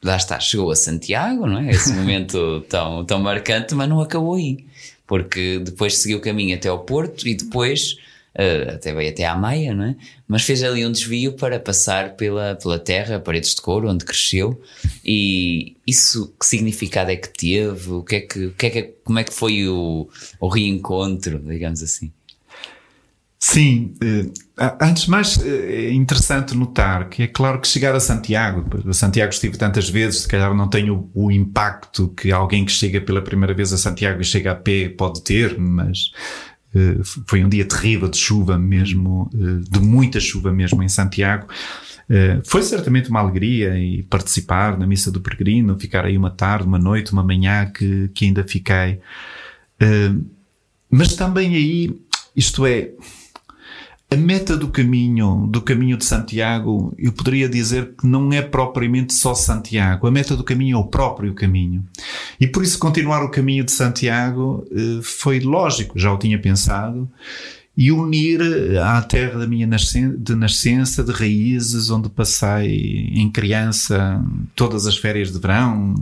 lá 0.03 0.17
está, 0.17 0.39
chegou 0.39 0.71
a 0.71 0.77
Santiago, 0.77 1.47
não 1.47 1.59
é? 1.59 1.71
Esse 1.71 1.93
momento 1.93 2.61
tão, 2.69 3.05
tão 3.05 3.21
marcante, 3.21 3.75
mas 3.75 3.89
não 3.89 4.01
acabou 4.01 4.35
aí. 4.35 4.65
Porque 5.07 5.59
depois 5.61 5.99
seguiu 5.99 6.19
o 6.19 6.21
caminho 6.21 6.57
até 6.57 6.69
ao 6.69 6.81
Porto 6.81 7.29
e 7.29 7.35
depois 7.35 7.97
uh, 8.37 8.75
até 8.75 8.93
veio 8.93 9.11
até 9.11 9.25
à 9.25 9.37
Maia, 9.37 9.75
não 9.75 9.85
é? 9.85 9.97
Mas 10.27 10.43
fez 10.43 10.63
ali 10.63 10.85
um 10.85 10.91
desvio 10.91 11.35
para 11.35 11.61
passar 11.61 12.17
pela, 12.17 12.57
pela 12.57 12.79
terra, 12.79 13.21
Paredes 13.21 13.55
de 13.55 13.63
Couro, 13.63 13.89
onde 13.89 14.05
cresceu. 14.05 14.61
E 15.05 15.77
isso, 15.87 16.35
que 16.39 16.47
significado 16.47 17.11
é 17.11 17.17
que 17.17 17.29
teve? 17.29 17.91
O 17.91 18.03
que 18.03 18.17
é 18.17 18.21
que, 18.21 18.47
o 18.47 18.53
que, 18.53 18.67
é 18.67 18.71
que 18.71 18.83
como 19.05 19.19
é 19.19 19.25
que 19.25 19.33
foi 19.33 19.69
o, 19.69 20.09
o 20.41 20.49
reencontro, 20.49 21.39
digamos 21.39 21.83
assim? 21.83 22.11
Sim, 23.39 23.95
eh, 24.03 24.31
antes 24.81 25.05
de 25.05 25.11
mais 25.11 25.39
eh, 25.45 25.89
é 25.89 25.93
interessante 25.93 26.57
notar 26.57 27.09
que 27.09 27.23
é 27.23 27.27
claro 27.27 27.61
que 27.61 27.69
chegar 27.69 27.95
a 27.95 28.01
Santiago, 28.01 28.65
a 28.89 28.93
Santiago 28.95 29.31
estive 29.31 29.59
tantas 29.59 29.91
vezes, 29.91 30.23
se 30.23 30.29
calhar 30.29 30.55
não 30.55 30.69
tenho 30.69 31.11
o 31.15 31.31
impacto 31.31 32.09
que 32.09 32.33
alguém 32.33 32.65
que 32.65 32.73
chega 32.73 33.01
pela 33.01 33.21
primeira 33.21 33.53
vez 33.53 33.73
a 33.73 33.77
Santiago 33.77 34.23
e 34.23 34.25
chega 34.25 34.53
a 34.53 34.55
pé 34.55 34.89
pode 34.89 35.23
ter, 35.23 35.59
mas 35.59 36.11
Uh, 36.75 37.03
foi 37.27 37.43
um 37.43 37.49
dia 37.49 37.65
terrível 37.65 38.07
de 38.07 38.19
chuva 38.19 38.59
mesmo, 38.59 39.31
de 39.33 39.81
muita 39.81 40.21
chuva 40.21 40.53
mesmo 40.53 40.83
em 40.83 40.89
Santiago. 40.91 41.47
Foi 42.45 42.63
certamente 42.63 43.09
uma 43.09 43.21
alegria 43.21 43.79
e 43.79 44.03
participar 44.03 44.77
na 44.77 44.87
missa 44.87 45.11
do 45.11 45.23
peregrino, 45.23 45.79
ficar 45.79 46.05
aí 46.05 46.19
uma 46.19 46.29
tarde, 46.29 46.67
uma 46.67 46.79
noite, 46.79 47.15
uma 47.15 47.23
manhã 47.23 47.65
que, 47.65 48.11
que 48.13 48.27
ainda 48.27 48.45
fiquei. 48.45 49.01
mas 50.91 51.17
também 51.17 51.55
aí, 51.55 51.99
isto 52.37 52.67
é, 52.67 52.91
a 54.09 54.17
meta 54.17 54.57
do 54.57 54.69
caminho, 54.69 55.49
do 55.51 55.61
caminho 55.61 55.97
de 55.97 56.05
Santiago, 56.05 56.95
eu 56.97 57.13
poderia 57.13 57.49
dizer 57.49 57.95
que 57.99 58.07
não 58.07 58.33
é 58.33 58.41
propriamente 58.41 59.13
só 59.13 59.35
Santiago. 59.35 60.07
A 60.07 60.11
meta 60.13 60.37
do 60.37 60.45
caminho 60.45 60.77
é 60.77 60.81
o 60.81 60.85
próprio 60.85 61.35
caminho. 61.35 61.85
E 62.41 62.47
por 62.47 62.63
isso 62.63 62.79
continuar 62.79 63.25
o 63.25 63.31
caminho 63.31 63.65
de 63.65 63.73
Santiago 63.73 64.65
eh, 64.71 65.01
foi 65.03 65.41
lógico, 65.41 65.99
já 65.99 66.13
o 66.13 66.19
tinha 66.19 66.39
pensado, 66.39 67.11
e 67.77 67.93
unir 67.93 68.41
à 68.79 69.03
terra 69.03 69.41
da 69.41 69.47
minha 69.47 69.67
nascença, 69.67 70.17
de 70.17 70.35
nascença, 70.35 71.05
de 71.05 71.13
raízes, 71.13 71.91
onde 71.91 72.09
passei 72.09 73.11
em 73.13 73.31
criança 73.31 74.25
todas 74.55 74.87
as 74.87 74.97
férias 74.97 75.31
de 75.31 75.39
verão, 75.39 75.95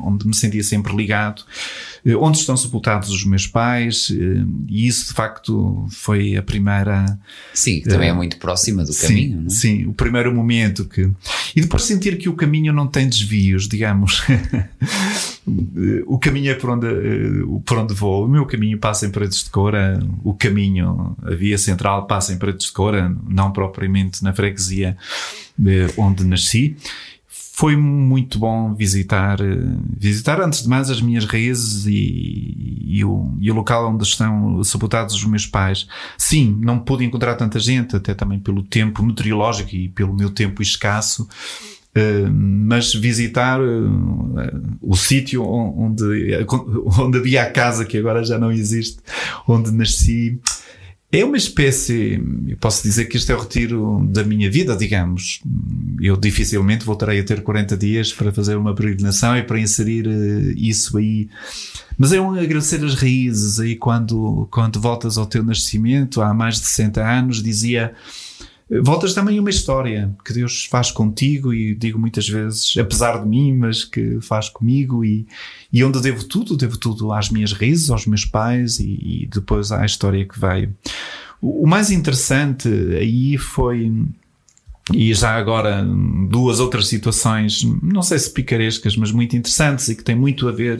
onde 0.00 0.26
me 0.26 0.34
sentia 0.34 0.64
sempre 0.64 0.96
ligado, 0.96 1.42
eh, 1.42 1.91
onde 2.18 2.38
estão 2.38 2.56
sepultados 2.56 3.10
os 3.10 3.24
meus 3.24 3.46
pais, 3.46 4.10
eh, 4.10 4.44
e 4.68 4.88
isso 4.88 5.08
de 5.08 5.12
facto 5.12 5.86
foi 5.90 6.36
a 6.36 6.42
primeira. 6.42 7.18
Sim, 7.54 7.80
que 7.80 7.88
também 7.88 8.08
é 8.08 8.12
muito 8.12 8.38
próxima 8.38 8.84
do 8.84 8.92
sim, 8.92 9.06
caminho, 9.06 9.36
não 9.42 9.46
é? 9.46 9.50
Sim, 9.50 9.86
o 9.86 9.92
primeiro 9.92 10.34
momento 10.34 10.84
que. 10.84 11.08
E 11.54 11.60
depois 11.60 11.84
sentir 11.84 12.18
que 12.18 12.28
o 12.28 12.34
caminho 12.34 12.72
não 12.72 12.88
tem 12.88 13.08
desvios, 13.08 13.68
digamos. 13.68 14.22
o 16.06 16.18
caminho 16.18 16.50
é 16.50 16.54
por 16.54 16.70
onde, 16.70 16.88
eh, 16.88 17.60
por 17.64 17.78
onde 17.78 17.94
vou. 17.94 18.24
O 18.24 18.28
meu 18.28 18.46
caminho 18.46 18.78
passa 18.78 19.06
em 19.06 19.10
Paredes 19.10 19.44
de 19.44 19.50
Cora, 19.50 20.04
o 20.24 20.34
caminho, 20.34 21.16
a 21.22 21.34
via 21.34 21.56
central 21.56 22.08
passa 22.08 22.32
em 22.32 22.38
Paredes 22.38 22.66
de 22.66 22.72
Cora, 22.72 23.16
não 23.28 23.52
propriamente 23.52 24.24
na 24.24 24.32
freguesia 24.32 24.96
onde 25.96 26.24
nasci 26.24 26.76
foi 27.54 27.76
muito 27.76 28.38
bom 28.38 28.74
visitar, 28.74 29.38
eh, 29.38 29.58
visitar 29.98 30.40
antes 30.40 30.62
de 30.62 30.68
mais 30.70 30.88
as 30.88 31.02
minhas 31.02 31.26
raízes 31.26 31.84
e, 31.86 32.82
e, 32.82 33.04
o, 33.04 33.36
e 33.38 33.50
o 33.50 33.54
local 33.54 33.92
onde 33.92 34.04
estão 34.04 34.64
sepultados 34.64 35.14
os 35.14 35.24
meus 35.26 35.46
pais. 35.46 35.86
Sim, 36.16 36.58
não 36.62 36.78
pude 36.78 37.04
encontrar 37.04 37.34
tanta 37.34 37.60
gente, 37.60 37.94
até 37.94 38.14
também 38.14 38.40
pelo 38.40 38.62
tempo 38.62 39.02
meteorológico 39.02 39.76
e 39.76 39.90
pelo 39.90 40.14
meu 40.14 40.30
tempo 40.30 40.62
escasso. 40.62 41.28
Uh, 41.94 42.32
mas 42.32 42.94
visitar 42.94 43.60
uh, 43.60 44.78
o 44.80 44.96
sítio 44.96 45.44
onde, 45.44 46.04
onde 46.98 47.18
havia 47.18 47.42
a 47.42 47.50
casa 47.50 47.84
que 47.84 47.98
agora 47.98 48.24
já 48.24 48.38
não 48.38 48.50
existe, 48.50 48.98
onde 49.46 49.70
nasci, 49.70 50.40
é 51.14 51.22
uma 51.22 51.36
espécie, 51.36 52.22
eu 52.48 52.56
posso 52.56 52.82
dizer 52.82 53.04
que 53.04 53.18
este 53.18 53.30
é 53.30 53.36
o 53.36 53.40
retiro 53.40 54.02
da 54.08 54.24
minha 54.24 54.50
vida, 54.50 54.74
digamos. 54.74 55.42
Eu 56.00 56.16
dificilmente 56.16 56.86
voltarei 56.86 57.20
a 57.20 57.24
ter 57.24 57.42
40 57.42 57.76
dias 57.76 58.10
para 58.10 58.32
fazer 58.32 58.56
uma 58.56 58.74
peregrinação 58.74 59.36
e 59.36 59.42
para 59.42 59.60
inserir 59.60 60.06
uh, 60.06 60.52
isso 60.56 60.96
aí. 60.96 61.28
Mas 61.98 62.14
é 62.14 62.20
um 62.20 62.32
agradecer 62.32 62.82
as 62.82 62.94
raízes 62.94 63.60
aí 63.60 63.76
quando, 63.76 64.48
quando 64.50 64.80
voltas 64.80 65.18
ao 65.18 65.26
teu 65.26 65.44
nascimento, 65.44 66.22
há 66.22 66.32
mais 66.32 66.54
de 66.54 66.66
60 66.66 67.06
anos, 67.06 67.42
dizia, 67.42 67.92
voltas 68.80 69.12
também 69.12 69.38
uma 69.38 69.50
história 69.50 70.14
que 70.24 70.32
Deus 70.32 70.64
faz 70.64 70.90
contigo 70.90 71.52
e 71.52 71.74
digo 71.74 71.98
muitas 71.98 72.28
vezes, 72.28 72.74
apesar 72.78 73.20
de 73.22 73.28
mim, 73.28 73.52
mas 73.52 73.84
que 73.84 74.20
faz 74.20 74.48
comigo 74.48 75.04
e, 75.04 75.26
e 75.72 75.84
onde 75.84 76.00
devo 76.00 76.24
tudo, 76.24 76.56
devo 76.56 76.78
tudo 76.78 77.12
às 77.12 77.28
minhas 77.28 77.52
raízes, 77.52 77.90
aos 77.90 78.06
meus 78.06 78.24
pais 78.24 78.78
e, 78.78 79.24
e 79.24 79.28
depois 79.32 79.72
à 79.72 79.84
história 79.84 80.24
que 80.24 80.38
veio. 80.38 80.74
O, 81.40 81.64
o 81.64 81.66
mais 81.66 81.90
interessante 81.90 82.68
aí 82.96 83.36
foi 83.36 83.92
e 84.92 85.14
já 85.14 85.36
agora 85.36 85.84
duas 86.28 86.60
outras 86.60 86.88
situações, 86.88 87.62
não 87.82 88.02
sei 88.02 88.18
se 88.18 88.30
picarescas, 88.30 88.96
mas 88.96 89.12
muito 89.12 89.36
interessantes 89.36 89.88
e 89.88 89.96
que 89.96 90.04
têm 90.04 90.14
muito 90.14 90.48
a 90.48 90.52
ver 90.52 90.78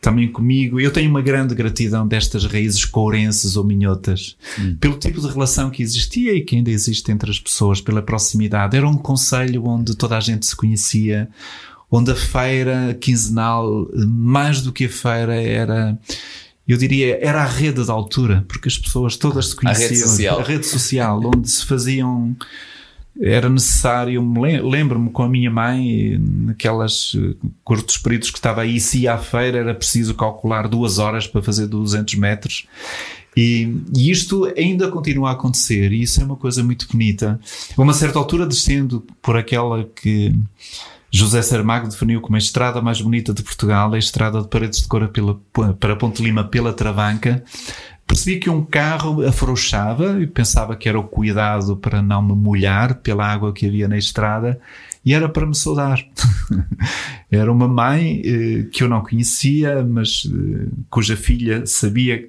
também 0.00 0.30
comigo. 0.30 0.80
Eu 0.80 0.90
tenho 0.90 1.10
uma 1.10 1.22
grande 1.22 1.54
gratidão 1.54 2.06
destas 2.06 2.44
raízes 2.44 2.84
courenses 2.84 3.56
ou 3.56 3.64
minhotas, 3.64 4.36
hum. 4.58 4.76
pelo 4.80 4.98
tipo 4.98 5.20
de 5.20 5.28
relação 5.28 5.70
que 5.70 5.82
existia 5.82 6.34
e 6.34 6.42
que 6.42 6.56
ainda 6.56 6.70
existe 6.70 7.10
entre 7.10 7.30
as 7.30 7.38
pessoas, 7.38 7.80
pela 7.80 8.02
proximidade. 8.02 8.76
Era 8.76 8.88
um 8.88 8.96
conselho 8.96 9.64
onde 9.66 9.96
toda 9.96 10.16
a 10.16 10.20
gente 10.20 10.46
se 10.46 10.56
conhecia, 10.56 11.28
onde 11.90 12.10
a 12.10 12.16
feira 12.16 12.96
quinzenal, 13.00 13.88
mais 14.06 14.62
do 14.62 14.72
que 14.72 14.84
a 14.84 14.88
feira, 14.88 15.34
era 15.34 15.98
eu 16.70 16.76
diria, 16.76 17.18
era 17.20 17.42
a 17.42 17.46
rede 17.46 17.84
da 17.84 17.92
altura, 17.92 18.44
porque 18.46 18.68
as 18.68 18.78
pessoas 18.78 19.16
todas 19.16 19.48
se 19.48 19.56
conheciam. 19.56 19.86
A 19.86 19.88
rede 19.88 19.98
social. 19.98 20.38
A 20.38 20.42
rede 20.44 20.66
social, 20.66 21.20
onde 21.24 21.50
se 21.50 21.66
faziam 21.66 22.36
era 23.18 23.48
necessário, 23.48 24.22
lembro-me 24.62 25.10
com 25.10 25.22
a 25.22 25.28
minha 25.28 25.50
mãe, 25.50 26.18
naquelas 26.18 27.12
eh, 27.16 27.34
curtos 27.64 27.98
períodos 27.98 28.30
que 28.30 28.38
estava 28.38 28.62
aí, 28.62 28.80
se 28.80 29.00
ia 29.00 29.14
à 29.14 29.18
feira, 29.18 29.58
era 29.58 29.74
preciso 29.74 30.14
calcular 30.14 30.68
duas 30.68 30.98
horas 30.98 31.26
para 31.26 31.42
fazer 31.42 31.66
200 31.66 32.14
metros. 32.14 32.66
E, 33.36 33.76
e, 33.96 34.10
isto 34.10 34.52
ainda 34.56 34.88
continua 34.88 35.30
a 35.30 35.32
acontecer, 35.32 35.92
e 35.92 36.02
isso 36.02 36.20
é 36.20 36.24
uma 36.24 36.36
coisa 36.36 36.62
muito 36.62 36.88
bonita. 36.88 37.38
A 37.76 37.82
uma 37.82 37.92
certa 37.92 38.18
altura, 38.18 38.46
descendo 38.46 39.04
por 39.22 39.36
aquela 39.36 39.84
que 39.84 40.34
José 41.10 41.42
Saramago 41.42 41.88
definiu 41.88 42.20
como 42.20 42.36
a 42.36 42.38
estrada 42.38 42.80
mais 42.80 43.00
bonita 43.00 43.34
de 43.34 43.42
Portugal, 43.42 43.92
a 43.92 43.98
estrada 43.98 44.40
de 44.40 44.48
Paredes 44.48 44.80
de 44.80 44.88
Cora 44.88 45.08
pela, 45.08 45.38
para 45.78 45.96
Ponte 45.96 46.22
Lima 46.22 46.44
pela 46.44 46.72
Travanca, 46.72 47.42
percebi 48.10 48.40
que 48.40 48.50
um 48.50 48.64
carro 48.64 49.24
afrouxava 49.24 50.20
e 50.20 50.26
pensava 50.26 50.74
que 50.74 50.88
era 50.88 50.98
o 50.98 51.04
cuidado 51.04 51.76
para 51.76 52.02
não 52.02 52.20
me 52.20 52.34
molhar 52.34 52.96
pela 52.96 53.24
água 53.24 53.52
que 53.52 53.66
havia 53.66 53.86
na 53.86 53.96
estrada 53.96 54.60
e 55.04 55.14
era 55.14 55.28
para 55.28 55.46
me 55.46 55.54
saudar. 55.54 56.04
era 57.30 57.52
uma 57.52 57.68
mãe 57.68 58.20
eh, 58.24 58.66
que 58.72 58.82
eu 58.82 58.88
não 58.88 59.00
conhecia, 59.00 59.84
mas 59.84 60.26
eh, 60.26 60.66
cuja 60.90 61.16
filha 61.16 61.64
sabia 61.66 62.28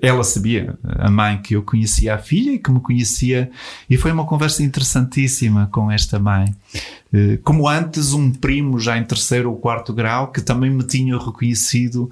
ela 0.00 0.22
sabia, 0.22 0.78
a 0.84 1.10
mãe, 1.10 1.42
que 1.42 1.56
eu 1.56 1.62
conhecia 1.62 2.14
a 2.14 2.18
filha 2.18 2.52
e 2.52 2.58
que 2.60 2.70
me 2.70 2.78
conhecia, 2.78 3.50
e 3.90 3.96
foi 3.96 4.12
uma 4.12 4.24
conversa 4.24 4.62
interessantíssima 4.62 5.68
com 5.72 5.90
esta 5.90 6.20
mãe. 6.20 6.54
Eh, 7.12 7.40
como 7.42 7.68
antes, 7.68 8.12
um 8.12 8.30
primo, 8.30 8.78
já 8.78 8.96
em 8.96 9.04
terceiro 9.04 9.50
ou 9.50 9.56
quarto 9.56 9.92
grau, 9.92 10.30
que 10.30 10.40
também 10.40 10.70
me 10.70 10.84
tinha 10.84 11.18
reconhecido 11.18 12.08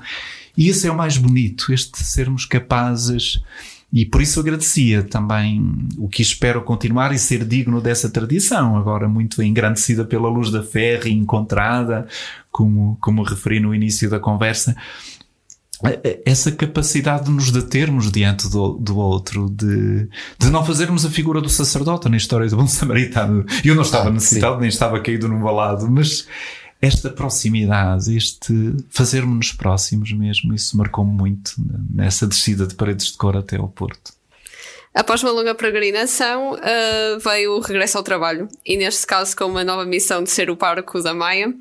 e 0.61 0.69
isso 0.69 0.87
é 0.87 0.91
o 0.91 0.95
mais 0.95 1.17
bonito, 1.17 1.73
este 1.73 2.05
sermos 2.05 2.45
capazes. 2.45 3.43
E 3.91 4.05
por 4.05 4.21
isso 4.21 4.39
agradecia 4.39 5.03
também 5.03 5.89
o 5.97 6.07
que 6.07 6.21
espero 6.21 6.61
continuar 6.61 7.15
e 7.15 7.19
ser 7.19 7.47
digno 7.47 7.81
dessa 7.81 8.11
tradição, 8.11 8.77
agora 8.77 9.09
muito 9.09 9.43
engrandecida 9.43 10.05
pela 10.05 10.29
luz 10.29 10.51
da 10.51 10.63
fé, 10.63 11.01
reencontrada, 11.03 12.07
como, 12.53 12.99
como 13.01 13.23
referi 13.23 13.59
no 13.59 13.75
início 13.75 14.11
da 14.11 14.21
conversa. 14.21 14.77
Essa 16.27 16.53
capacidade 16.53 17.25
de 17.25 17.31
nos 17.31 17.51
determos 17.51 18.13
diante 18.13 18.47
do, 18.51 18.75
do 18.75 18.99
outro, 18.99 19.49
de, 19.49 20.11
de 20.39 20.51
não 20.51 20.63
fazermos 20.63 21.07
a 21.07 21.11
figura 21.11 21.41
do 21.41 21.49
sacerdote 21.49 22.07
na 22.11 22.19
história 22.19 22.47
do 22.47 22.57
bom 22.59 22.67
samaritano. 22.69 23.47
Eu 23.65 23.75
não 23.75 23.83
estava 23.83 24.11
ah, 24.11 24.13
necessitado, 24.13 24.61
nem 24.61 24.69
estava 24.69 25.01
caído 25.01 25.27
num 25.27 25.41
balado, 25.41 25.91
mas 25.91 26.29
esta 26.81 27.11
proximidade, 27.11 28.17
este 28.17 28.53
fazermos-nos 28.91 29.53
próximos 29.53 30.13
mesmo, 30.13 30.55
isso 30.55 30.77
marcou-me 30.77 31.13
muito 31.13 31.53
nessa 31.95 32.27
descida 32.27 32.67
de 32.67 32.75
paredes 32.75 33.13
de 33.13 33.19
cor 33.19 33.37
até 33.37 33.57
ao 33.57 33.69
Porto. 33.69 34.13
Após 34.93 35.23
uma 35.23 35.31
longa 35.31 35.55
peregrinação, 35.55 36.55
uh, 36.55 37.19
veio 37.21 37.53
o 37.53 37.61
regresso 37.61 37.97
ao 37.97 38.03
trabalho 38.03 38.49
e, 38.67 38.77
neste 38.77 39.07
caso, 39.07 39.37
com 39.37 39.45
uma 39.45 39.63
nova 39.63 39.85
missão 39.85 40.23
de 40.25 40.31
ser 40.31 40.51
o 40.51 40.57
parco 40.57 41.01
da 41.01 41.15
Maia. 41.15 41.55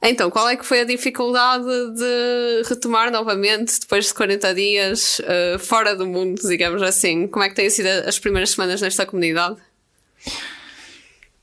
Então, 0.00 0.30
qual 0.30 0.48
é 0.48 0.56
que 0.56 0.64
foi 0.64 0.80
a 0.80 0.84
dificuldade 0.84 1.64
de 1.64 2.62
retomar 2.68 3.10
novamente, 3.10 3.80
depois 3.80 4.06
de 4.06 4.14
40 4.14 4.54
dias, 4.54 5.18
uh, 5.20 5.58
fora 5.58 5.96
do 5.96 6.06
mundo, 6.06 6.40
digamos 6.48 6.82
assim? 6.82 7.26
Como 7.26 7.44
é 7.44 7.48
que 7.48 7.56
têm 7.56 7.68
sido 7.68 7.88
as 8.06 8.18
primeiras 8.18 8.50
semanas 8.50 8.80
nesta 8.80 9.04
comunidade? 9.04 9.56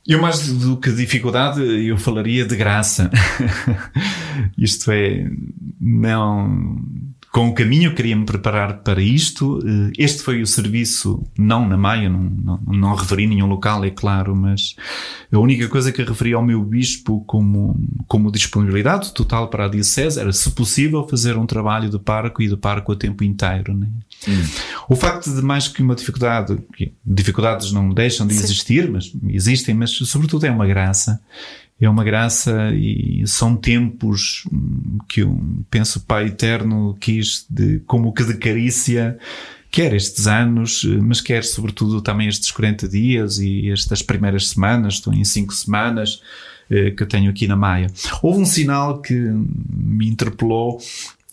Eu, 0.06 0.22
mais 0.22 0.52
do 0.52 0.78
que 0.78 0.92
dificuldade, 0.92 1.62
eu 1.62 1.98
falaria 1.98 2.46
de 2.46 2.58
graça. 2.58 3.10
isto 4.58 4.92
é, 4.92 5.30
não. 5.80 6.82
Com 7.34 7.48
o 7.48 7.54
caminho, 7.56 7.96
queria 7.96 8.16
me 8.16 8.28
preparar 8.28 8.84
para 8.84 9.02
isto. 9.02 9.60
Este 9.98 10.22
foi 10.22 10.44
o 10.44 10.46
serviço, 10.46 11.26
não 11.36 11.68
na 11.68 11.76
Maia, 11.76 12.08
não, 12.08 12.20
não, 12.20 12.60
não 12.68 12.94
referi 12.94 13.26
nenhum 13.26 13.48
local, 13.48 13.84
é 13.84 13.90
claro, 13.90 14.36
mas 14.36 14.76
a 15.32 15.40
única 15.40 15.68
coisa 15.68 15.92
que 15.92 16.04
referi 16.04 16.34
ao 16.34 16.46
meu 16.46 16.64
bispo 16.64 17.24
como, 17.26 17.76
como 18.08 18.32
disponibilidade 18.32 19.12
total 19.16 19.48
para 19.48 19.66
a 19.66 19.68
Diocese 19.68 20.20
era, 20.20 20.32
se 20.32 20.52
possível, 20.52 21.08
fazer 21.10 21.36
um 21.36 21.48
trabalho 21.48 21.90
de 21.90 21.98
parco 21.98 22.40
e 22.40 22.48
de 22.48 22.56
parco 22.56 22.92
a 22.92 22.96
tempo 22.96 23.24
inteiro. 23.24 23.74
Né? 23.74 23.88
Hum. 24.28 24.44
O 24.88 24.96
facto 24.96 25.34
de 25.34 25.42
mais 25.42 25.68
que 25.68 25.82
uma 25.82 25.96
dificuldade, 25.96 26.56
dificuldades 27.04 27.72
não 27.72 27.90
deixam 27.90 28.28
de 28.28 28.36
existir, 28.36 28.86
Sim. 28.86 28.92
mas 28.92 29.12
existem, 29.30 29.74
mas 29.74 29.90
sobretudo 29.90 30.46
é 30.46 30.52
uma 30.52 30.68
graça. 30.68 31.20
É 31.80 31.90
uma 31.90 32.04
graça 32.04 32.72
e 32.74 33.24
são 33.28 33.56
tempos 33.56 34.48
que 35.10 35.22
eu 35.22 35.38
penso 35.70 36.02
Pai 36.02 36.28
Eterno 36.28 36.96
quis 37.00 37.46
de, 37.50 37.80
como 37.86 38.14
que 38.14 38.24
de 38.24 38.36
carícia 38.36 39.18
quer 39.70 39.94
estes 39.94 40.28
anos, 40.28 40.84
mas 41.02 41.20
quer 41.20 41.44
sobretudo 41.44 42.00
também 42.00 42.28
estes 42.28 42.52
40 42.52 42.88
dias 42.88 43.40
e 43.40 43.72
estas 43.72 44.04
primeiras 44.04 44.50
semanas, 44.50 44.96
estou 44.96 45.12
em 45.12 45.26
cinco 45.26 45.52
semanas 45.54 46.22
eh, 46.70 46.92
que 46.92 47.02
eu 47.02 47.08
tenho 47.08 47.30
aqui 47.30 47.48
na 47.48 47.56
Maia. 47.56 47.88
Houve 48.22 48.40
um 48.40 48.46
sinal 48.46 49.02
que 49.02 49.14
me 49.14 50.08
interpelou, 50.08 50.80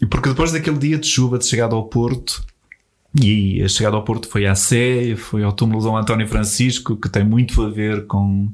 porque 0.08 0.30
depois 0.30 0.52
daquele 0.52 0.78
dia 0.78 0.98
de 0.98 1.06
chuva 1.06 1.38
de 1.38 1.46
chegada 1.46 1.74
ao 1.74 1.84
Porto, 1.84 2.42
e 3.14 3.62
a 3.62 3.68
chegada 3.68 3.96
ao 3.96 4.04
Porto 4.04 4.28
foi 4.28 4.46
à 4.46 4.54
Sé, 4.54 5.16
foi 5.16 5.42
ao 5.42 5.52
túmulo 5.52 5.80
de 5.80 5.86
Dom 5.86 5.96
António 5.96 6.28
Francisco, 6.28 6.96
que 6.96 7.08
tem 7.08 7.24
muito 7.24 7.62
a 7.62 7.68
ver 7.68 8.06
com 8.06 8.48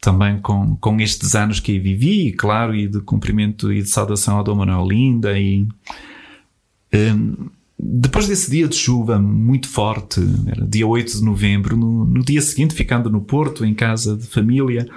também 0.00 0.38
com, 0.40 0.76
com 0.76 1.00
estes 1.00 1.34
anos 1.34 1.60
que 1.60 1.72
aí 1.72 1.78
vivi, 1.78 2.32
claro, 2.32 2.74
e 2.74 2.88
de 2.88 3.00
cumprimento 3.00 3.72
e 3.72 3.82
de 3.82 3.88
saudação 3.88 4.38
ao 4.38 4.44
Dom 4.44 4.54
Manuel 4.54 4.86
Linda 4.86 5.38
e 5.38 5.66
um, 6.94 7.48
depois 7.78 8.26
desse 8.26 8.50
dia 8.50 8.66
de 8.66 8.74
chuva 8.74 9.18
muito 9.18 9.68
forte, 9.68 10.20
era 10.46 10.66
dia 10.66 10.86
8 10.86 11.18
de 11.18 11.24
novembro, 11.24 11.76
no, 11.76 12.04
no 12.04 12.24
dia 12.24 12.42
seguinte, 12.42 12.74
ficando 12.74 13.08
no 13.08 13.20
Porto, 13.20 13.64
em 13.64 13.72
casa 13.72 14.16
de 14.16 14.26
família, 14.26 14.88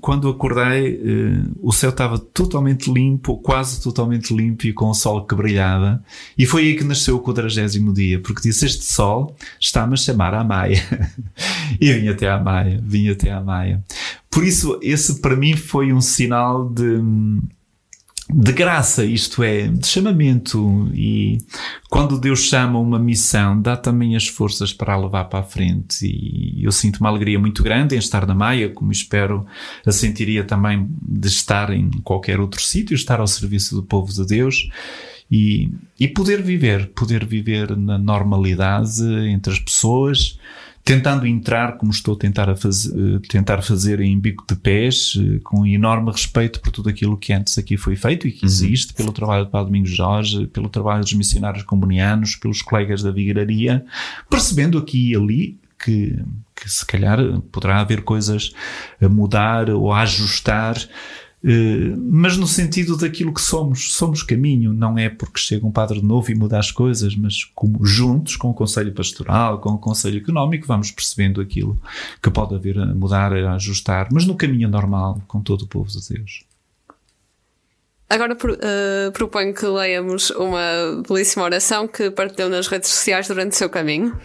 quando 0.00 0.28
acordei, 0.28 0.94
uh, 0.94 1.52
o 1.62 1.70
céu 1.70 1.90
estava 1.90 2.18
totalmente 2.18 2.90
limpo, 2.90 3.36
quase 3.36 3.82
totalmente 3.82 4.34
limpo 4.34 4.66
e 4.66 4.72
com 4.72 4.88
o 4.88 4.94
sol 4.94 5.26
que 5.26 5.34
brilhava. 5.34 6.02
E 6.36 6.46
foi 6.46 6.62
aí 6.62 6.76
que 6.76 6.84
nasceu 6.84 7.16
o 7.16 7.20
quadragésimo 7.20 7.92
dia, 7.92 8.18
porque 8.20 8.40
disse: 8.40 8.64
Este 8.64 8.84
sol 8.84 9.36
está-me 9.60 9.92
a 9.92 9.96
chamar 9.96 10.32
à 10.32 10.42
Maia. 10.42 10.82
e 11.78 11.92
vim 11.92 12.08
até 12.08 12.30
à 12.30 12.38
Maia, 12.38 12.80
vim 12.82 13.10
até 13.10 13.30
à 13.30 13.40
Maia. 13.40 13.84
Por 14.30 14.44
isso, 14.44 14.78
esse 14.82 15.20
para 15.20 15.36
mim 15.36 15.54
foi 15.56 15.92
um 15.92 16.00
sinal 16.00 16.68
de 16.68 16.98
de 18.32 18.52
graça, 18.52 19.04
isto 19.04 19.42
é, 19.42 19.68
de 19.68 19.86
chamamento. 19.86 20.90
E 20.94 21.38
quando 21.90 22.18
Deus 22.18 22.40
chama 22.40 22.78
uma 22.78 22.98
missão, 22.98 23.60
dá 23.60 23.76
também 23.76 24.16
as 24.16 24.26
forças 24.26 24.72
para 24.72 24.94
a 24.94 24.96
levar 24.96 25.24
para 25.24 25.40
a 25.40 25.44
frente. 25.44 26.06
E 26.06 26.64
eu 26.64 26.72
sinto 26.72 26.98
uma 26.98 27.08
alegria 27.08 27.38
muito 27.38 27.62
grande 27.62 27.94
em 27.94 27.98
estar 27.98 28.26
na 28.26 28.34
Maia, 28.34 28.70
como 28.70 28.90
espero 28.90 29.46
a 29.84 29.92
sentiria 29.92 30.42
também 30.42 30.88
de 31.02 31.28
estar 31.28 31.70
em 31.70 31.90
qualquer 32.02 32.40
outro 32.40 32.62
sítio, 32.62 32.94
estar 32.94 33.20
ao 33.20 33.26
serviço 33.26 33.74
do 33.74 33.82
povo 33.82 34.12
de 34.12 34.26
Deus. 34.26 34.68
E, 35.30 35.70
e 35.98 36.06
poder 36.06 36.42
viver, 36.42 36.88
poder 36.88 37.24
viver 37.24 37.76
na 37.76 37.98
normalidade 37.98 39.02
entre 39.28 39.52
as 39.52 39.58
pessoas, 39.58 40.38
tentando 40.84 41.26
entrar, 41.26 41.78
como 41.78 41.90
estou 41.90 42.14
a 42.14 42.18
tentar, 42.18 42.50
a 42.50 42.54
faz, 42.54 42.84
eh, 42.86 43.18
tentar 43.28 43.62
fazer 43.62 44.00
em 44.00 44.20
bico 44.20 44.44
de 44.46 44.54
pés, 44.54 45.18
eh, 45.18 45.40
com 45.42 45.66
enorme 45.66 46.12
respeito 46.12 46.60
por 46.60 46.70
tudo 46.70 46.90
aquilo 46.90 47.16
que 47.16 47.32
antes 47.32 47.56
aqui 47.56 47.78
foi 47.78 47.96
feito 47.96 48.28
e 48.28 48.32
que 48.32 48.44
uhum. 48.44 48.48
existe, 48.48 48.92
pelo 48.92 49.10
trabalho 49.10 49.46
de 49.46 49.50
Padre 49.50 49.68
Domingos 49.68 49.90
Jorge, 49.90 50.46
pelo 50.48 50.68
trabalho 50.68 51.00
dos 51.00 51.14
missionários 51.14 51.64
comunianos, 51.64 52.36
pelos 52.36 52.60
colegas 52.60 53.02
da 53.02 53.10
vigararia, 53.10 53.84
percebendo 54.28 54.76
aqui 54.76 55.12
e 55.12 55.16
ali 55.16 55.58
que, 55.82 56.18
que 56.54 56.70
se 56.70 56.84
calhar 56.84 57.18
poderá 57.50 57.80
haver 57.80 58.02
coisas 58.02 58.52
a 59.00 59.08
mudar 59.08 59.70
ou 59.70 59.90
a 59.90 60.02
ajustar 60.02 60.76
mas 62.10 62.38
no 62.38 62.46
sentido 62.46 62.96
daquilo 62.96 63.32
que 63.32 63.40
somos. 63.40 63.92
Somos 63.92 64.22
caminho, 64.22 64.72
não 64.72 64.96
é 64.96 65.10
porque 65.10 65.38
chega 65.38 65.66
um 65.66 65.70
padre 65.70 66.00
novo 66.00 66.30
e 66.30 66.34
muda 66.34 66.58
as 66.58 66.70
coisas, 66.70 67.14
mas 67.14 67.44
como 67.54 67.84
juntos, 67.84 68.36
com 68.36 68.50
o 68.50 68.54
Conselho 68.54 68.92
Pastoral, 68.92 69.60
com 69.60 69.70
o 69.70 69.78
Conselho 69.78 70.18
Económico, 70.18 70.66
vamos 70.66 70.90
percebendo 70.90 71.40
aquilo 71.40 71.78
que 72.22 72.30
pode 72.30 72.54
haver 72.54 72.78
a 72.78 72.86
mudar, 72.86 73.32
a 73.34 73.54
ajustar, 73.54 74.08
mas 74.10 74.24
no 74.24 74.34
caminho 74.34 74.68
normal, 74.68 75.20
com 75.28 75.42
todo 75.42 75.62
o 75.62 75.66
povo 75.66 75.88
de 75.90 76.14
Deus. 76.14 76.44
Agora 78.08 78.34
uh, 78.34 79.12
proponho 79.12 79.52
que 79.52 79.66
leiamos 79.66 80.30
uma 80.30 81.02
belíssima 81.06 81.44
oração 81.44 81.88
que 81.88 82.10
partilhou 82.10 82.48
nas 82.48 82.68
redes 82.68 82.88
sociais 82.88 83.28
durante 83.28 83.52
o 83.52 83.56
seu 83.56 83.68
caminho. 83.68 84.16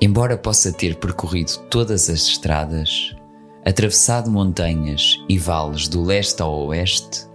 Embora 0.00 0.36
possa 0.36 0.72
ter 0.72 0.96
percorrido 0.96 1.58
todas 1.70 2.10
as 2.10 2.22
estradas, 2.22 3.14
atravessado 3.64 4.30
montanhas 4.30 5.24
e 5.28 5.38
vales 5.38 5.88
do 5.88 6.02
leste 6.02 6.42
ao 6.42 6.66
oeste, 6.66 7.26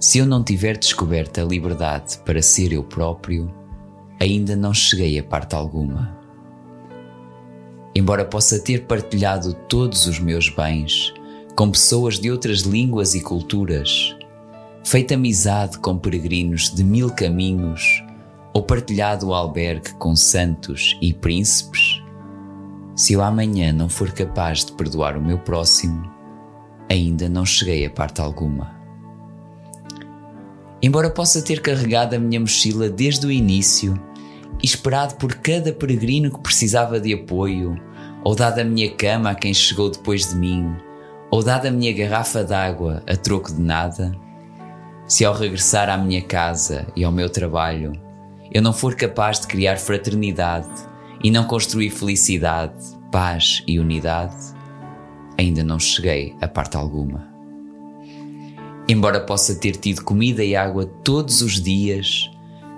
se 0.00 0.18
eu 0.18 0.26
não 0.26 0.42
tiver 0.42 0.76
descoberto 0.76 1.40
a 1.40 1.44
liberdade 1.44 2.18
para 2.24 2.42
ser 2.42 2.72
eu 2.72 2.82
próprio, 2.82 3.54
ainda 4.18 4.56
não 4.56 4.74
cheguei 4.74 5.18
a 5.18 5.22
parte 5.22 5.54
alguma. 5.54 6.18
Embora 7.94 8.24
possa 8.24 8.58
ter 8.58 8.86
partilhado 8.86 9.54
todos 9.68 10.06
os 10.06 10.18
meus 10.18 10.48
bens 10.48 11.14
com 11.54 11.70
pessoas 11.70 12.18
de 12.18 12.30
outras 12.30 12.60
línguas 12.60 13.14
e 13.14 13.20
culturas, 13.20 14.16
feito 14.82 15.14
amizade 15.14 15.78
com 15.78 15.98
peregrinos 15.98 16.74
de 16.74 16.82
mil 16.82 17.10
caminhos 17.10 18.02
ou 18.52 18.62
partilhado 18.62 19.28
o 19.28 19.34
albergue 19.34 19.92
com 19.94 20.16
santos 20.16 20.96
e 21.00 21.12
príncipes, 21.12 22.02
se 22.94 23.12
eu 23.12 23.22
amanhã 23.22 23.72
não 23.72 23.88
for 23.88 24.10
capaz 24.12 24.64
de 24.64 24.72
perdoar 24.72 25.16
o 25.16 25.22
meu 25.22 25.38
próximo, 25.38 26.10
ainda 26.90 27.28
não 27.28 27.46
cheguei 27.46 27.86
a 27.86 27.90
parte 27.90 28.20
alguma. 28.20 28.78
Embora 30.82 31.10
possa 31.10 31.42
ter 31.42 31.60
carregado 31.60 32.16
a 32.16 32.18
minha 32.18 32.40
mochila 32.40 32.88
desde 32.88 33.26
o 33.26 33.30
início 33.30 34.00
e 34.62 34.66
esperado 34.66 35.14
por 35.16 35.34
cada 35.34 35.72
peregrino 35.72 36.30
que 36.30 36.40
precisava 36.40 36.98
de 36.98 37.14
apoio, 37.14 37.80
ou 38.24 38.34
dado 38.34 38.60
a 38.60 38.64
minha 38.64 38.90
cama 38.94 39.30
a 39.30 39.34
quem 39.34 39.54
chegou 39.54 39.90
depois 39.90 40.30
de 40.30 40.36
mim, 40.36 40.74
ou 41.30 41.42
dado 41.42 41.66
a 41.66 41.70
minha 41.70 41.92
garrafa 41.92 42.42
d'água 42.42 43.02
a 43.06 43.16
troco 43.16 43.52
de 43.52 43.60
nada, 43.60 44.12
se 45.06 45.24
ao 45.24 45.34
regressar 45.34 45.88
à 45.88 45.96
minha 45.96 46.22
casa 46.22 46.86
e 46.94 47.04
ao 47.04 47.12
meu 47.12 47.28
trabalho 47.28 47.92
eu 48.52 48.60
não 48.60 48.72
for 48.72 48.94
capaz 48.94 49.40
de 49.40 49.46
criar 49.46 49.76
fraternidade 49.76 50.68
e 51.22 51.30
não 51.30 51.44
construir 51.44 51.90
felicidade, 51.90 52.74
paz 53.10 53.62
e 53.66 53.78
unidade, 53.78 54.36
ainda 55.38 55.62
não 55.62 55.78
cheguei 55.78 56.34
a 56.40 56.48
parte 56.48 56.76
alguma. 56.76 57.28
Embora 58.88 59.20
possa 59.20 59.54
ter 59.54 59.76
tido 59.76 60.02
comida 60.02 60.42
e 60.42 60.56
água 60.56 60.86
todos 60.86 61.42
os 61.42 61.60
dias, 61.60 62.30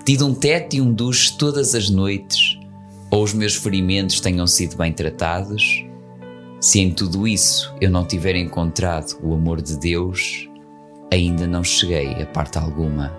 tido 0.05 0.26
um 0.26 0.34
teto 0.34 0.76
e 0.76 0.80
um 0.80 0.93
duche 0.93 1.36
todas 1.38 1.74
as 1.74 1.88
noites, 1.88 2.59
ou 3.11 3.22
os 3.22 3.32
meus 3.32 3.55
ferimentos 3.55 4.20
tenham 4.20 4.47
sido 4.47 4.76
bem 4.76 4.93
tratados, 4.93 5.84
se 6.61 6.80
em 6.80 6.90
tudo 6.90 7.26
isso 7.26 7.74
eu 7.80 7.90
não 7.90 8.05
tiver 8.05 8.36
encontrado 8.36 9.18
o 9.22 9.34
amor 9.34 9.61
de 9.61 9.78
Deus, 9.78 10.49
ainda 11.12 11.47
não 11.47 11.62
cheguei 11.62 12.14
a 12.22 12.26
parte 12.26 12.59
alguma. 12.59 13.12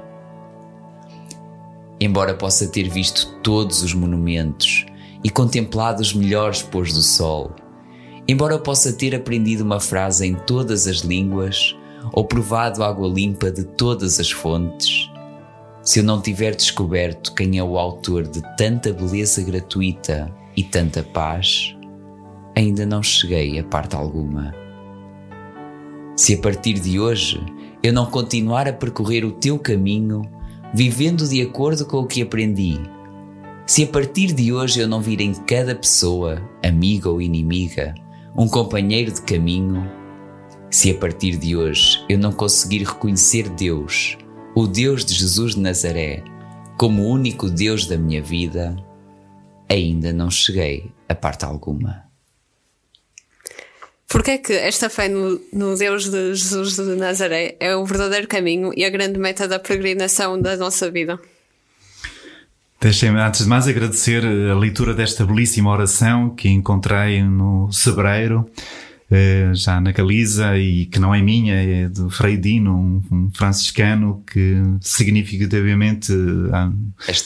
Embora 1.99 2.33
possa 2.33 2.67
ter 2.67 2.89
visto 2.89 3.39
todos 3.41 3.81
os 3.81 3.93
monumentos 3.93 4.85
e 5.23 5.29
contemplado 5.29 6.01
os 6.01 6.13
melhores 6.13 6.61
pôs 6.61 6.93
do 6.93 7.01
sol. 7.01 7.51
Embora 8.27 8.53
eu 8.53 8.59
possa 8.59 8.93
ter 8.93 9.15
aprendido 9.15 9.63
uma 9.63 9.79
frase 9.79 10.25
em 10.25 10.33
todas 10.33 10.87
as 10.87 10.97
línguas 10.97 11.75
ou 12.11 12.25
provado 12.25 12.83
água 12.83 13.07
limpa 13.07 13.51
de 13.51 13.63
todas 13.63 14.19
as 14.19 14.31
fontes, 14.31 15.09
se 15.81 15.99
eu 15.99 16.03
não 16.03 16.21
tiver 16.21 16.55
descoberto 16.55 17.33
quem 17.33 17.57
é 17.57 17.63
o 17.63 17.77
autor 17.77 18.23
de 18.25 18.41
tanta 18.55 18.93
beleza 18.93 19.43
gratuita 19.43 20.33
e 20.55 20.63
tanta 20.63 21.03
paz, 21.03 21.75
ainda 22.55 22.85
não 22.85 23.03
cheguei 23.03 23.59
a 23.59 23.63
parte 23.63 23.95
alguma. 23.95 24.53
Se 26.15 26.35
a 26.35 26.37
partir 26.37 26.75
de 26.75 26.99
hoje 26.99 27.43
eu 27.81 27.91
não 27.91 28.05
continuar 28.05 28.67
a 28.67 28.73
percorrer 28.73 29.25
o 29.25 29.31
teu 29.31 29.59
caminho, 29.59 30.21
vivendo 30.73 31.27
de 31.27 31.41
acordo 31.41 31.85
com 31.85 31.97
o 31.97 32.07
que 32.07 32.21
aprendi, 32.21 32.79
se 33.65 33.83
a 33.83 33.87
partir 33.87 34.33
de 34.33 34.51
hoje 34.51 34.81
eu 34.81 34.87
não 34.87 35.01
vir 35.01 35.21
em 35.21 35.33
cada 35.33 35.73
pessoa, 35.73 36.41
amiga 36.63 37.09
ou 37.09 37.21
inimiga, 37.21 37.95
um 38.37 38.47
companheiro 38.47 39.11
de 39.11 39.21
caminho, 39.21 39.89
se 40.69 40.91
a 40.91 40.95
partir 40.95 41.37
de 41.37 41.55
hoje 41.55 42.03
eu 42.09 42.17
não 42.17 42.31
conseguir 42.31 42.83
reconhecer 42.83 43.47
Deus, 43.49 44.17
o 44.55 44.67
Deus 44.67 45.05
de 45.05 45.13
Jesus 45.13 45.55
de 45.55 45.61
Nazaré, 45.61 46.23
como 46.77 47.03
o 47.03 47.09
único 47.09 47.49
Deus 47.49 47.85
da 47.85 47.97
minha 47.97 48.21
vida, 48.21 48.75
ainda 49.69 50.11
não 50.11 50.29
cheguei 50.29 50.91
a 51.07 51.15
parte 51.15 51.45
alguma. 51.45 52.03
Porque 54.07 54.31
é 54.31 54.37
que 54.37 54.53
esta 54.53 54.89
fé 54.89 55.07
no, 55.07 55.41
no, 55.51 55.75
Deus 55.75 56.09
de 56.09 56.35
Jesus 56.35 56.75
de 56.75 56.95
Nazaré 56.95 57.55
é 57.59 57.75
o 57.75 57.85
verdadeiro 57.85 58.27
caminho 58.27 58.71
e 58.75 58.85
a 58.85 58.89
grande 58.89 59.17
meta 59.17 59.47
da 59.47 59.57
peregrinação 59.57 60.39
da 60.39 60.55
nossa 60.55 60.91
vida? 60.91 61.19
Deixem-me, 62.83 63.17
antes 63.17 63.43
de 63.43 63.47
mais, 63.47 63.65
agradecer 63.65 64.25
a 64.25 64.53
leitura 64.59 64.93
desta 64.93 65.25
belíssima 65.25 65.69
oração 65.69 66.29
que 66.29 66.49
encontrei 66.49 67.23
no 67.23 67.71
Sebreiro. 67.71 68.45
uh, 69.09 69.55
já 69.55 69.79
na 69.79 69.93
Galiza 69.93 70.57
e 70.57 70.87
que 70.87 70.99
não 70.99 71.15
é 71.15 71.21
minha, 71.21 71.53
é 71.53 71.87
do 71.87 72.09
Frei 72.09 72.35
Dino, 72.35 72.75
um, 72.75 73.01
um 73.09 73.31
franciscano 73.33 74.21
que 74.29 74.61
significativamente 74.81 76.11
a, 76.51 76.65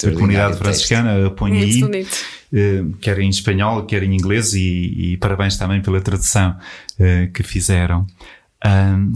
a 0.07 0.11
comunidade 0.11 0.59
franciscana 0.59 1.27
põe 1.31 1.57
aí, 1.57 1.81
uh, 1.81 2.93
quer 3.01 3.17
em 3.17 3.29
espanhol, 3.29 3.83
quer 3.87 4.03
em 4.03 4.13
inglês 4.13 4.53
e, 4.53 5.13
e 5.13 5.17
parabéns 5.17 5.57
também 5.57 5.81
pela 5.81 5.99
tradução 5.99 6.55
que 7.33 7.41
fizeram. 7.41 8.05
Um, 8.63 9.11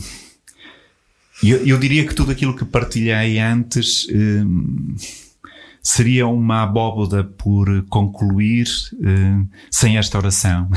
eu, 1.44 1.68
eu, 1.68 1.78
diria 1.78 2.04
que 2.06 2.16
tudo 2.16 2.32
aquilo 2.32 2.56
que 2.56 2.66
partilhei 2.66 3.38
antes 3.38 4.08
seria 5.82 6.27
uma 6.27 6.63
abóboda 6.63 7.23
por 7.23 7.84
concluir 7.89 8.67
uh, 8.93 9.47
sem 9.69 9.97
esta 9.97 10.17
oração. 10.17 10.69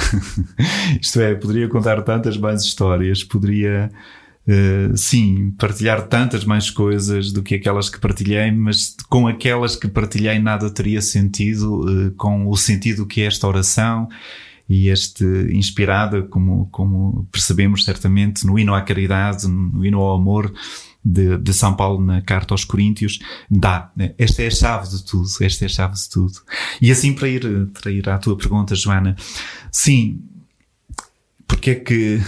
Isto 1.00 1.20
é, 1.20 1.34
poderia 1.34 1.68
contar 1.68 2.00
tantas 2.02 2.38
mais 2.38 2.62
histórias, 2.62 3.22
poderia, 3.22 3.90
uh, 4.48 4.96
sim, 4.96 5.52
partilhar 5.59 6.07
tantas 6.09 6.44
mais 6.44 6.70
coisas 6.70 7.32
do 7.32 7.42
que 7.42 7.55
aquelas 7.55 7.90
que 7.90 8.00
partilhei, 8.00 8.50
mas 8.50 8.96
com 9.11 9.26
aquelas 9.26 9.76
que 9.76 9.88
partilhei 9.88 10.38
nada 10.38 10.70
teria 10.70 11.02
sentido, 11.02 11.82
uh, 11.84 12.11
com 12.12 12.48
o 12.48 12.57
sentido 12.57 13.07
que 13.07 13.20
é 13.20 13.26
esta 13.26 13.46
oração 13.46 14.09
e 14.66 14.88
este 14.88 15.24
inspirada, 15.52 16.22
como, 16.22 16.66
como 16.72 17.28
percebemos 17.30 17.84
certamente 17.84 18.46
no 18.46 18.59
hino 18.59 18.74
à 18.74 18.80
caridade, 18.80 19.46
no 19.46 19.84
hino 19.84 20.00
ao 20.00 20.16
amor, 20.16 20.50
de, 21.05 21.36
de 21.36 21.52
São 21.52 21.76
Paulo 21.76 22.05
na 22.05 22.22
carta 22.22 22.55
aos 22.55 22.64
Coríntios, 22.64 23.18
dá. 23.50 23.92
Né? 23.94 24.14
Esta 24.16 24.42
é 24.42 24.46
a 24.46 24.50
chave 24.50 24.88
de 24.88 25.05
tudo. 25.05 25.28
Esta 25.40 25.64
é 25.64 25.66
a 25.66 25.68
chave 25.68 25.94
de 25.94 26.09
tudo. 26.09 26.40
E 26.80 26.90
assim, 26.90 27.12
para 27.12 27.28
ir, 27.28 27.66
para 27.72 27.90
ir 27.90 28.09
à 28.09 28.16
tua 28.16 28.36
pergunta, 28.36 28.74
Joana, 28.74 29.14
sim, 29.70 30.22
porque 31.46 31.70
é 31.70 31.74
que 31.74 32.20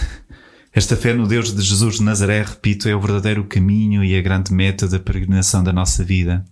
esta 0.71 0.95
fé 0.95 1.13
no 1.13 1.27
Deus 1.27 1.55
de 1.55 1.61
Jesus 1.61 1.95
de 1.95 2.03
Nazaré, 2.03 2.43
repito, 2.43 2.87
é 2.87 2.95
o 2.95 3.01
verdadeiro 3.01 3.43
caminho 3.45 4.03
e 4.03 4.15
a 4.15 4.21
grande 4.21 4.53
meta 4.53 4.87
da 4.87 4.99
peregrinação 4.99 5.63
da 5.63 5.73
nossa 5.73 6.03
vida? 6.03 6.45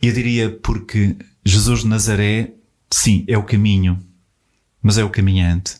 Eu 0.00 0.12
diria 0.12 0.48
porque 0.50 1.16
Jesus 1.44 1.80
de 1.80 1.88
Nazaré, 1.88 2.54
sim, 2.90 3.24
é 3.28 3.36
o 3.36 3.42
caminho, 3.42 3.98
mas 4.80 4.96
é 4.96 5.04
o 5.04 5.10
caminhante. 5.10 5.76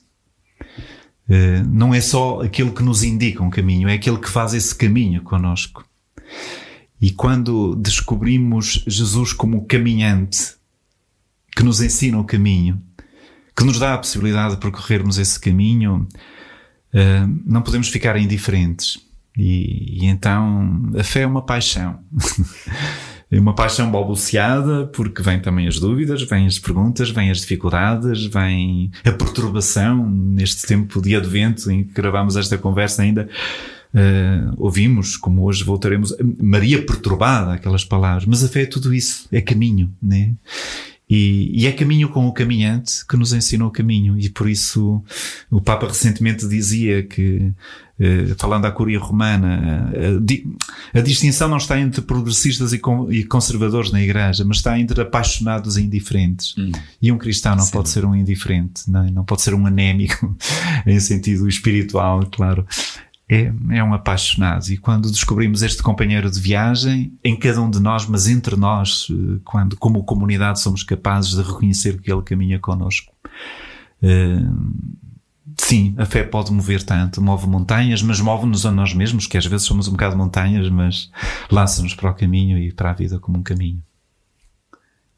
Eh, 1.29 1.63
não 1.69 1.93
é 1.93 2.01
só 2.01 2.41
aquele 2.41 2.71
que 2.71 2.83
nos 2.83 3.03
indica 3.03 3.43
um 3.43 3.51
caminho, 3.51 3.89
é 3.89 3.95
aquele 3.95 4.19
que 4.19 4.29
faz 4.29 4.55
esse 4.55 4.75
caminho 4.75 5.23
conosco. 5.23 5.85
E 7.01 7.11
quando 7.11 7.77
descobrimos 7.77 8.83
Jesus 8.87 9.33
como 9.33 9.67
caminhante, 9.67 10.55
que 11.55 11.63
nos 11.63 11.81
ensina 11.81 12.19
o 12.19 12.25
caminho, 12.25 12.83
que 13.57 13.65
nos 13.65 13.79
dá 13.79 13.95
a 13.95 13.99
possibilidade 13.99 14.55
de 14.55 14.61
percorrermos 14.61 15.19
esse 15.19 15.39
caminho, 15.39 16.09
eh, 16.93 17.27
não 17.45 17.63
podemos 17.63 17.89
ficar 17.89 18.17
indiferentes. 18.17 18.99
E, 19.37 20.03
e 20.03 20.07
então 20.07 20.91
a 20.99 21.05
fé 21.05 21.21
é 21.23 21.27
uma 21.27 21.43
paixão. 21.43 22.01
Uma 23.31 23.55
paixão 23.55 23.91
balbuciada, 23.91 24.87
porque 24.87 25.23
vem 25.23 25.39
também 25.39 25.69
as 25.69 25.79
dúvidas, 25.79 26.23
vêm 26.23 26.47
as 26.47 26.59
perguntas, 26.59 27.11
vêm 27.11 27.31
as 27.31 27.41
dificuldades, 27.41 28.25
vem 28.25 28.91
a 29.05 29.13
perturbação 29.13 30.09
neste 30.09 30.67
tempo 30.67 31.03
de 31.03 31.15
advento 31.15 31.71
em 31.71 31.85
que 31.85 31.93
gravamos 31.93 32.37
esta 32.37 32.57
conversa 32.57 33.03
ainda. 33.03 33.29
Uh, 33.93 34.55
ouvimos, 34.57 35.17
como 35.17 35.45
hoje 35.45 35.63
voltaremos, 35.63 36.15
Maria 36.41 36.85
perturbada, 36.85 37.53
aquelas 37.53 37.85
palavras, 37.85 38.25
mas 38.25 38.43
a 38.45 38.49
fé 38.49 38.63
é 38.63 38.67
tudo 38.67 38.95
isso, 38.95 39.27
é 39.31 39.41
caminho, 39.41 39.91
né? 40.03 40.33
E, 41.09 41.63
e, 41.63 41.67
é 41.67 41.73
caminho 41.73 42.11
com 42.11 42.27
o 42.27 42.33
caminhante 42.33 43.07
que 43.07 43.17
nos 43.17 43.33
ensinou 43.33 43.69
o 43.69 43.73
caminho. 43.73 44.19
E 44.19 44.29
por 44.29 44.49
isso 44.49 45.03
o 45.51 45.61
Papa 45.61 45.87
recentemente 45.87 46.47
dizia 46.47 47.03
que 47.03 47.53
eh, 48.01 48.35
falando 48.39 48.65
à 48.65 48.71
Curia 48.71 48.99
Romana, 49.01 49.91
a, 50.95 50.99
a, 50.99 51.03
distinção 51.03 51.49
não 51.49 51.57
está 51.57 51.81
entre 51.81 52.01
progressistas 52.01 52.73
e, 52.73 52.81
e, 53.11 53.25
conservadores 53.25 53.91
na 53.91 54.01
Igreja, 54.01 54.45
mas 54.45 54.59
está 54.59 54.79
entre 54.79 55.01
apaixonados 55.01 55.77
e 55.77 55.83
indiferentes. 55.83 56.55
Hum. 56.57 56.71
E 57.03 57.11
um 57.11 57.19
cristão 57.19 57.57
não 57.57 57.65
Sim. 57.65 57.73
pode 57.73 57.89
ser 57.89 58.05
um 58.05 58.15
indiferente, 58.15 58.89
não, 58.89 59.05
é? 59.05 59.11
não 59.11 59.25
pode 59.25 59.43
ser 59.43 59.53
um 59.53 59.67
anémico, 59.67 60.37
em 60.87 61.01
sentido 61.01 61.49
espiritual, 61.49 62.25
claro. 62.31 62.65
É, 63.31 63.53
é 63.73 63.85
um 63.85 63.93
apaixonado. 63.93 64.69
E 64.69 64.79
quando 64.79 65.11
descobrimos 65.11 65.63
este 65.63 65.83
companheiro 65.83 66.31
de 66.31 66.41
viagem, 66.41 67.13
em 67.23 67.37
cada 67.37 67.61
um 67.61 67.69
de 67.69 67.79
nós, 67.79 68.07
mas 68.07 68.27
entre 68.27 68.57
nós, 68.57 69.09
eh, 69.11 69.41
quando, 69.45 69.77
como 69.77 70.03
comunidade, 70.03 70.61
somos 70.61 70.83
capazes 70.83 71.33
de 71.33 71.43
reconhecer 71.43 72.01
que 72.01 72.11
ele 72.11 72.23
caminha 72.23 72.59
connosco. 72.59 73.13
Uh, 74.03 74.99
sim, 75.59 75.95
a 75.99 76.07
fé 76.07 76.23
pode 76.23 76.53
mover 76.53 76.83
tanto, 76.83 77.21
move 77.21 77.47
montanhas, 77.47 78.01
mas 78.03 78.21
move-nos 78.21 78.65
a 78.65 78.73
nós 78.73 78.95
mesmos, 78.95 79.27
que 79.27 79.37
às 79.37 79.45
vezes 79.45 79.67
somos 79.67 79.89
um 79.89 79.93
bocado 79.93 80.17
montanhas, 80.17 80.71
mas 80.71 81.11
lança-nos 81.51 81.95
para 81.95 82.11
o 82.11 82.15
caminho 82.15 82.57
e 82.57 82.73
para 82.73 82.91
a 82.91 82.95
vida 82.95 83.19
como 83.19 83.39
um 83.39 83.43
caminho. 83.43 83.83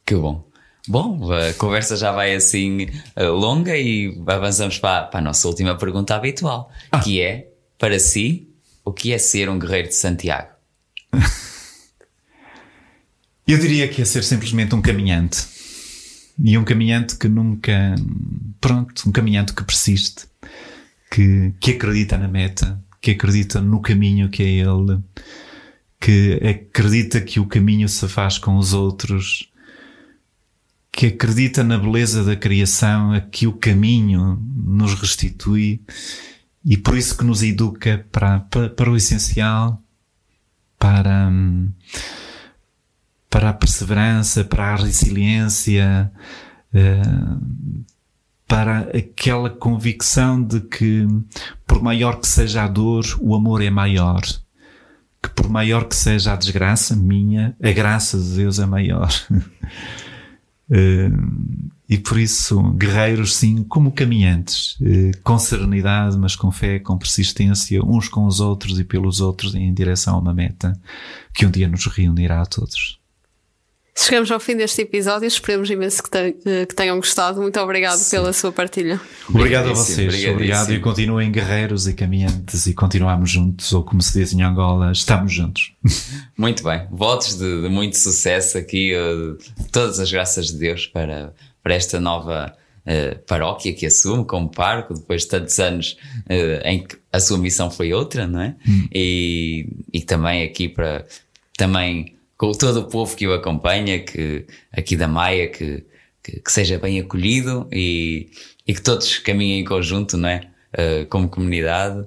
Que 0.04 0.16
bom. 0.16 0.50
Bom, 0.88 1.30
a 1.30 1.52
conversa 1.54 1.96
já 1.96 2.10
vai 2.10 2.34
assim 2.34 2.88
eh, 3.14 3.28
longa 3.28 3.76
e 3.76 4.20
avançamos 4.26 4.78
para, 4.78 5.04
para 5.04 5.20
a 5.20 5.22
nossa 5.22 5.46
última 5.46 5.76
pergunta 5.76 6.14
habitual, 6.14 6.70
ah. 6.90 6.98
que 6.98 7.20
é, 7.20 7.49
para 7.80 7.98
si, 7.98 8.46
o 8.84 8.92
que 8.92 9.10
é 9.10 9.18
ser 9.18 9.48
um 9.48 9.58
guerreiro 9.58 9.88
de 9.88 9.96
Santiago? 9.96 10.50
Eu 13.48 13.58
diria 13.58 13.88
que 13.88 14.02
é 14.02 14.04
ser 14.04 14.22
simplesmente 14.22 14.74
um 14.74 14.82
caminhante. 14.82 15.44
E 16.38 16.56
um 16.56 16.62
caminhante 16.62 17.16
que 17.16 17.26
nunca. 17.26 17.94
Pronto, 18.60 19.08
um 19.08 19.12
caminhante 19.12 19.54
que 19.54 19.64
persiste, 19.64 20.26
que, 21.10 21.54
que 21.58 21.72
acredita 21.72 22.18
na 22.18 22.28
meta, 22.28 22.78
que 23.00 23.12
acredita 23.12 23.60
no 23.60 23.80
caminho 23.80 24.28
que 24.28 24.42
é 24.42 24.46
ele, 24.46 25.00
que 25.98 26.38
acredita 26.46 27.20
que 27.20 27.40
o 27.40 27.46
caminho 27.46 27.88
se 27.88 28.06
faz 28.06 28.36
com 28.38 28.56
os 28.56 28.74
outros, 28.74 29.50
que 30.92 31.06
acredita 31.06 31.64
na 31.64 31.78
beleza 31.78 32.22
da 32.24 32.36
criação, 32.36 33.12
a 33.12 33.20
que 33.20 33.46
o 33.46 33.52
caminho 33.54 34.38
nos 34.54 34.94
restitui 34.94 35.80
e 36.64 36.76
por 36.76 36.96
isso 36.96 37.16
que 37.16 37.24
nos 37.24 37.42
educa 37.42 38.06
para, 38.12 38.40
para, 38.40 38.68
para 38.68 38.90
o 38.90 38.96
essencial, 38.96 39.80
para, 40.78 41.30
para 43.28 43.50
a 43.50 43.54
perseverança, 43.54 44.44
para 44.44 44.74
a 44.74 44.76
resiliência, 44.76 46.12
uh, 46.74 47.84
para 48.46 48.80
aquela 48.96 49.48
convicção 49.48 50.42
de 50.42 50.60
que, 50.60 51.06
por 51.66 51.80
maior 51.82 52.20
que 52.20 52.26
seja 52.26 52.64
a 52.64 52.68
dor, 52.68 53.04
o 53.20 53.34
amor 53.34 53.62
é 53.62 53.70
maior. 53.70 54.22
Que 55.22 55.28
por 55.28 55.48
maior 55.48 55.84
que 55.84 55.94
seja 55.94 56.32
a 56.32 56.36
desgraça 56.36 56.96
minha, 56.96 57.54
a 57.62 57.70
graça 57.70 58.18
de 58.18 58.36
Deus 58.36 58.58
é 58.58 58.66
maior. 58.66 59.10
e 61.90 61.98
por 61.98 62.20
isso, 62.20 62.62
guerreiros, 62.74 63.34
sim, 63.34 63.64
como 63.64 63.90
caminhantes, 63.90 64.76
uh, 64.80 65.10
com 65.24 65.36
serenidade, 65.40 66.16
mas 66.16 66.36
com 66.36 66.52
fé, 66.52 66.78
com 66.78 66.96
persistência, 66.96 67.84
uns 67.84 68.08
com 68.08 68.26
os 68.26 68.38
outros 68.38 68.78
e 68.78 68.84
pelos 68.84 69.20
outros, 69.20 69.56
em 69.56 69.74
direção 69.74 70.14
a 70.14 70.18
uma 70.20 70.32
meta 70.32 70.72
que 71.34 71.44
um 71.44 71.50
dia 71.50 71.66
nos 71.66 71.86
reunirá 71.86 72.42
a 72.42 72.46
todos. 72.46 73.00
Chegamos 73.96 74.30
ao 74.30 74.38
fim 74.38 74.56
deste 74.56 74.82
episódio, 74.82 75.26
esperemos 75.26 75.68
imenso 75.68 76.02
que, 76.02 76.10
te, 76.10 76.32
que 76.66 76.74
tenham 76.76 76.96
gostado. 76.96 77.42
Muito 77.42 77.58
obrigado 77.58 77.98
Sim. 77.98 78.16
pela 78.16 78.32
sua 78.32 78.52
partilha. 78.52 79.00
Obrigado 79.28 79.70
a 79.70 79.72
vocês, 79.72 80.24
obrigado 80.26 80.72
e 80.72 80.78
continuem 80.78 81.30
guerreiros 81.30 81.88
e 81.88 81.92
caminhantes 81.92 82.66
e 82.66 82.72
continuamos 82.72 83.30
juntos, 83.30 83.72
ou 83.72 83.82
como 83.82 84.00
se 84.00 84.16
diz 84.16 84.32
em 84.32 84.42
Angola, 84.42 84.92
estamos 84.92 85.32
juntos. 85.32 85.72
Muito 86.38 86.62
bem, 86.62 86.86
votos 86.90 87.36
de, 87.36 87.62
de 87.62 87.68
muito 87.68 87.98
sucesso 87.98 88.56
aqui, 88.56 88.94
uh, 88.94 89.36
todas 89.70 89.98
as 89.98 90.10
graças 90.10 90.46
de 90.46 90.58
Deus 90.58 90.86
para, 90.86 91.34
para 91.62 91.74
esta 91.74 92.00
nova 92.00 92.54
uh, 92.86 93.18
paróquia 93.26 93.72
que 93.72 93.86
assume 93.86 94.24
como 94.24 94.50
parco, 94.50 94.94
depois 94.94 95.22
de 95.22 95.28
tantos 95.28 95.58
anos 95.58 95.96
uh, 96.26 96.66
em 96.66 96.84
que 96.84 96.96
a 97.12 97.20
sua 97.20 97.38
missão 97.38 97.70
foi 97.70 97.92
outra, 97.92 98.26
não 98.26 98.40
é? 98.40 98.54
Hum. 98.66 98.88
E, 98.92 99.66
e 99.92 100.00
também 100.02 100.42
aqui 100.42 100.68
para 100.68 101.04
também 101.56 102.16
com 102.36 102.52
todo 102.52 102.80
o 102.80 102.84
povo 102.84 103.14
que 103.14 103.26
o 103.26 103.34
acompanha, 103.34 103.98
que 103.98 104.46
aqui 104.72 104.96
da 104.96 105.06
Maia, 105.06 105.48
que, 105.48 105.84
que, 106.22 106.40
que 106.40 106.52
seja 106.52 106.78
bem 106.78 106.98
acolhido 106.98 107.68
e, 107.70 108.30
e, 108.66 108.72
que 108.72 108.80
todos 108.80 109.18
caminhem 109.18 109.60
em 109.60 109.64
conjunto, 109.64 110.16
não 110.16 110.28
é? 110.28 110.48
Uh, 110.72 111.06
como 111.06 111.28
comunidade. 111.28 112.04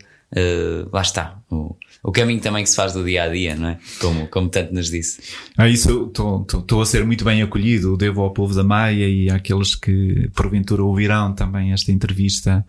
Lá 0.91 1.04
está. 1.04 1.39
O, 1.51 1.76
o 2.04 2.12
caminho 2.12 2.41
também 2.41 2.64
que 2.64 2.70
se 2.70 2.76
faz 2.76 2.91
do 2.91 3.04
dia 3.04 3.24
a 3.24 3.30
dia, 3.30 3.56
não 3.56 3.70
é? 3.70 3.80
Como, 3.99 4.28
como 4.28 4.49
tanto 4.49 4.74
nos 4.74 4.91
disse. 4.91 5.22
Ah, 5.58 5.70
isso 5.70 6.12
estou 6.12 6.82
a 6.82 6.86
ser 6.86 7.06
muito 7.06 7.24
bem 7.24 7.41
acolhido. 7.41 7.95
Devo 7.95 8.22
ao 8.22 8.32
povo 8.32 8.54
da 8.54 8.64
Maia 8.64 9.08
e 9.08 9.30
àqueles 9.30 9.74
que 9.74 10.30
porventura 10.36 10.84
ouvirão 10.84 11.34
também 11.34 11.72
esta 11.72 11.93
entrevista 11.93 12.66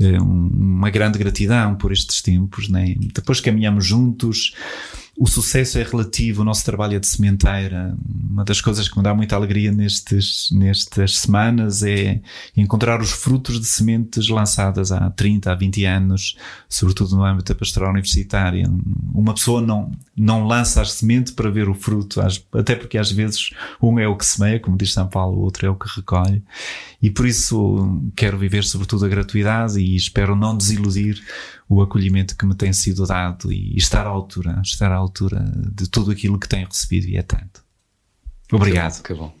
uh, 0.00 0.22
uma 0.22 0.88
grande 0.88 1.18
gratidão 1.18 1.74
por 1.74 1.92
estes 1.92 2.22
tempos, 2.22 2.70
né? 2.70 2.94
Depois 3.14 3.40
caminhamos 3.40 3.84
juntos 3.84 4.54
o 5.20 5.26
sucesso 5.26 5.78
é 5.78 5.82
relativo, 5.82 6.42
o 6.42 6.44
nosso 6.44 6.64
trabalho 6.64 6.94
é 6.94 7.00
de 7.00 7.06
sementeira. 7.08 7.92
Uma 8.30 8.44
das 8.44 8.60
coisas 8.60 8.88
que 8.88 8.96
me 8.96 9.02
dá 9.02 9.12
muita 9.12 9.34
alegria 9.34 9.72
nestes, 9.72 10.48
nestas 10.52 11.18
semanas 11.18 11.82
é 11.82 12.20
encontrar 12.56 13.00
os 13.00 13.10
frutos 13.10 13.58
de 13.58 13.66
sementes 13.66 14.28
lançadas 14.28 14.92
há 14.92 15.10
30, 15.10 15.50
há 15.50 15.54
20 15.56 15.84
anos, 15.86 16.36
sobretudo 16.68 17.16
no 17.16 17.24
âmbito 17.24 17.52
da 17.52 17.58
pastoral 17.58 17.90
universitária. 17.90 18.70
Uma 19.12 19.34
pessoa 19.34 19.60
não, 19.60 19.90
não 20.16 20.46
lança 20.46 20.80
a 20.82 20.84
semente 20.84 21.32
para 21.32 21.50
ver 21.50 21.68
o 21.68 21.74
fruto, 21.74 22.20
até 22.52 22.76
porque 22.76 22.96
às 22.96 23.10
vezes 23.10 23.50
um 23.82 23.98
é 23.98 24.06
o 24.06 24.16
que 24.16 24.24
semeia, 24.24 24.60
como 24.60 24.78
diz 24.78 24.92
São 24.92 25.08
Paulo, 25.08 25.38
o 25.38 25.40
outro 25.40 25.66
é 25.66 25.70
o 25.70 25.74
que 25.74 25.88
recolhe. 25.96 26.44
E 27.02 27.10
por 27.10 27.26
isso 27.26 28.00
quero 28.14 28.38
viver 28.38 28.62
sobretudo 28.62 29.04
a 29.04 29.08
gratuidade 29.08 29.80
e 29.80 29.96
espero 29.96 30.36
não 30.36 30.56
desiludir 30.56 31.20
o 31.68 31.82
acolhimento 31.82 32.36
que 32.36 32.46
me 32.46 32.54
tem 32.54 32.72
sido 32.72 33.06
dado 33.06 33.52
e 33.52 33.76
estar 33.76 34.06
à 34.06 34.08
altura, 34.08 34.60
estar 34.64 34.90
à 34.90 34.96
altura 34.96 35.44
de 35.72 35.88
tudo 35.88 36.10
aquilo 36.10 36.38
que 36.38 36.48
tenho 36.48 36.66
recebido 36.66 37.06
e 37.06 37.16
é 37.16 37.22
tanto. 37.22 37.62
Obrigado. 38.50 39.02
Que 39.02 39.14
bom. 39.14 39.28
Que 39.28 39.32
bom. 39.32 39.38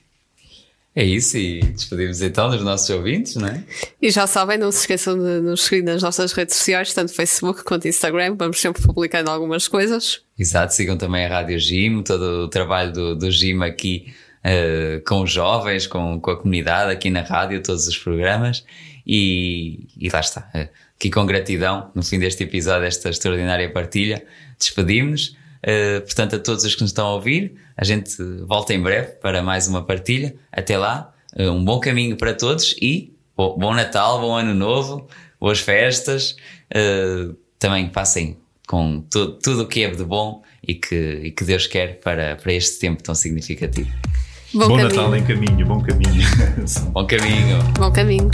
É 0.98 1.04
isso, 1.04 1.36
e 1.36 1.60
despedimos 1.60 2.20
então 2.22 2.50
dos 2.50 2.60
nossos 2.64 2.90
ouvintes, 2.90 3.36
não 3.36 3.46
é? 3.46 3.62
E 4.02 4.10
já 4.10 4.26
sabem, 4.26 4.58
não 4.58 4.72
se 4.72 4.80
esqueçam 4.80 5.16
de 5.16 5.40
nos 5.40 5.62
seguir 5.62 5.84
nas 5.84 6.02
nossas 6.02 6.32
redes 6.32 6.56
sociais, 6.56 6.92
tanto 6.92 7.12
Facebook 7.14 7.62
quanto 7.62 7.86
Instagram, 7.86 8.34
vamos 8.36 8.60
sempre 8.60 8.82
publicando 8.82 9.30
algumas 9.30 9.68
coisas. 9.68 10.22
Exato, 10.36 10.74
sigam 10.74 10.96
também 10.96 11.24
a 11.24 11.28
Rádio 11.28 11.56
Gym, 11.60 12.02
todo 12.02 12.44
o 12.44 12.48
trabalho 12.48 12.92
do, 12.92 13.14
do 13.14 13.28
aqui 13.62 14.12
uh, 14.44 15.00
com 15.06 15.22
os 15.22 15.30
jovens, 15.30 15.86
com, 15.86 16.20
com 16.20 16.32
a 16.32 16.36
comunidade, 16.36 16.90
aqui 16.90 17.10
na 17.10 17.22
rádio, 17.22 17.62
todos 17.62 17.86
os 17.86 17.96
programas, 17.96 18.64
e, 19.06 19.86
e 19.96 20.08
lá 20.08 20.18
está. 20.18 20.50
Uh, 20.52 20.68
aqui 20.98 21.10
com 21.10 21.24
gratidão, 21.24 21.90
no 21.94 22.02
fim 22.02 22.18
deste 22.18 22.42
episódio, 22.42 22.84
esta 22.84 23.08
extraordinária 23.08 23.70
partilha, 23.70 24.24
despedimos-nos. 24.58 25.36
Uh, 25.58 26.00
portanto, 26.02 26.36
a 26.36 26.38
todos 26.38 26.64
os 26.64 26.74
que 26.74 26.82
nos 26.82 26.90
estão 26.90 27.06
a 27.06 27.14
ouvir, 27.14 27.54
a 27.76 27.84
gente 27.84 28.16
volta 28.46 28.74
em 28.74 28.80
breve 28.80 29.12
para 29.22 29.42
mais 29.42 29.68
uma 29.68 29.82
partilha. 29.82 30.34
Até 30.52 30.76
lá, 30.76 31.12
uh, 31.38 31.50
um 31.50 31.64
bom 31.64 31.78
caminho 31.78 32.16
para 32.16 32.34
todos 32.34 32.76
e 32.82 33.12
bom 33.36 33.74
Natal, 33.74 34.20
bom 34.20 34.36
Ano 34.36 34.54
Novo, 34.54 35.08
boas 35.40 35.60
festas. 35.60 36.36
Uh, 36.74 37.36
também 37.58 37.88
passem 37.88 38.36
com 38.66 39.00
tu, 39.08 39.32
tudo 39.38 39.62
o 39.62 39.66
que 39.66 39.84
é 39.84 39.90
de 39.90 40.04
bom 40.04 40.42
e 40.66 40.74
que, 40.74 41.20
e 41.24 41.30
que 41.30 41.44
Deus 41.44 41.66
quer 41.66 42.00
para, 42.00 42.36
para 42.36 42.52
este 42.52 42.78
tempo 42.80 43.02
tão 43.02 43.14
significativo. 43.14 43.90
Bom, 44.52 44.68
bom 44.68 44.76
Natal 44.78 45.14
em 45.14 45.24
caminho, 45.24 45.64
bom 45.66 45.80
caminho. 45.80 46.22
bom 46.92 47.06
caminho. 47.06 47.58
Bom 47.78 47.92
caminho. 47.92 48.30